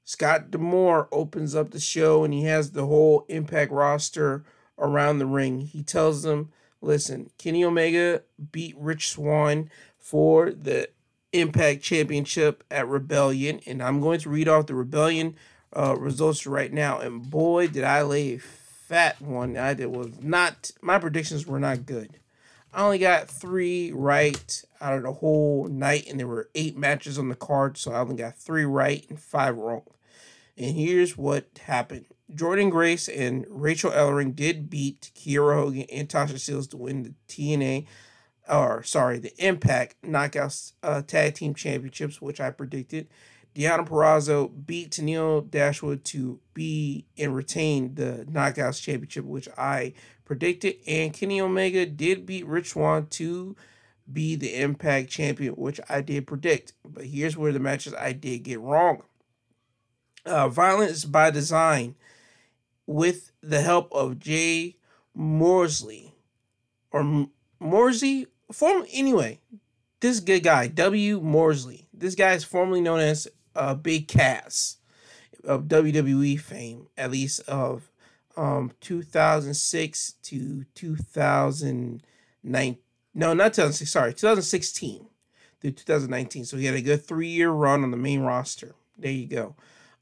Scott 0.04 0.50
D'Amore 0.50 1.08
opens 1.12 1.54
up 1.54 1.70
the 1.70 1.80
show 1.80 2.24
and 2.24 2.34
he 2.34 2.44
has 2.44 2.72
the 2.72 2.86
whole 2.86 3.24
Impact 3.28 3.72
roster 3.72 4.44
around 4.78 5.18
the 5.18 5.26
ring. 5.26 5.60
He 5.60 5.82
tells 5.82 6.22
them, 6.22 6.50
listen, 6.82 7.30
Kenny 7.38 7.64
Omega 7.64 8.22
beat 8.52 8.76
Rich 8.76 9.10
Swann 9.10 9.70
for 9.96 10.50
the 10.50 10.88
Impact 11.32 11.82
Championship 11.82 12.64
at 12.70 12.86
Rebellion. 12.86 13.60
And 13.66 13.82
I'm 13.82 14.00
going 14.00 14.20
to 14.20 14.30
read 14.30 14.48
off 14.48 14.66
the 14.66 14.74
Rebellion 14.74 15.36
uh, 15.74 15.96
results 15.96 16.46
right 16.46 16.72
now. 16.72 16.98
And 16.98 17.30
boy, 17.30 17.68
did 17.68 17.84
I 17.84 18.02
lay 18.02 18.38
fat 18.87 19.20
one. 19.20 19.57
I 19.57 19.74
did 19.74 19.87
was 19.87 20.20
not, 20.20 20.70
my 20.82 20.99
predictions 20.99 21.47
were 21.47 21.61
not 21.61 21.87
good. 21.87 22.18
I 22.72 22.85
only 22.85 22.99
got 22.99 23.28
three 23.28 23.93
right 23.93 24.62
out 24.80 24.97
of 24.97 25.05
the 25.05 25.12
whole 25.12 25.68
night, 25.68 26.09
and 26.09 26.18
there 26.18 26.26
were 26.26 26.51
eight 26.55 26.76
matches 26.76 27.18
on 27.18 27.28
the 27.28 27.37
card, 27.37 27.78
so 27.78 27.93
I 27.93 28.01
only 28.01 28.16
got 28.16 28.37
three 28.37 28.64
right 28.64 29.07
and 29.09 29.20
five 29.20 29.57
wrong. 29.57 29.82
And 30.57 30.74
here's 30.76 31.16
what 31.16 31.47
happened. 31.66 32.07
Jordynne 32.32 32.70
Grace 32.70 33.09
and 33.09 33.47
Rachel 33.49 33.93
Ellering 33.93 34.35
did 34.35 34.70
beat 34.70 35.12
Kiera 35.14 35.55
Hogan 35.55 35.87
and 35.93 36.09
Tasha 36.09 36.35
Steelz 36.35 36.68
to 36.70 36.76
win 36.76 37.03
the 37.03 37.14
TNA, 37.28 37.87
or 38.49 38.82
sorry, 38.82 39.18
the 39.18 39.32
Impact 39.45 39.97
Knockouts 40.03 40.72
uh, 40.82 41.03
Tag 41.03 41.35
Team 41.35 41.55
Championships, 41.55 42.20
which 42.20 42.41
I 42.41 42.51
predicted. 42.51 43.09
Deonna 43.55 43.86
Purrazzo 43.86 44.50
beat 44.66 44.90
Tennille 44.90 45.48
Dashwood 45.48 46.05
to 46.07 46.40
be 46.55 47.07
and 47.16 47.34
retain 47.34 47.94
the 47.94 48.26
Knockouts 48.28 48.82
Championship, 48.82 49.24
which 49.24 49.48
I 49.57 49.94
predicted. 50.24 50.76
And 50.86 51.12
Kenny 51.12 51.40
Omega 51.40 51.86
did 51.86 52.26
beat 52.26 52.46
Rich 52.46 52.70
Swann 52.70 53.07
to 53.07 53.55
be 54.12 54.34
the 54.34 54.61
Impact 54.61 55.09
Champion, 55.09 55.55
which 55.55 55.80
I 55.88 56.00
did 56.00 56.26
predict. 56.26 56.72
But 56.84 57.05
here's 57.05 57.36
where 57.36 57.52
the 57.52 57.61
matches 57.61 57.94
I 57.94 58.12
did 58.12 58.42
get 58.42 58.61
wrong. 58.61 59.02
Uh, 60.26 60.48
Violence 60.48 61.05
by 61.05 61.30
Design, 61.30 61.94
with 62.86 63.30
the 63.42 63.61
help 63.61 63.92
of 63.92 64.18
Jay 64.18 64.76
Morsley, 65.16 66.12
or 66.90 67.28
Morsey, 67.61 68.26
form 68.50 68.84
anyway. 68.92 69.38
This 70.00 70.20
good 70.20 70.42
guy, 70.42 70.66
W. 70.66 71.20
Morsley. 71.20 71.86
This 71.92 72.14
guy 72.14 72.32
is 72.32 72.44
formerly 72.44 72.80
known 72.80 73.00
as 73.00 73.28
uh, 73.55 73.74
Big 73.74 74.09
Cass 74.09 74.78
of 75.44 75.64
WWE 75.64 76.40
fame, 76.40 76.86
at 76.96 77.11
least 77.11 77.40
of 77.48 77.90
um 78.36 78.72
2006 78.80 80.12
to 80.22 80.64
2009 80.74 82.78
no 83.14 83.32
not 83.32 83.55
2006 83.55 83.90
sorry 83.90 84.12
2016 84.12 85.07
through 85.61 85.70
2019 85.70 86.44
so 86.44 86.57
he 86.57 86.66
had 86.66 86.74
a 86.74 86.80
good 86.80 87.05
three 87.05 87.28
year 87.28 87.50
run 87.50 87.84
on 87.84 87.90
the 87.90 87.96
main 87.96 88.22
roster. 88.22 88.74
There 88.98 89.12
you 89.12 89.26
go. 89.26 89.55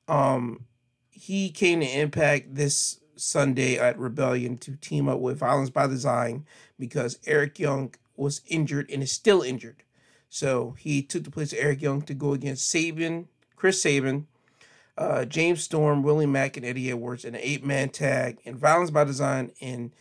Um 0.09 0.66
he 1.11 1.50
came 1.50 1.80
to 1.80 1.86
impact 1.86 2.55
this 2.55 3.00
sunday 3.16 3.78
at 3.78 3.98
rebellion 3.98 4.57
to 4.59 4.76
team 4.76 5.09
up 5.09 5.20
with 5.20 5.38
violence 5.38 5.70
by 5.70 5.86
design 5.86 6.46
because 6.78 7.18
eric 7.26 7.59
young 7.59 7.94
was 8.16 8.40
injured 8.46 8.90
and 8.90 9.03
is 9.03 9.12
still 9.12 9.42
injured. 9.42 9.82
So 10.30 10.74
he 10.78 11.03
took 11.03 11.24
the 11.24 11.30
place 11.30 11.53
of 11.53 11.59
eric 11.59 11.82
young 11.82 12.00
to 12.03 12.14
go 12.14 12.32
against 12.32 12.68
sabin 12.68 13.28
chris 13.62 13.80
sabin 13.80 14.26
uh, 14.98 15.24
James 15.24 15.62
Storm, 15.62 16.02
Willie 16.02 16.26
Mack, 16.26 16.56
and 16.56 16.66
Eddie 16.66 16.90
Edwards 16.90 17.24
in 17.24 17.34
an 17.34 17.40
eight 17.42 17.64
man 17.64 17.88
tag, 17.88 18.38
and 18.44 18.56
Violence 18.58 18.90
by 18.90 19.04
Design 19.04 19.52
and 19.60 19.94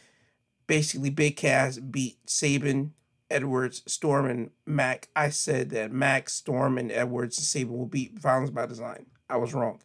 basically 0.68 1.10
Big 1.10 1.38
Cass 1.38 1.78
beat 1.80 2.18
Sabin, 2.30 2.94
Edwards, 3.30 3.84
Storm, 3.88 4.26
and 4.26 4.52
Mack. 4.66 5.08
I 5.16 5.30
said 5.30 5.70
that 5.70 5.92
Mack, 5.92 6.30
Storm, 6.30 6.78
and 6.78 6.92
Edwards 6.92 7.38
and 7.38 7.46
Sabin 7.46 7.78
will 7.78 7.86
beat 7.86 8.20
Violence 8.20 8.50
by 8.50 8.66
Design. 8.66 9.06
I 9.30 9.38
was 9.38 9.54
wrong. 9.54 9.82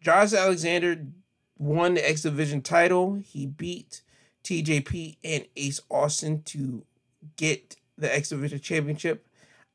Josh 0.00 0.32
Alexander 0.32 1.04
won 1.58 1.94
the 1.94 2.08
X 2.08 2.22
Division 2.22 2.62
title. 2.62 3.20
He 3.22 3.44
beat 3.44 4.02
TJP 4.44 5.18
and 5.22 5.46
Ace 5.56 5.80
Austin 5.90 6.42
to 6.44 6.84
get 7.36 7.76
the 7.98 8.14
X 8.14 8.30
Division 8.30 8.60
championship. 8.60 9.26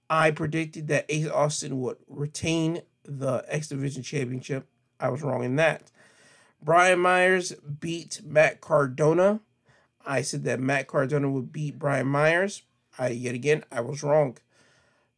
I 0.10 0.32
predicted 0.32 0.88
that 0.88 1.06
Ace 1.10 1.30
Austin 1.30 1.80
would 1.82 1.98
retain 2.08 2.82
the 3.04 3.44
X 3.48 3.68
Division 3.68 4.04
Championship. 4.04 4.68
I 5.00 5.10
was 5.10 5.22
wrong 5.22 5.44
in 5.44 5.56
that. 5.58 5.92
Brian 6.62 7.00
Myers 7.00 7.54
beat 7.80 8.22
Matt 8.24 8.62
Cardona. 8.62 9.42
I 10.06 10.22
said 10.22 10.44
that 10.46 10.60
Matt 10.60 10.88
Cardona 10.88 11.30
would 11.30 11.52
beat 11.52 11.80
Brian 11.80 12.08
Myers. 12.08 12.64
I 12.98 13.10
yet 13.10 13.36
again 13.36 13.64
I 13.72 13.82
was 13.82 14.04
wrong. 14.04 14.38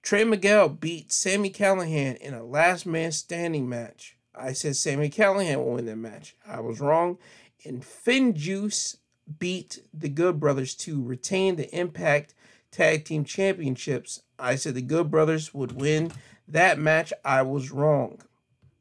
Trey 0.02 0.24
Miguel 0.24 0.70
beat 0.70 1.12
Sami 1.12 1.50
Callihan 1.50 2.18
in 2.18 2.34
a 2.34 2.44
last 2.44 2.86
man 2.86 3.12
standing 3.12 3.68
match. 3.68 4.16
I 4.36 4.54
said 4.54 4.76
Sami 4.76 5.10
Callihan 5.10 5.58
will 5.58 5.74
win 5.74 5.86
that 5.88 5.96
match. 5.96 6.36
I 6.48 6.60
was 6.60 6.80
wrong. 6.80 7.18
And 7.66 7.82
FinJuice 7.82 8.98
beat 9.40 9.80
the 9.94 10.10
Good 10.10 10.40
Brothers 10.40 10.76
to 10.76 11.02
retain 11.02 11.56
the 11.56 11.74
Impact 11.76 12.36
Tag 12.70 13.06
Team 13.06 13.24
Championships. 13.24 14.22
I 14.38 14.56
said 14.56 14.76
the 14.76 14.82
Good 14.82 15.10
Brothers 15.10 15.54
would 15.54 15.72
win 15.72 16.12
that 16.48 16.80
match, 16.80 17.12
I 17.24 17.42
was 17.42 17.72
wrong. 17.72 18.22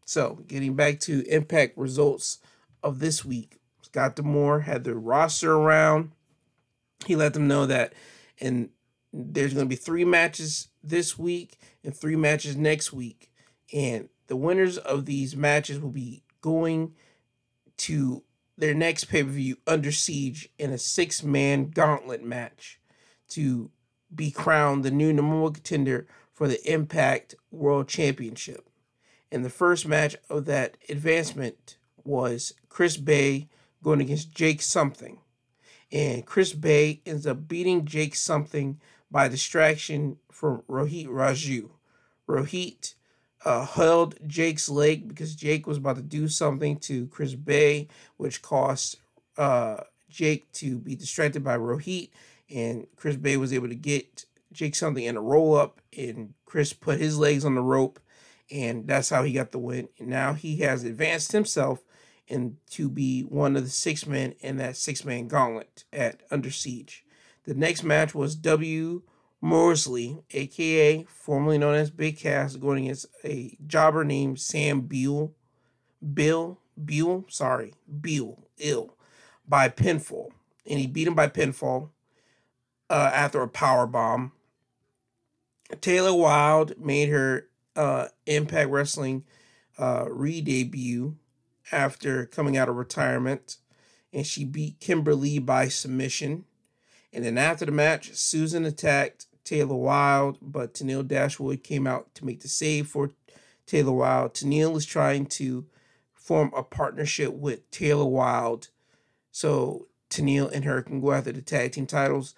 So, 0.06 0.40
getting 0.46 0.74
back 0.74 1.00
to 1.00 1.26
impact 1.28 1.78
results 1.78 2.38
of 2.82 2.98
this 2.98 3.24
week, 3.24 3.58
Scott 3.82 4.16
D'Amore 4.16 4.60
had 4.60 4.84
the 4.84 4.94
roster 4.94 5.52
around. 5.52 6.12
He 7.06 7.16
let 7.16 7.32
them 7.32 7.48
know 7.48 7.66
that 7.66 7.94
and 8.40 8.70
there's 9.12 9.54
going 9.54 9.66
to 9.66 9.70
be 9.70 9.76
three 9.76 10.04
matches 10.04 10.68
this 10.82 11.18
week 11.18 11.58
and 11.84 11.94
three 11.94 12.16
matches 12.16 12.56
next 12.56 12.92
week. 12.92 13.30
And 13.72 14.08
the 14.26 14.36
winners 14.36 14.78
of 14.78 15.06
these 15.06 15.36
matches 15.36 15.80
will 15.80 15.90
be 15.90 16.22
going 16.40 16.94
to 17.76 18.22
their 18.56 18.74
next 18.74 19.04
pay 19.04 19.22
per 19.22 19.30
view 19.30 19.56
under 19.66 19.92
siege 19.92 20.48
in 20.58 20.70
a 20.70 20.78
six 20.78 21.22
man 21.22 21.70
gauntlet 21.70 22.22
match 22.22 22.80
to 23.28 23.70
be 24.14 24.30
crowned 24.30 24.84
the 24.84 24.90
new 24.90 25.12
number 25.12 25.40
one 25.40 25.52
contender 25.52 26.06
for 26.34 26.48
the 26.48 26.70
Impact 26.70 27.36
World 27.50 27.88
Championship. 27.88 28.68
And 29.32 29.44
the 29.44 29.50
first 29.50 29.86
match 29.86 30.16
of 30.28 30.44
that 30.44 30.76
advancement 30.88 31.78
was 32.04 32.52
Chris 32.68 32.96
Bey 32.96 33.48
going 33.82 34.00
against 34.00 34.34
Jake 34.34 34.60
Something. 34.60 35.20
And 35.90 36.26
Chris 36.26 36.52
Bey 36.52 37.00
ends 37.06 37.26
up 37.26 37.48
beating 37.48 37.86
Jake 37.86 38.16
Something 38.16 38.80
by 39.10 39.28
distraction 39.28 40.18
from 40.30 40.62
Rohit 40.68 41.06
Raju. 41.06 41.70
Rohit 42.28 42.94
uh, 43.44 43.64
held 43.64 44.16
Jake's 44.26 44.68
leg 44.68 45.06
because 45.06 45.34
Jake 45.36 45.66
was 45.66 45.78
about 45.78 45.96
to 45.96 46.02
do 46.02 46.26
something 46.28 46.78
to 46.80 47.06
Chris 47.08 47.34
Bey, 47.34 47.88
which 48.16 48.42
caused 48.42 48.98
uh, 49.36 49.82
Jake 50.10 50.50
to 50.52 50.78
be 50.78 50.96
distracted 50.96 51.44
by 51.44 51.56
Rohit. 51.56 52.10
And 52.52 52.86
Chris 52.96 53.16
Bey 53.16 53.36
was 53.36 53.52
able 53.52 53.68
to 53.68 53.74
get 53.74 54.24
Jake 54.54 54.74
something 54.74 55.04
in 55.04 55.16
a 55.16 55.20
roll 55.20 55.54
up, 55.54 55.80
and 55.96 56.34
Chris 56.46 56.72
put 56.72 57.00
his 57.00 57.18
legs 57.18 57.44
on 57.44 57.54
the 57.54 57.62
rope, 57.62 58.00
and 58.50 58.86
that's 58.86 59.10
how 59.10 59.22
he 59.22 59.32
got 59.32 59.52
the 59.52 59.58
win. 59.58 59.88
And 59.98 60.08
now 60.08 60.34
he 60.34 60.58
has 60.58 60.84
advanced 60.84 61.32
himself 61.32 61.84
and 62.28 62.56
to 62.70 62.88
be 62.88 63.22
one 63.22 63.56
of 63.56 63.64
the 63.64 63.70
six 63.70 64.06
men 64.06 64.34
in 64.40 64.56
that 64.56 64.76
six 64.76 65.04
man 65.04 65.28
gauntlet 65.28 65.84
at 65.92 66.22
Under 66.30 66.50
Siege. 66.50 67.04
The 67.44 67.54
next 67.54 67.82
match 67.82 68.14
was 68.14 68.34
W. 68.36 69.02
Morsley, 69.42 70.22
aka 70.30 71.04
formerly 71.04 71.58
known 71.58 71.74
as 71.74 71.90
Big 71.90 72.18
Cass, 72.18 72.56
going 72.56 72.84
against 72.84 73.06
a 73.24 73.58
jobber 73.66 74.02
named 74.02 74.40
Sam 74.40 74.82
Beal. 74.82 75.34
Bill, 76.14 76.58
Buell, 76.82 77.24
sorry, 77.28 77.74
Beal, 78.00 78.46
ill, 78.58 78.96
by 79.46 79.68
pinfall. 79.68 80.30
And 80.66 80.78
he 80.78 80.86
beat 80.86 81.06
him 81.06 81.14
by 81.14 81.28
pinfall 81.28 81.90
uh, 82.88 83.10
after 83.12 83.42
a 83.42 83.48
power 83.48 83.86
bomb. 83.86 84.32
Taylor 85.80 86.14
Wilde 86.14 86.74
made 86.78 87.08
her 87.08 87.48
uh, 87.76 88.08
Impact 88.26 88.70
Wrestling 88.70 89.24
uh, 89.78 90.06
re 90.08 90.40
debut 90.40 91.16
after 91.72 92.26
coming 92.26 92.56
out 92.56 92.68
of 92.68 92.76
retirement, 92.76 93.56
and 94.12 94.26
she 94.26 94.44
beat 94.44 94.80
Kimberly 94.80 95.38
by 95.38 95.68
submission. 95.68 96.44
And 97.12 97.24
then 97.24 97.38
after 97.38 97.64
the 97.64 97.72
match, 97.72 98.14
Susan 98.14 98.64
attacked 98.64 99.26
Taylor 99.44 99.76
Wilde, 99.76 100.38
but 100.40 100.74
Tennille 100.74 101.06
Dashwood 101.06 101.62
came 101.62 101.86
out 101.86 102.14
to 102.16 102.24
make 102.24 102.40
the 102.40 102.48
save 102.48 102.88
for 102.88 103.10
Taylor 103.66 103.92
Wilde. 103.92 104.34
Tennille 104.34 104.76
is 104.76 104.86
trying 104.86 105.26
to 105.26 105.66
form 106.12 106.52
a 106.56 106.62
partnership 106.62 107.32
with 107.32 107.70
Taylor 107.70 108.06
Wilde 108.06 108.68
so 109.34 109.88
Tennille 110.10 110.50
and 110.52 110.64
her 110.64 110.80
can 110.80 111.00
go 111.00 111.12
after 111.12 111.32
the 111.32 111.42
tag 111.42 111.72
team 111.72 111.86
titles. 111.86 112.36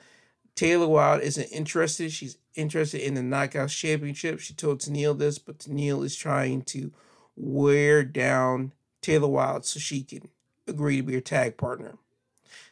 Taylor 0.57 0.89
Wilde 0.89 1.21
isn't 1.21 1.53
interested. 1.53 2.11
She's 2.11 2.39
interested 2.55 3.07
in 3.07 3.15
the 3.15 3.21
Knockouts 3.21 3.77
Championship. 3.77 4.41
She 4.41 4.55
told 4.55 4.81
Tennille 4.81 5.17
this, 5.17 5.39
but 5.39 5.59
Tennille 5.59 6.05
is 6.05 6.17
trying 6.17 6.63
to 6.63 6.93
wear 7.37 8.03
down 8.03 8.73
Taylor 9.03 9.29
Wilde 9.29 9.67
so 9.67 9.79
she 9.79 10.03
can 10.03 10.29
agree 10.67 10.97
to 10.97 11.03
be 11.03 11.15
her 11.15 11.21
tag 11.21 11.59
partner. 11.59 11.99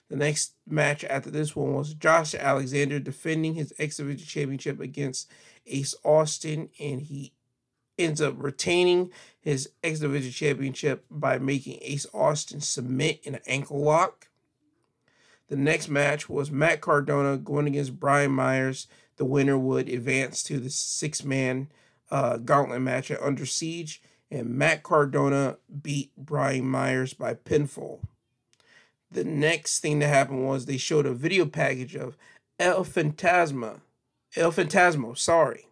The 0.08 0.16
next 0.16 0.54
match 0.66 1.04
after 1.04 1.30
this 1.30 1.54
one 1.54 1.74
was 1.74 1.94
Josh 1.94 2.34
Alexander 2.34 2.98
defending 2.98 3.54
his 3.54 3.72
X 3.78 3.98
Division 3.98 4.26
Championship 4.26 4.80
against 4.80 5.30
Ace 5.66 5.94
Austin, 6.04 6.70
and 6.80 7.02
he 7.02 7.32
ends 7.98 8.20
up 8.20 8.34
retaining 8.38 9.10
his 9.40 9.70
X 9.82 10.00
Division 10.00 10.32
Championship 10.32 11.04
by 11.10 11.38
making 11.38 11.78
Ace 11.82 12.06
Austin 12.14 12.60
submit 12.60 13.20
in 13.24 13.34
an 13.34 13.40
ankle 13.46 13.82
lock. 13.82 14.28
The 15.48 15.56
next 15.56 15.88
match 15.88 16.28
was 16.28 16.50
Matt 16.50 16.80
Cardona 16.80 17.36
going 17.36 17.66
against 17.66 18.00
Brian 18.00 18.30
Myers. 18.30 18.86
The 19.16 19.24
winner 19.24 19.58
would 19.58 19.88
advance 19.88 20.42
to 20.44 20.58
the 20.58 20.70
six 20.70 21.22
man 21.22 21.68
uh, 22.10 22.38
gauntlet 22.38 22.80
match 22.80 23.10
at 23.10 23.22
Under 23.22 23.46
Siege, 23.46 24.02
and 24.30 24.50
Matt 24.50 24.82
Cardona 24.82 25.58
beat 25.82 26.12
Brian 26.16 26.68
Myers 26.68 27.14
by 27.14 27.34
pinfall. 27.34 28.00
The 29.10 29.24
next 29.24 29.80
thing 29.80 30.00
that 30.00 30.08
happened 30.08 30.46
was 30.46 30.66
they 30.66 30.76
showed 30.76 31.06
a 31.06 31.14
video 31.14 31.46
package 31.46 31.94
of 31.94 32.16
El 32.58 32.84
Fantasma. 32.84 33.80
El 34.36 34.50
Phantasmo, 34.50 35.16
sorry. 35.16 35.68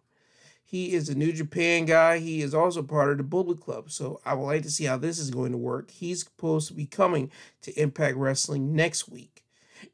He 0.63 0.93
is 0.93 1.09
a 1.09 1.15
New 1.15 1.33
Japan 1.33 1.85
guy. 1.85 2.19
He 2.19 2.41
is 2.41 2.53
also 2.53 2.81
part 2.81 3.11
of 3.11 3.17
the 3.17 3.23
Bullet 3.23 3.59
Club. 3.59 3.91
So 3.91 4.21
I 4.25 4.33
would 4.33 4.45
like 4.45 4.63
to 4.63 4.71
see 4.71 4.85
how 4.85 4.97
this 4.97 5.19
is 5.19 5.29
going 5.29 5.51
to 5.51 5.57
work. 5.57 5.91
He's 5.91 6.23
supposed 6.23 6.69
to 6.69 6.73
be 6.73 6.85
coming 6.85 7.31
to 7.61 7.79
Impact 7.79 8.17
Wrestling 8.17 8.73
next 8.73 9.09
week. 9.09 9.32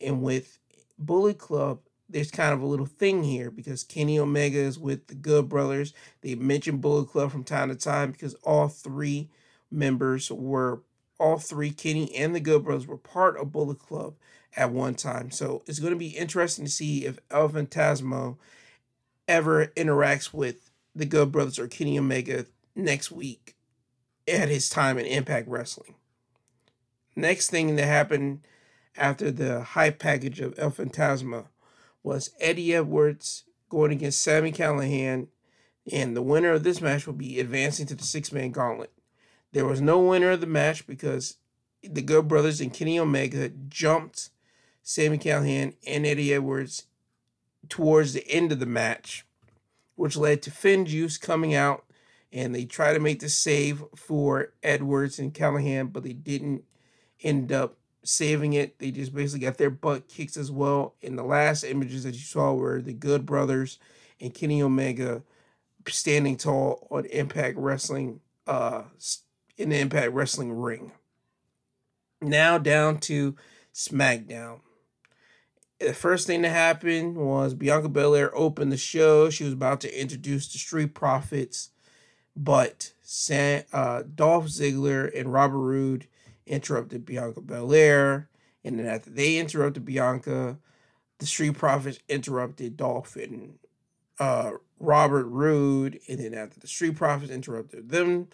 And 0.02 0.22
with 0.22 0.60
Bullet 0.98 1.38
Club 1.38 1.80
there's 2.10 2.32
kind 2.32 2.54
of 2.54 2.62
a 2.62 2.66
little 2.66 2.88
thing 2.88 3.24
here 3.24 3.52
because 3.52 3.84
Kenny 3.84 4.18
Omega 4.18 4.58
is 4.58 4.80
with 4.80 5.08
the 5.08 5.16
Good 5.16 5.48
Brothers. 5.48 5.94
They 6.22 6.36
mentioned 6.36 6.82
Bullet 6.82 7.10
Club 7.10 7.32
from 7.32 7.44
time 7.44 7.70
to 7.70 7.76
time 7.76 8.12
because 8.12 8.34
all 8.44 8.68
three 8.68 9.30
members 9.72 10.32
were 10.32 10.82
all 11.20 11.38
three, 11.38 11.70
Kenny 11.70 12.16
and 12.16 12.34
the 12.34 12.40
Good 12.40 12.64
Brothers, 12.64 12.88
were 12.88 12.98
part 12.98 13.38
of 13.38 13.52
Bullet 13.52 13.80
Club 13.80 14.16
at 14.56 14.72
one 14.72 14.96
time. 14.96 15.30
So 15.30 15.64
it's 15.68 15.80
going 15.80 15.94
to 15.94 16.00
be 16.00 16.10
interesting 16.10 16.66
to 16.66 16.72
see 16.72 17.06
if 17.06 17.20
El 17.30 17.50
Phantasmo 17.50 18.38
ever 19.28 19.68
interacts 19.76 20.34
with 20.34 20.72
the 20.96 21.06
Good 21.06 21.32
Brothers 21.32 21.60
or 21.60 21.68
Kenny 21.68 22.00
Omega 22.00 22.46
next 22.76 23.12
week 23.12 23.56
at 24.28 24.50
his 24.50 24.70
time 24.70 24.98
in 24.98 25.06
Impact 25.06 25.48
Wrestling. 25.48 25.94
Next 27.16 27.50
thing 27.50 27.76
that 27.76 27.86
happened 27.86 28.42
after 28.96 29.32
the 29.32 29.62
hype 29.62 30.00
package 30.00 30.40
of 30.40 30.58
El 30.58 30.72
Phantasmo 30.72 31.48
was 32.04 32.32
Eddie 32.40 32.76
Edwards 32.76 33.44
going 33.70 33.92
against 33.92 34.22
Sami 34.22 34.52
Callihan, 34.52 35.28
and 35.92 36.16
the 36.16 36.22
winner 36.22 36.52
of 36.52 36.64
this 36.64 36.82
match 36.82 37.06
will 37.06 37.14
be 37.14 37.40
advancing 37.40 37.86
to 37.88 37.96
the 37.96 38.04
six 38.04 38.32
man 38.32 38.52
gauntlet. 38.52 38.92
There 39.52 39.66
was 39.66 39.82
no 39.82 40.00
winner 40.00 40.32
of 40.32 40.42
the 40.42 40.48
match 40.48 40.86
because 40.86 41.38
the 41.84 42.02
Good 42.02 42.28
Brothers 42.28 42.62
and 42.62 42.74
Kenny 42.74 43.00
Omega 43.00 43.50
jumped 43.50 44.30
Sami 44.84 45.18
Callihan 45.18 45.74
and 45.88 46.06
Eddie 46.06 46.34
Edwards 46.34 46.86
towards 47.68 48.14
the 48.14 48.28
end 48.30 48.52
of 48.52 48.60
the 48.60 48.66
match, 48.66 49.26
which 49.96 50.18
led 50.18 50.42
to 50.44 50.52
FinJuice 50.52 51.20
coming 51.20 51.54
out 51.54 51.86
and 52.32 52.54
they 52.54 52.66
tried 52.66 52.94
to 52.94 53.00
make 53.00 53.20
the 53.20 53.30
save 53.30 53.84
for 53.96 54.54
Edwards 54.62 55.20
and 55.20 55.34
Callihan, 55.34 55.92
but 55.92 56.04
they 56.04 56.14
didn't 56.14 56.64
end 57.24 57.52
up 57.52 57.79
saving 58.10 58.54
it. 58.54 58.80
They 58.80 58.92
just 58.92 59.14
basically 59.14 59.46
got 59.46 59.58
their 59.58 59.70
butt 59.70 60.08
kicked 60.08 60.38
as 60.38 60.52
well. 60.52 60.96
In 61.02 61.16
the 61.16 61.24
last 61.24 61.64
images 61.64 62.04
that 62.04 62.16
you 62.16 62.22
saw 62.22 62.54
were 62.54 62.82
the 62.82 62.94
Good 62.94 63.26
Brothers 63.26 63.78
and 64.20 64.34
Kenny 64.34 64.62
Omega 64.62 65.24
standing 65.88 66.36
tall 66.36 66.88
on 66.92 67.06
Impact 67.06 67.58
Wrestling 67.58 68.20
uh 68.46 68.84
in 69.58 69.70
the 69.70 69.80
Impact 69.80 70.12
Wrestling 70.12 70.52
ring. 70.52 70.92
Now 72.22 72.58
down 72.58 73.00
to 73.02 73.36
SmackDown. 73.74 74.60
The 75.80 75.94
first 75.94 76.28
thing 76.28 76.42
that 76.42 76.50
happened 76.50 77.16
was 77.16 77.54
Bianca 77.54 77.88
Belair 77.88 78.36
opened 78.36 78.72
the 78.72 78.78
show. 78.78 79.30
She 79.30 79.46
was 79.46 79.54
about 79.54 79.80
to 79.82 80.02
introduce 80.02 80.52
the 80.52 80.58
Street 80.58 80.94
Profits, 80.94 81.70
but 82.36 82.92
San, 83.02 83.64
uh, 83.72 84.04
Dolph 84.14 84.48
Ziggler 84.48 85.10
and 85.18 85.32
Robert 85.32 85.60
Roode 85.60 86.08
interrupted 86.50 87.06
Bianca 87.06 87.42
Belair. 87.42 88.28
And 88.64 88.78
then 88.78 88.88
after 88.88 89.10
they 89.10 89.38
interrupted 89.38 89.86
Bianca, 89.86 90.58
the 91.20 91.26
Street 91.26 91.58
Profits 91.58 92.00
interrupted 92.10 92.76
Dolph 92.76 93.16
and 93.16 93.58
uh, 94.20 94.52
Robert 94.80 95.26
Roode. 95.26 96.00
And 96.10 96.20
then 96.20 96.34
after 96.34 96.60
the 96.60 96.68
Street 96.68 96.98
Profits 96.98 97.32
interrupted 97.32 97.90
them, 97.90 98.28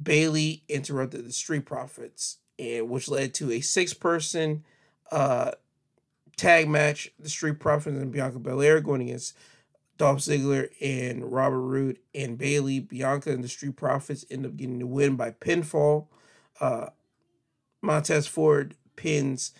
Bayley 0.00 0.62
interrupted 0.68 1.26
the 1.26 1.32
Street 1.32 1.66
Profits, 1.66 2.38
and 2.58 2.88
which 2.88 3.08
led 3.08 3.34
to 3.34 3.50
a 3.52 3.60
six-person 3.60 4.64
uh, 5.10 5.52
tag 6.36 6.68
match. 6.68 7.12
The 7.18 7.28
Street 7.28 7.58
Profits 7.58 7.96
and 7.96 8.12
Bianca 8.12 8.38
Belair 8.38 8.80
going 8.80 9.02
against 9.02 9.36
Dolph 9.98 10.20
Ziggler 10.20 10.70
and 10.80 11.30
Robert 11.30 11.60
Roode 11.60 11.98
and 12.14 12.38
Bayley. 12.38 12.80
Bianca 12.80 13.30
and 13.30 13.44
the 13.44 13.48
Street 13.48 13.76
Profits 13.76 14.24
end 14.30 14.46
up 14.46 14.56
getting 14.56 14.78
the 14.78 14.86
win 14.86 15.16
by 15.16 15.32
pinfall. 15.32 16.06
Uh, 16.60 16.86
Montez 17.82 18.26
Ford 18.26 18.74
pins 18.96 19.52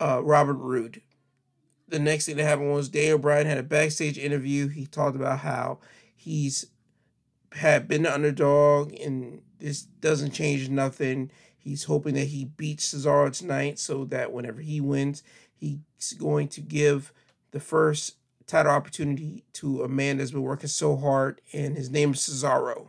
uh, 0.00 0.22
Robert 0.22 0.54
Roode. 0.54 1.02
The 1.88 1.98
next 1.98 2.26
thing 2.26 2.36
that 2.36 2.44
happened 2.44 2.72
was 2.72 2.88
Daniel 2.88 3.18
Bryan 3.18 3.46
had 3.46 3.58
a 3.58 3.62
backstage 3.62 4.18
interview. 4.18 4.68
He 4.68 4.86
talked 4.86 5.16
about 5.16 5.40
how 5.40 5.78
he's 6.14 6.66
had 7.52 7.88
been 7.88 8.02
the 8.02 8.12
underdog 8.12 8.92
and 8.94 9.40
this 9.58 9.82
doesn't 9.82 10.32
change 10.32 10.68
nothing. 10.68 11.30
He's 11.56 11.84
hoping 11.84 12.14
that 12.14 12.28
he 12.28 12.44
beats 12.44 12.92
Cesaro 12.92 13.32
tonight 13.32 13.78
so 13.78 14.04
that 14.06 14.32
whenever 14.32 14.60
he 14.60 14.80
wins, 14.80 15.22
he's 15.54 15.78
going 16.18 16.48
to 16.48 16.60
give 16.60 17.12
the 17.52 17.60
first 17.60 18.16
title 18.46 18.72
opportunity 18.72 19.44
to 19.54 19.82
a 19.82 19.88
man 19.88 20.18
that's 20.18 20.30
been 20.30 20.42
working 20.42 20.68
so 20.68 20.96
hard, 20.96 21.40
and 21.52 21.76
his 21.76 21.90
name 21.90 22.12
is 22.12 22.20
Cesaro. 22.20 22.88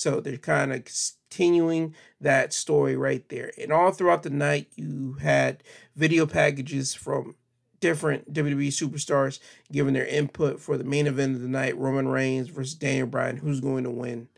So 0.00 0.18
they're 0.18 0.38
kind 0.38 0.72
of 0.72 0.84
continuing 0.86 1.94
that 2.22 2.54
story 2.54 2.96
right 2.96 3.28
there. 3.28 3.52
And 3.60 3.70
all 3.70 3.90
throughout 3.90 4.22
the 4.22 4.30
night, 4.30 4.68
you 4.74 5.18
had 5.20 5.62
video 5.94 6.24
packages 6.24 6.94
from 6.94 7.34
different 7.80 8.32
WWE 8.32 8.68
superstars 8.68 9.40
giving 9.70 9.92
their 9.92 10.06
input 10.06 10.58
for 10.58 10.78
the 10.78 10.84
main 10.84 11.06
event 11.06 11.36
of 11.36 11.42
the 11.42 11.48
night 11.48 11.76
Roman 11.76 12.08
Reigns 12.08 12.48
versus 12.48 12.72
Daniel 12.72 13.08
Bryan, 13.08 13.36
who's 13.36 13.60
going 13.60 13.84
to 13.84 13.90
win. 13.90 14.28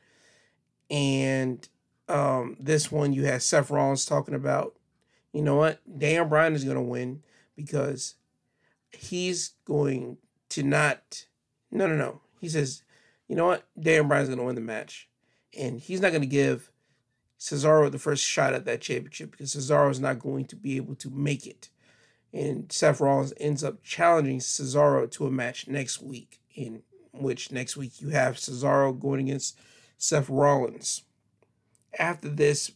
And 0.90 1.68
um, 2.08 2.56
this 2.58 2.90
one, 2.90 3.12
you 3.12 3.26
had 3.26 3.40
Seth 3.40 3.70
Rollins 3.70 4.04
talking 4.04 4.34
about, 4.34 4.74
you 5.32 5.42
know 5.42 5.54
what, 5.54 5.78
Daniel 5.96 6.24
Bryan 6.24 6.54
is 6.54 6.64
going 6.64 6.74
to 6.74 6.82
win 6.82 7.22
because 7.54 8.16
he's 8.90 9.52
going 9.64 10.16
to 10.48 10.64
not, 10.64 11.26
no, 11.70 11.86
no, 11.86 11.94
no. 11.94 12.20
He 12.40 12.48
says, 12.48 12.82
you 13.28 13.36
know 13.36 13.46
what, 13.46 13.62
Daniel 13.80 14.06
Bryan's 14.06 14.28
going 14.28 14.40
to 14.40 14.44
win 14.44 14.56
the 14.56 14.60
match. 14.60 15.08
And 15.58 15.80
he's 15.80 16.00
not 16.00 16.10
going 16.10 16.22
to 16.22 16.26
give 16.26 16.70
Cesaro 17.38 17.90
the 17.90 17.98
first 17.98 18.24
shot 18.24 18.54
at 18.54 18.64
that 18.64 18.80
championship 18.80 19.32
because 19.32 19.54
Cesaro 19.54 19.90
is 19.90 20.00
not 20.00 20.18
going 20.18 20.44
to 20.46 20.56
be 20.56 20.76
able 20.76 20.94
to 20.96 21.10
make 21.10 21.46
it. 21.46 21.68
And 22.32 22.70
Seth 22.72 23.00
Rollins 23.00 23.34
ends 23.38 23.62
up 23.62 23.82
challenging 23.82 24.38
Cesaro 24.38 25.10
to 25.10 25.26
a 25.26 25.30
match 25.30 25.68
next 25.68 26.00
week, 26.00 26.40
in 26.54 26.82
which 27.12 27.52
next 27.52 27.76
week 27.76 28.00
you 28.00 28.08
have 28.08 28.36
Cesaro 28.36 28.98
going 28.98 29.20
against 29.20 29.58
Seth 29.98 30.30
Rollins. 30.30 31.02
After 31.98 32.28
this 32.28 32.72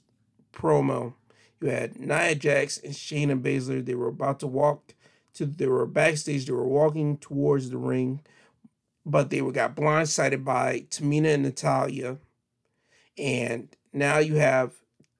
promo, 0.52 1.14
you 1.60 1.70
had 1.70 1.98
Nia 1.98 2.34
Jax 2.34 2.76
and 2.78 2.92
Shayna 2.92 3.40
Baszler. 3.40 3.84
They 3.84 3.94
were 3.94 4.08
about 4.08 4.40
to 4.40 4.46
walk 4.46 4.94
to, 5.34 5.46
they 5.46 5.66
were 5.66 5.86
backstage, 5.86 6.46
they 6.46 6.52
were 6.52 6.66
walking 6.66 7.16
towards 7.18 7.70
the 7.70 7.78
ring, 7.78 8.20
but 9.06 9.30
they 9.30 9.40
were 9.40 9.52
got 9.52 9.76
blindsided 9.76 10.44
by 10.44 10.86
Tamina 10.90 11.34
and 11.34 11.44
Natalya. 11.44 12.18
And 13.18 13.68
now 13.92 14.18
you 14.18 14.36
have 14.36 14.74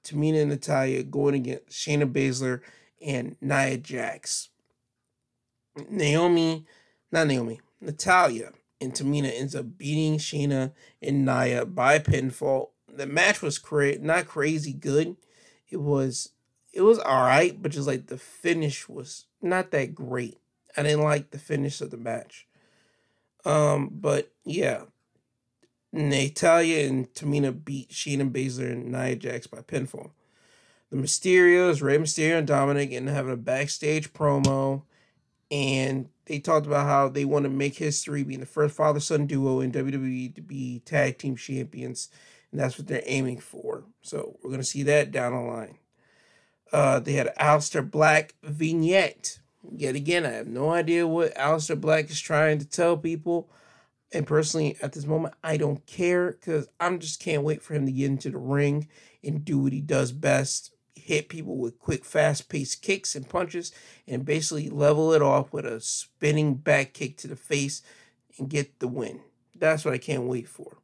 Tamina 0.05 0.42
and 0.42 0.51
Natalya 0.51 1.03
going 1.03 1.34
against 1.34 1.68
Shayna 1.70 2.11
Baszler 2.11 2.61
and 3.05 3.36
Nia 3.40 3.78
Jax. 3.78 4.51
Naomi, 5.90 6.66
not 7.11 7.26
Naomi, 7.26 7.61
Natalya 7.80 8.53
and 8.80 8.92
Tamina 8.92 9.32
ends 9.34 9.55
up 9.55 9.78
beating 9.78 10.18
Shayna 10.18 10.72
and 11.03 11.24
Nia 11.24 11.64
by 11.64 11.99
pinfall. 11.99 12.70
The 12.88 13.07
match 13.07 13.42
was 13.42 13.59
cra- 13.59 13.99
not 13.99 14.26
crazy 14.26 14.72
good. 14.72 15.16
It 15.68 15.80
was 15.80 16.30
it 16.72 16.82
was 16.82 16.99
alright, 16.99 17.61
but 17.62 17.72
just 17.72 17.86
like 17.86 18.07
the 18.07 18.18
finish 18.18 18.88
was 18.88 19.26
not 19.40 19.70
that 19.70 19.94
great. 19.94 20.38
I 20.76 20.82
didn't 20.82 21.05
like 21.05 21.30
the 21.30 21.38
finish 21.38 21.80
of 21.80 21.90
the 21.90 21.97
match. 21.97 22.47
Um, 23.47 23.90
but 23.92 24.30
yeah, 24.44 24.82
Natalya 25.93 26.89
and 26.89 27.12
Tamina 27.14 27.64
beat 27.64 27.91
Shayna 27.91 28.30
Baszler 28.30 28.72
and 28.72 28.93
Nia 28.93 29.16
Jax 29.16 29.47
by 29.47 29.59
pinfall. 29.59 30.11
The 30.91 30.97
Mysterios, 30.97 31.82
Rey 31.82 31.99
Mysterio 31.99 32.39
and 32.39 32.47
Dominic, 32.47 32.93
and 32.93 33.09
having 33.09 33.32
a 33.32 33.37
backstage 33.37 34.12
promo, 34.12 34.82
and 35.51 36.09
they 36.26 36.39
talked 36.39 36.66
about 36.66 36.87
how 36.87 37.09
they 37.09 37.24
want 37.24 37.45
to 37.45 37.51
make 37.51 37.76
history 37.76 38.22
being 38.22 38.41
the 38.41 38.47
first 38.47 38.76
father 38.76 39.01
son 39.01 39.26
duo 39.26 39.61
in 39.61 39.72
WWE 39.72 40.34
to 40.34 40.41
be 40.41 40.80
tag 40.84 41.18
team 41.18 41.37
champions, 41.37 42.09
and 42.51 42.61
that's 42.61 42.78
what 42.78 42.87
they're 42.87 43.03
aiming 43.05 43.39
for. 43.39 43.84
So 44.03 44.39
we're 44.43 44.51
gonna 44.51 44.64
see 44.64 44.82
that 44.84 45.11
down 45.11 45.32
the 45.32 45.41
line. 45.41 45.78
Uh, 46.72 47.01
they 47.01 47.12
had 47.12 47.34
Aleister 47.37 47.89
Black 47.89 48.34
vignette. 48.43 49.41
Yet 49.72 49.97
again, 49.97 50.24
I 50.24 50.30
have 50.30 50.47
no 50.47 50.70
idea 50.70 51.07
what 51.07 51.34
Aleister 51.34 51.80
Black 51.80 52.11
is 52.11 52.20
trying 52.20 52.59
to 52.59 52.68
tell 52.68 52.97
people. 52.97 53.49
And 54.12 54.26
personally, 54.26 54.76
at 54.80 54.92
this 54.92 55.07
moment, 55.07 55.34
I 55.42 55.57
don't 55.57 55.84
care 55.86 56.32
because 56.32 56.68
I'm 56.78 57.00
just 57.00 57.20
can't 57.20 57.42
wait 57.42 57.62
for 57.62 57.74
him 57.74 57.86
to 57.86 57.92
get 57.92 58.07
into 58.07 58.30
the 58.30 58.38
ring 58.38 58.88
and 59.24 59.44
do 59.44 59.59
what 59.59 59.72
he 59.72 59.80
does 59.80 60.12
best 60.12 60.72
hit 60.94 61.28
people 61.28 61.57
with 61.57 61.78
quick, 61.78 62.04
fast 62.04 62.48
paced 62.48 62.82
kicks 62.82 63.14
and 63.14 63.28
punches 63.28 63.72
and 64.09 64.24
basically 64.24 64.68
level 64.68 65.12
it 65.12 65.22
off 65.22 65.52
with 65.52 65.64
a 65.64 65.80
spinning 65.80 66.54
back 66.54 66.94
kick 66.94 67.16
to 67.18 67.28
the 67.28 67.36
face 67.36 67.82
and 68.38 68.50
get 68.50 68.78
the 68.80 68.88
win. 68.88 69.20
That's 69.54 69.84
what 69.84 69.94
I 69.94 69.98
can't 69.98 70.24
wait 70.24 70.48
for. 70.48 70.78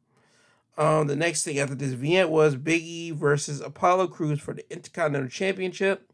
Um, 0.77 1.07
the 1.07 1.15
next 1.15 1.43
thing 1.43 1.59
after 1.59 1.75
this 1.75 1.93
vignette 1.93 2.29
was 2.29 2.55
Big 2.55 2.81
E 2.81 3.11
versus 3.11 3.61
Apollo 3.61 4.07
Crews 4.07 4.39
for 4.39 4.53
the 4.53 4.69
Intercontinental 4.71 5.29
Championship. 5.29 6.11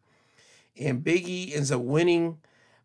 And 0.78 1.04
Big 1.04 1.28
E 1.28 1.54
ends 1.54 1.72
up 1.72 1.82
winning 1.82 2.40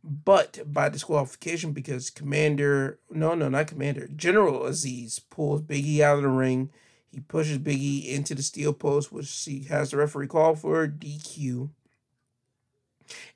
but 0.07 0.61
by 0.71 0.91
disqualification 0.91 1.73
because 1.73 2.11
Commander, 2.11 2.99
no, 3.11 3.35
no, 3.35 3.49
not 3.49 3.69
Commander, 3.69 4.07
General 4.09 4.61
Azeez 4.61 5.19
pulls 5.31 5.63
Biggie 5.63 6.01
out 6.01 6.17
of 6.17 6.23
the 6.23 6.29
ring. 6.29 6.71
He 7.11 7.21
pushes 7.21 7.59
Biggie 7.59 8.07
into 8.07 8.35
the 8.35 8.43
steel 8.43 8.75
post, 8.75 9.11
which 9.11 9.33
he 9.45 9.65
has 9.65 9.91
the 9.91 9.97
referee 9.97 10.27
call 10.27 10.57
for 10.57 10.87
DQ. 10.87 11.71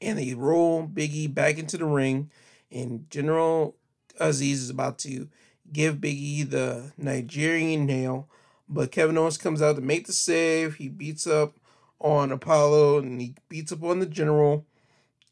And 0.03 0.19
they 0.19 0.35
roll 0.35 0.87
Biggie 0.87 1.33
back 1.33 1.57
into 1.57 1.79
the 1.79 1.87
ring. 1.87 2.31
And 2.71 3.09
General 3.09 3.75
Azeez 4.21 4.53
is 4.53 4.71
about 4.71 4.99
to 5.01 5.29
give 5.73 6.03
Big 6.03 6.17
E 6.17 6.43
the 6.43 6.93
Nigerian 6.99 7.87
nail, 7.87 8.29
but 8.69 8.91
Kevin 8.91 9.17
Owens 9.17 9.39
comes 9.39 9.63
out 9.63 9.77
to 9.77 9.83
make 9.83 10.07
the 10.07 10.13
save. 10.13 10.75
He 10.75 10.89
beats 10.89 11.27
up 11.27 11.55
on 11.99 12.31
Apollo 12.31 12.99
and 12.99 13.21
he 13.21 13.35
beats 13.49 13.73
up 13.73 13.83
on 13.83 14.01
the 14.01 14.07
General. 14.07 14.67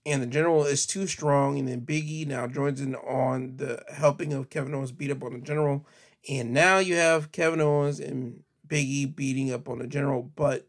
And 0.07 0.22
the 0.22 0.26
General 0.26 0.64
is 0.64 0.86
too 0.86 1.07
strong. 1.07 1.59
And 1.59 1.68
then 1.68 1.80
Big 1.80 2.09
E 2.09 2.24
now 2.24 2.46
joins 2.46 2.80
in 2.80 2.94
on 2.94 3.57
the 3.57 3.82
helping 3.92 4.32
of 4.32 4.48
Kevin 4.48 4.72
Owens 4.72 4.92
beat 4.92 5.11
up 5.11 5.24
on 5.24 5.34
the 5.34 5.40
General. 5.40 5.84
And 6.28 6.52
now 6.52 6.78
you 6.78 6.94
have 6.94 7.32
Kevin 7.32 7.61
Owens 7.61 8.00
and 8.00 8.44
Big 8.66 8.86
E 8.86 9.04
beating 9.04 9.52
up 9.52 9.68
on 9.68 9.80
the 9.80 9.86
General. 9.86 10.22
But 10.22 10.68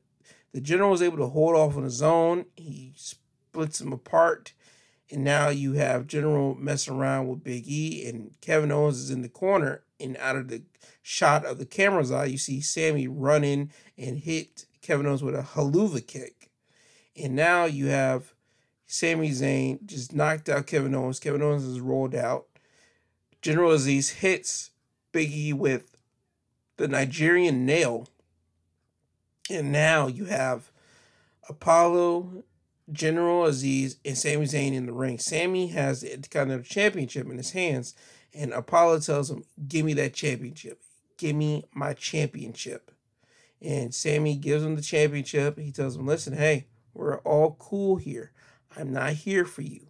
the 0.53 0.59
General 0.59 0.93
is 0.93 1.03
able 1.03 1.17
to 1.17 1.27
hold 1.27 1.55
off 1.55 1.77
on 1.77 1.83
his 1.83 2.01
own. 2.01 2.45
He 2.55 2.93
splits 2.95 3.79
them 3.79 3.93
apart. 3.93 4.53
And 5.09 5.23
now 5.23 5.49
you 5.49 5.73
have 5.73 6.07
General 6.07 6.55
messing 6.55 6.95
around 6.95 7.27
with 7.27 7.43
Big 7.43 7.65
E, 7.65 8.05
and 8.09 8.31
Kevin 8.41 8.71
Owens 8.71 8.97
is 8.97 9.09
in 9.09 9.21
the 9.21 9.29
corner. 9.29 9.83
And 9.99 10.17
out 10.17 10.35
of 10.35 10.49
the 10.49 10.63
shot 11.01 11.45
of 11.45 11.59
the 11.59 11.65
camera's 11.65 12.11
eye, 12.11 12.25
you 12.25 12.37
see 12.37 12.59
Sami 12.59 13.07
running 13.07 13.71
and 13.97 14.17
hit 14.17 14.65
Kevin 14.81 15.05
Owens 15.05 15.23
with 15.23 15.35
a 15.35 15.43
Helluva 15.43 16.05
Kick. 16.05 16.49
And 17.15 17.35
now 17.35 17.65
you 17.65 17.87
have 17.87 18.33
Sami 18.87 19.29
Zayn 19.31 19.85
just 19.85 20.15
knocked 20.15 20.49
out 20.49 20.65
Kevin 20.65 20.95
Owens. 20.95 21.19
Kevin 21.19 21.41
Owens 21.41 21.65
is 21.65 21.81
rolled 21.81 22.15
out. 22.15 22.47
General 23.41 23.71
Azeez 23.71 24.13
hits 24.15 24.71
Big 25.11 25.31
E 25.31 25.53
with 25.53 25.95
the 26.77 26.87
Nigerian 26.87 27.65
nail. 27.65 28.07
And 29.49 29.71
now 29.71 30.07
you 30.07 30.25
have 30.25 30.71
Apollo 31.49 32.43
General 32.91 33.49
Azeez, 33.49 33.97
and 34.05 34.17
Sami 34.17 34.45
Zayn 34.45 34.73
in 34.73 34.85
the 34.85 34.93
ring. 34.93 35.19
Sami 35.19 35.67
has 35.67 36.01
the 36.01 36.53
of 36.53 36.67
Championship 36.67 37.29
in 37.29 37.37
his 37.37 37.51
hands, 37.51 37.93
and 38.33 38.53
Apollo 38.53 39.01
tells 39.01 39.29
him, 39.29 39.43
Give 39.67 39.85
me 39.85 39.93
that 39.95 40.13
championship. 40.13 40.81
Give 41.17 41.35
me 41.35 41.65
my 41.73 41.93
championship. 41.93 42.91
And 43.61 43.93
Sami 43.93 44.35
gives 44.35 44.63
him 44.63 44.75
the 44.75 44.81
championship. 44.81 45.57
He 45.57 45.71
tells 45.71 45.97
him, 45.97 46.07
Listen, 46.07 46.33
hey, 46.33 46.67
we're 46.93 47.17
all 47.19 47.57
cool 47.59 47.97
here. 47.97 48.31
I'm 48.77 48.91
not 48.91 49.13
here 49.13 49.45
for 49.45 49.61
you. 49.61 49.87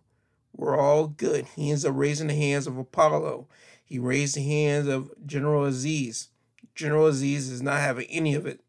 We're 0.55 0.79
all 0.79 1.07
good. 1.07 1.45
He 1.55 1.69
ends 1.69 1.85
up 1.85 1.93
raising 1.95 2.27
the 2.27 2.35
hands 2.35 2.67
of 2.67 2.77
Apollo. 2.77 3.47
He 3.83 3.99
raised 3.99 4.35
the 4.35 4.43
hands 4.43 4.87
of 4.87 5.11
General 5.25 5.69
Azeez. 5.69 6.27
General 6.73 7.11
Azeez 7.11 7.51
is 7.51 7.61
not 7.61 7.79
having 7.79 8.07
any 8.09 8.33
of 8.33 8.45
it. 8.45 8.61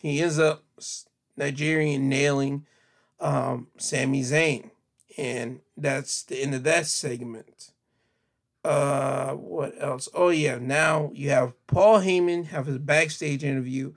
He 0.00 0.20
ends 0.20 0.38
up 0.38 0.64
Nigerian 1.36 2.08
nailing 2.08 2.66
um, 3.20 3.68
Sami 3.78 4.22
Zayn. 4.22 4.70
And 5.16 5.60
that's 5.76 6.22
the 6.24 6.42
end 6.42 6.54
of 6.54 6.64
that 6.64 6.86
segment. 6.86 7.70
Uh, 8.64 9.32
what 9.34 9.74
else? 9.78 10.08
Oh 10.14 10.30
yeah, 10.30 10.58
now 10.60 11.10
you 11.14 11.30
have 11.30 11.52
Paul 11.66 12.00
Heyman 12.00 12.46
have 12.46 12.64
his 12.64 12.78
backstage 12.78 13.44
interview, 13.44 13.92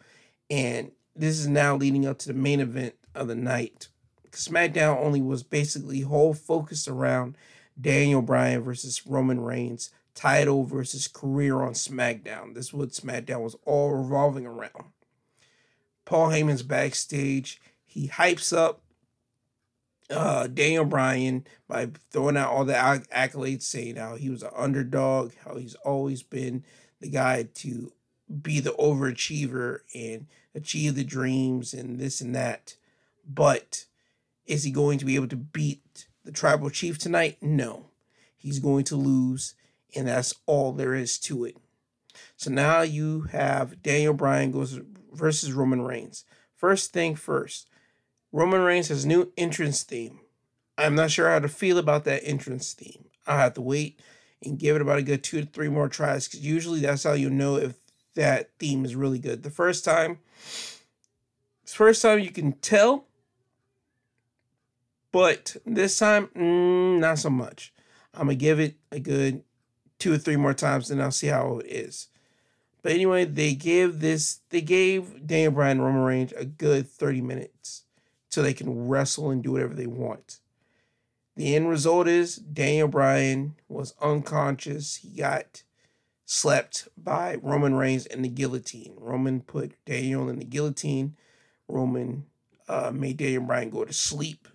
and 0.49 0.91
this 1.15 1.39
is 1.39 1.47
now 1.47 1.77
leading 1.77 2.05
up 2.05 2.19
to 2.19 2.27
the 2.27 2.33
main 2.33 2.59
event 2.59 2.95
of 3.15 3.29
the 3.29 3.35
night. 3.35 3.87
SmackDown 4.37 5.03
only 5.03 5.21
was 5.21 5.43
basically 5.43 6.01
whole 6.01 6.33
focused 6.33 6.87
around 6.87 7.35
Daniel 7.79 8.21
Bryan 8.21 8.61
versus 8.61 9.05
Roman 9.05 9.41
Reigns, 9.41 9.89
title 10.13 10.63
versus 10.63 11.07
career 11.07 11.61
on 11.61 11.73
SmackDown. 11.73 12.53
This 12.53 12.67
is 12.67 12.73
what 12.73 12.89
SmackDown 12.89 13.41
was 13.41 13.55
all 13.65 13.91
revolving 13.91 14.45
around. 14.45 14.91
Paul 16.05 16.29
Heyman's 16.29 16.63
backstage. 16.63 17.59
He 17.85 18.07
hypes 18.07 18.55
up 18.55 18.81
uh, 20.09 20.47
Daniel 20.47 20.85
Bryan 20.85 21.45
by 21.67 21.89
throwing 22.11 22.37
out 22.37 22.51
all 22.51 22.63
the 22.63 22.73
accolades, 22.73 23.63
saying 23.63 23.97
how 23.97 24.15
he 24.15 24.29
was 24.29 24.43
an 24.43 24.51
underdog, 24.55 25.33
how 25.43 25.55
he's 25.55 25.75
always 25.75 26.23
been 26.23 26.63
the 27.01 27.09
guy 27.09 27.43
to 27.55 27.91
be 28.41 28.59
the 28.59 28.71
overachiever 28.71 29.79
and 29.93 30.27
achieve 30.55 30.95
the 30.95 31.03
dreams 31.03 31.73
and 31.73 31.99
this 31.99 32.21
and 32.21 32.35
that. 32.35 32.75
But 33.27 33.85
is 34.47 34.63
he 34.63 34.71
going 34.71 34.97
to 34.99 35.05
be 35.05 35.15
able 35.15 35.27
to 35.27 35.35
beat 35.35 36.07
the 36.23 36.31
tribal 36.31 36.69
chief 36.69 36.97
tonight? 36.97 37.37
No. 37.41 37.87
He's 38.35 38.59
going 38.59 38.85
to 38.85 38.95
lose, 38.95 39.55
and 39.95 40.07
that's 40.07 40.33
all 40.45 40.71
there 40.71 40.93
is 40.93 41.19
to 41.19 41.45
it. 41.45 41.57
So 42.35 42.49
now 42.49 42.81
you 42.81 43.23
have 43.31 43.83
Daniel 43.83 44.13
Bryan 44.13 44.51
goes 44.51 44.79
versus 45.11 45.53
Roman 45.53 45.81
Reigns. 45.81 46.25
First 46.55 46.91
thing 46.91 47.15
first, 47.15 47.69
Roman 48.31 48.61
Reigns 48.61 48.87
has 48.87 49.05
new 49.05 49.31
entrance 49.37 49.83
theme. 49.83 50.19
I'm 50.77 50.95
not 50.95 51.11
sure 51.11 51.29
how 51.29 51.39
to 51.39 51.49
feel 51.49 51.77
about 51.77 52.03
that 52.05 52.23
entrance 52.23 52.73
theme. 52.73 53.05
I'll 53.25 53.37
have 53.37 53.55
to 53.55 53.61
wait 53.61 53.99
and 54.43 54.59
give 54.59 54.75
it 54.75 54.81
about 54.81 54.99
a 54.99 55.03
good 55.03 55.23
two 55.23 55.41
to 55.41 55.47
three 55.47 55.69
more 55.69 55.89
tries 55.89 56.27
because 56.27 56.45
usually 56.45 56.81
that's 56.81 57.03
how 57.03 57.13
you 57.13 57.29
know 57.29 57.55
if 57.55 57.75
that 58.15 58.51
theme 58.59 58.85
is 58.85 58.95
really 58.95 59.19
good. 59.19 59.43
The 59.43 59.49
first 59.49 59.83
time, 59.83 60.19
first 61.65 62.01
time 62.01 62.19
you 62.19 62.31
can 62.31 62.53
tell, 62.53 63.06
but 65.17 65.57
this 65.65 65.97
time, 65.97 66.27
mm, 66.35 66.99
not 66.99 67.17
so 67.17 67.31
much. 67.31 67.73
I'm 68.13 68.27
gonna 68.27 68.35
give 68.35 68.59
it 68.59 68.75
a 68.91 68.99
good 68.99 69.41
two 69.97 70.13
or 70.13 70.19
three 70.19 70.35
more 70.35 70.53
times, 70.53 70.91
and 70.91 71.01
I'll 71.01 71.09
see 71.09 71.25
how 71.25 71.57
it 71.57 71.65
is. 71.65 72.09
But 72.83 72.91
anyway, 72.91 73.25
they 73.25 73.55
gave 73.55 73.99
this, 73.99 74.41
they 74.51 74.61
gave 74.61 75.25
Daniel 75.25 75.53
Bryan 75.53 75.81
Roman 75.81 76.03
Reigns 76.03 76.33
a 76.33 76.45
good 76.45 76.87
30 76.87 77.21
minutes 77.21 77.85
so 78.29 78.43
they 78.43 78.53
can 78.53 78.87
wrestle 78.87 79.31
and 79.31 79.41
do 79.41 79.53
whatever 79.53 79.73
they 79.73 79.87
want. 79.87 80.37
The 81.35 81.55
end 81.55 81.67
result 81.67 82.07
is 82.07 82.35
Daniel 82.35 82.87
Bryan 82.87 83.55
was 83.67 83.95
unconscious. 83.99 84.97
He 84.97 85.09
got 85.19 85.63
slept 86.25 86.89
by 86.95 87.37
Roman 87.41 87.73
Reigns 87.73 88.05
in 88.05 88.21
the 88.21 88.29
guillotine. 88.29 88.93
Roman 88.95 89.41
put 89.41 89.83
Daniel 89.83 90.29
in 90.29 90.37
the 90.37 90.45
guillotine. 90.45 91.15
Roman 91.67 92.27
uh, 92.69 92.91
made 92.93 93.17
Daniel 93.17 93.45
Bryan 93.45 93.71
go 93.71 93.83
to 93.83 93.93
sleep, 93.93 94.47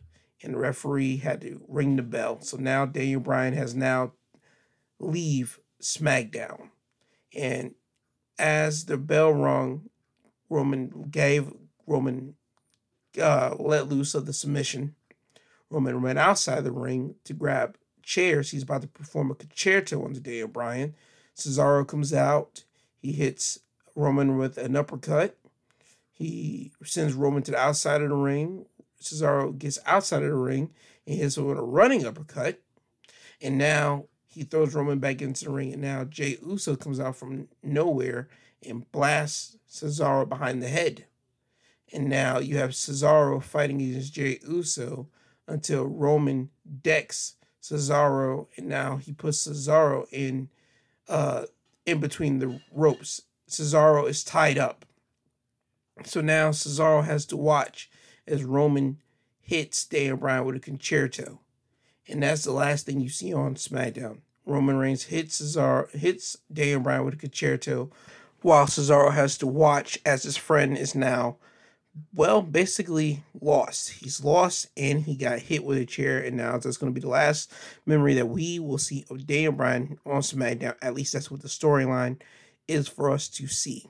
and 0.43 0.55
the 0.55 0.59
referee 0.59 1.19
had 1.19 1.41
to 1.43 1.61
ring 1.69 1.97
the 1.97 2.03
bell. 2.03 2.41
So 2.41 2.57
now 2.57 2.87
Daniel 2.87 3.21
Bryan 3.21 3.55
has 3.55 3.75
now 3.75 4.13
leave 4.99 5.59
SmackDown, 5.81 6.71
and 7.35 7.75
as 8.39 8.87
the 8.87 8.97
bell 8.97 9.33
rung, 9.33 9.89
Roman 10.49 11.09
gave 11.11 11.53
Roman 11.87 12.35
uh, 13.21 13.55
let 13.59 13.89
loose 13.89 14.15
of 14.15 14.27
the 14.27 14.33
submission. 14.33 14.95
Roman 15.71 16.01
ran 16.01 16.19
outside 16.19 16.65
the 16.65 16.73
ring 16.73 17.17
to 17.25 17.33
grab 17.33 17.77
chairs. 18.03 18.51
He's 18.51 18.63
about 18.63 18.83
to 18.83 18.89
perform 18.89 19.31
a 19.31 19.35
Con-Chair-To 19.35 20.05
on 20.05 20.13
the 20.13 20.21
Daniel 20.21 20.49
Bryan. 20.49 20.95
Cesaro 21.37 21.87
comes 21.87 22.13
out. 22.13 22.65
He 22.99 23.13
hits 23.13 23.59
Roman 23.95 24.37
with 24.37 24.59
an 24.59 24.77
uppercut. 24.77 25.37
He 26.13 26.73
sends 26.85 27.15
Roman 27.15 27.43
to 27.45 27.53
the 27.53 27.59
outside 27.59 28.03
of 28.03 28.11
the 28.11 28.15
ring. 28.15 28.67
Cesaro 29.03 29.57
gets 29.57 29.79
outside 29.87 30.23
of 30.23 30.31
the 30.31 30.35
ring 30.35 30.71
and 31.07 31.17
hits 31.17 31.37
him 31.37 31.47
with 31.47 31.59
a 31.59 31.63
running 31.63 32.07
uppercut. 32.07 32.61
And 33.41 33.59
now 33.59 34.07
he 34.29 34.45
throws 34.45 34.75
Roman 34.75 34.99
back 34.99 35.21
into 35.21 35.45
the 35.45 35.51
ring. 35.51 35.73
And 35.73 35.83
now 35.83 36.05
Jey 36.05 36.39
Uso 36.45 36.77
comes 36.77 37.01
out 37.01 37.17
from 37.17 37.49
nowhere 37.63 38.29
and 38.67 38.91
blasts 38.93 39.57
Cesaro 39.69 40.29
behind 40.29 40.63
the 40.63 40.69
head. 40.69 41.07
And 41.93 42.09
now 42.09 42.39
you 42.39 42.57
have 42.57 42.71
Cesaro 42.71 43.43
fighting 43.43 43.81
against 43.83 44.15
Jey 44.15 44.39
Uso 44.49 45.09
until 45.47 45.85
Roman 45.85 46.51
decks 46.83 47.35
Cesaro, 47.63 48.49
and 48.57 48.69
now 48.69 48.97
he 48.97 49.13
puts 49.13 49.47
Cesaro 49.47 50.07
in 50.11 50.49
uh 51.09 51.45
in 51.87 52.01
between 52.01 52.39
the 52.39 52.61
ropes. 52.73 53.23
Cesaro 53.49 54.09
is 54.09 54.25
tied 54.25 54.59
up. 54.59 54.85
So 56.05 56.21
now 56.21 56.51
Cesaro 56.51 57.05
has 57.05 57.25
to 57.27 57.37
watch 57.37 57.91
as 58.27 58.45
Roman 58.45 58.99
hits 59.41 59.85
Daniel 59.85 60.17
Bryan 60.17 60.45
with 60.45 60.57
a 60.57 60.61
Con-Chair-To. 60.61 61.39
And 62.09 62.23
that's 62.23 62.45
the 62.45 62.53
last 62.53 62.87
thing 62.87 63.01
you 63.01 63.09
see 63.09 63.33
on 63.33 63.55
SmackDown. 63.55 64.19
Roman 64.45 64.77
Reigns 64.77 65.05
hits 65.05 65.41
Cesaro 65.41 65.91
hits 65.91 66.37
Daniel 66.53 66.81
Bryan 66.81 67.05
with 67.05 67.15
a 67.15 67.19
Con-Chair-To 67.19 67.91
while 68.43 68.67
Cesaro 68.67 69.13
has 69.13 69.39
to 69.39 69.47
watch 69.47 69.99
as 70.05 70.25
his 70.25 70.37
friend 70.37 70.77
is 70.77 70.95
now 70.95 71.37
well, 72.15 72.43
basically 72.43 73.23
lost. 73.39 73.91
He's 73.91 74.25
lost 74.25 74.69
and 74.77 75.03
he 75.03 75.15
got 75.15 75.41
hit 75.41 75.65
with 75.65 75.79
a 75.79 75.85
chair, 75.85 76.19
and 76.19 76.37
now 76.37 76.53
that's 76.57 76.77
going 76.77 76.93
to 76.93 76.95
be 76.95 77.03
the 77.03 77.09
last 77.09 77.53
memory 77.85 78.15
that 78.15 78.29
we 78.29 78.59
will 78.59 78.79
see 78.79 79.05
of 79.11 79.27
Daniel 79.27 79.53
Bryan 79.53 79.99
on 80.07 80.23
SmackDown. 80.23 80.75
At 80.81 80.95
least 80.95 81.13
that's 81.13 81.31
what 81.31 81.43
the 81.43 81.49
storyline 81.49 82.21
is 82.67 82.89
for 82.89 83.11
us 83.11 83.29
to 83.29 83.47
see. 83.47 83.87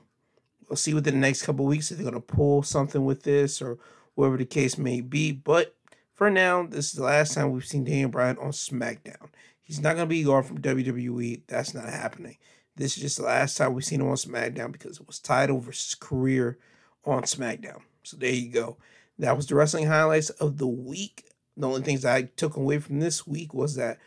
We'll 0.67 0.77
see 0.77 0.93
within 0.93 1.15
the 1.15 1.19
next 1.19 1.43
couple 1.43 1.65
weeks 1.65 1.91
if 1.91 1.97
they're 1.97 2.09
going 2.09 2.21
to 2.21 2.35
pull 2.35 2.63
something 2.63 3.05
with 3.05 3.23
this 3.23 3.61
or 3.61 3.77
whatever 4.15 4.37
the 4.37 4.45
case 4.45 4.77
may 4.77 5.01
be. 5.01 5.31
But 5.31 5.75
for 6.13 6.29
now, 6.29 6.65
this 6.65 6.87
is 6.87 6.93
the 6.93 7.03
last 7.03 7.33
time 7.33 7.51
we've 7.51 7.65
seen 7.65 7.83
Daniel 7.83 8.09
Bryan 8.09 8.37
on 8.37 8.51
SmackDown. 8.51 9.29
He's 9.61 9.81
not 9.81 9.95
going 9.95 10.07
to 10.07 10.09
be 10.09 10.23
gone 10.23 10.43
from 10.43 10.61
WWE. 10.61 11.41
That's 11.47 11.73
not 11.73 11.89
happening. 11.89 12.37
This 12.75 12.97
is 12.97 13.03
just 13.03 13.17
the 13.17 13.23
last 13.23 13.57
time 13.57 13.73
we've 13.73 13.85
seen 13.85 14.01
him 14.01 14.07
on 14.07 14.15
SmackDown 14.15 14.71
because 14.71 14.99
it 14.99 15.07
was 15.07 15.19
title 15.19 15.59
versus 15.59 15.95
career 15.95 16.57
on 17.05 17.23
SmackDown. 17.23 17.81
So 18.03 18.17
there 18.17 18.31
you 18.31 18.49
go. 18.49 18.77
That 19.19 19.35
was 19.35 19.47
the 19.47 19.55
wrestling 19.55 19.87
highlights 19.87 20.31
of 20.31 20.57
the 20.57 20.67
week. 20.67 21.25
The 21.55 21.67
only 21.67 21.81
things 21.81 22.03
I 22.03 22.23
took 22.23 22.55
away 22.55 22.79
from 22.79 22.99
this 22.99 23.27
week 23.27 23.53
was 23.53 23.75
that 23.75 23.99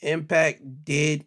Impact 0.00 0.84
did 0.84 1.24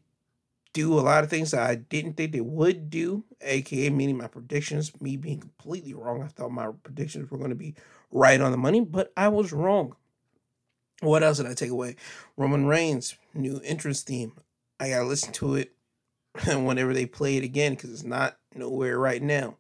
do 0.74 0.98
a 0.98 1.02
lot 1.02 1.24
of 1.24 1.30
things 1.30 1.52
that 1.52 1.70
I 1.70 1.76
didn't 1.76 2.14
think 2.14 2.32
they 2.32 2.42
would 2.42 2.90
do, 2.90 3.24
aka 3.42 3.90
meaning 3.90 4.18
my 4.18 4.28
predictions, 4.28 5.00
me 5.02 5.18
being 5.18 5.40
completely 5.40 5.94
wrong. 5.94 6.24
I 6.24 6.28
thought 6.28 6.52
my 6.52 6.70
predictions 6.84 7.30
were 7.30 7.38
going 7.38 7.50
to 7.50 7.56
be 7.56 7.76
right 8.12 8.40
on 8.40 8.52
the 8.52 8.58
money, 8.58 8.82
but 8.82 9.12
I 9.18 9.28
was 9.28 9.52
wrong. 9.52 9.96
What 11.02 11.24
else 11.24 11.38
did 11.38 11.48
I 11.48 11.54
take 11.54 11.72
away? 11.72 11.96
Roman 12.38 12.68
Reigns, 12.68 13.16
new 13.34 13.60
entrance 13.64 14.02
theme. 14.02 14.34
I 14.80 14.90
gotta 14.90 15.06
listen 15.06 15.34
to 15.34 15.56
it 15.56 15.74
whenever 16.46 16.94
they 16.94 17.06
play 17.06 17.38
it 17.38 17.44
again 17.44 17.74
because 17.74 17.92
it's 17.92 18.04
not 18.04 18.38
nowhere 18.56 18.98
right 19.00 19.22
now. 19.22 19.58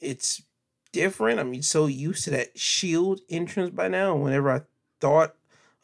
It's 0.00 0.42
different. 0.92 1.40
I 1.40 1.42
mean, 1.42 1.62
so 1.62 1.86
used 1.86 2.24
to 2.24 2.30
that 2.30 2.58
Shield 2.58 3.20
entrance 3.28 3.70
by 3.70 3.88
now. 3.88 4.14
Whenever 4.14 4.50
I 4.50 4.62
thought 5.00 5.34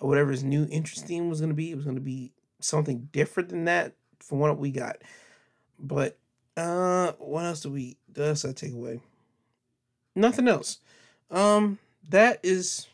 or 0.01 0.09
whatever 0.09 0.31
his 0.31 0.45
new 0.45 0.69
entrance 0.71 1.03
theme 1.03 1.29
was 1.29 1.41
gonna 1.41 1.55
be, 1.55 1.73
it 1.73 1.77
was 1.77 1.85
gonna 1.85 2.01
be 2.01 2.33
something 2.61 3.09
different 3.13 3.49
than 3.49 3.65
that 3.65 3.95
from 4.29 4.39
what 4.41 4.59
we 4.59 4.71
got. 4.71 4.99
But 5.79 6.19
uh 6.57 7.13
what 7.19 7.45
else 7.45 7.61
do 7.61 7.71
we 7.71 7.97
does 8.13 8.45
I 8.45 8.53
take 8.53 8.73
away? 8.73 9.01
Nothing 10.15 10.49
else. 10.49 10.79
Um 11.31 11.79
that 12.09 12.41
is 12.43 12.87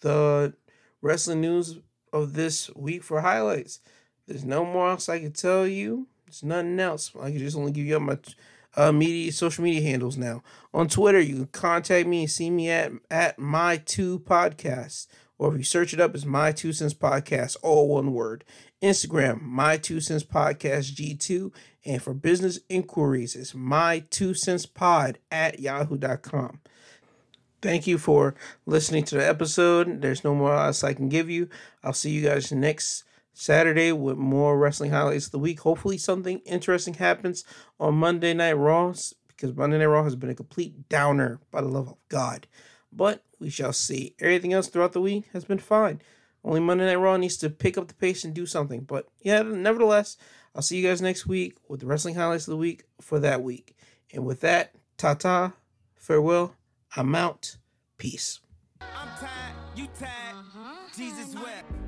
the 0.00 0.54
wrestling 1.02 1.40
news 1.40 1.78
of 2.12 2.32
this 2.34 2.74
week 2.74 3.02
for 3.02 3.20
highlights. 3.20 3.80
There's 4.26 4.44
no 4.44 4.64
more 4.64 4.90
else 4.90 5.08
I 5.08 5.18
can 5.18 5.32
tell 5.32 5.66
you. 5.66 6.06
There's 6.26 6.42
nothing 6.42 6.78
else. 6.78 7.12
I 7.20 7.30
can 7.30 7.38
just 7.38 7.56
only 7.56 7.72
give 7.72 7.86
you 7.86 7.98
my 8.00 8.18
uh, 8.76 8.92
media 8.92 9.32
social 9.32 9.64
media 9.64 9.82
handles 9.82 10.16
now. 10.16 10.42
On 10.72 10.88
Twitter, 10.88 11.20
you 11.20 11.34
can 11.34 11.46
contact 11.48 12.06
me 12.06 12.20
and 12.22 12.30
see 12.30 12.50
me 12.50 12.70
at 12.70 12.92
at 13.10 13.38
my 13.38 13.78
two 13.78 14.20
podcasts. 14.20 15.08
Or 15.40 15.50
if 15.50 15.56
you 15.56 15.64
search 15.64 15.94
it 15.94 16.00
up, 16.02 16.14
it's 16.14 16.26
my 16.26 16.52
two 16.52 16.74
cents 16.74 16.92
podcast, 16.92 17.56
all 17.62 17.88
one 17.88 18.12
word. 18.12 18.44
Instagram, 18.82 19.40
my 19.40 19.78
two 19.78 19.98
cents 19.98 20.22
podcast 20.22 20.92
G2. 20.92 21.50
And 21.86 22.02
for 22.02 22.12
business 22.12 22.58
inquiries, 22.68 23.34
it's 23.34 23.54
my 23.54 24.04
two 24.10 24.34
cents 24.34 24.66
pod 24.66 25.16
at 25.30 25.58
yahoo.com. 25.58 26.60
Thank 27.62 27.86
you 27.86 27.96
for 27.96 28.34
listening 28.66 29.04
to 29.04 29.14
the 29.14 29.26
episode. 29.26 30.02
There's 30.02 30.24
no 30.24 30.34
more 30.34 30.54
else 30.54 30.84
I 30.84 30.92
can 30.92 31.08
give 31.08 31.30
you. 31.30 31.48
I'll 31.82 31.94
see 31.94 32.10
you 32.10 32.28
guys 32.28 32.52
next 32.52 33.04
Saturday 33.32 33.92
with 33.92 34.18
more 34.18 34.58
wrestling 34.58 34.90
highlights 34.90 35.24
of 35.24 35.32
the 35.32 35.38
week. 35.38 35.60
Hopefully, 35.60 35.96
something 35.96 36.40
interesting 36.40 36.92
happens 36.92 37.44
on 37.78 37.94
Monday 37.94 38.34
Night 38.34 38.58
Raw 38.58 38.92
because 39.28 39.56
Monday 39.56 39.78
Night 39.78 39.86
Raw 39.86 40.04
has 40.04 40.16
been 40.16 40.28
a 40.28 40.34
complete 40.34 40.90
downer 40.90 41.40
by 41.50 41.62
the 41.62 41.68
love 41.68 41.88
of 41.88 41.96
God. 42.10 42.46
But 42.92 43.24
we 43.40 43.50
shall 43.50 43.72
see. 43.72 44.14
Everything 44.20 44.52
else 44.52 44.68
throughout 44.68 44.92
the 44.92 45.00
week 45.00 45.24
has 45.32 45.44
been 45.44 45.58
fine. 45.58 46.00
Only 46.44 46.60
Monday 46.60 46.86
Night 46.86 46.96
Raw 46.96 47.16
needs 47.16 47.36
to 47.38 47.50
pick 47.50 47.76
up 47.76 47.88
the 47.88 47.94
pace 47.94 48.24
and 48.24 48.34
do 48.34 48.46
something. 48.46 48.82
But 48.82 49.08
yeah, 49.20 49.42
nevertheless, 49.42 50.16
I'll 50.54 50.62
see 50.62 50.78
you 50.78 50.86
guys 50.86 51.02
next 51.02 51.26
week 51.26 51.56
with 51.68 51.80
the 51.80 51.86
wrestling 51.86 52.14
highlights 52.14 52.46
of 52.46 52.52
the 52.52 52.56
week 52.56 52.84
for 53.00 53.18
that 53.20 53.42
week. 53.42 53.76
And 54.12 54.24
with 54.24 54.40
that, 54.40 54.74
ta 54.96 55.14
ta, 55.14 55.52
farewell, 55.96 56.54
I'm 56.96 57.14
out, 57.14 57.56
peace. 57.98 58.40
I'm 58.80 59.08
tired, 59.18 59.56
you 59.76 59.86
tired, 59.98 60.10
uh-huh. 60.34 60.76
Jesus 60.96 61.34
wept. 61.34 61.79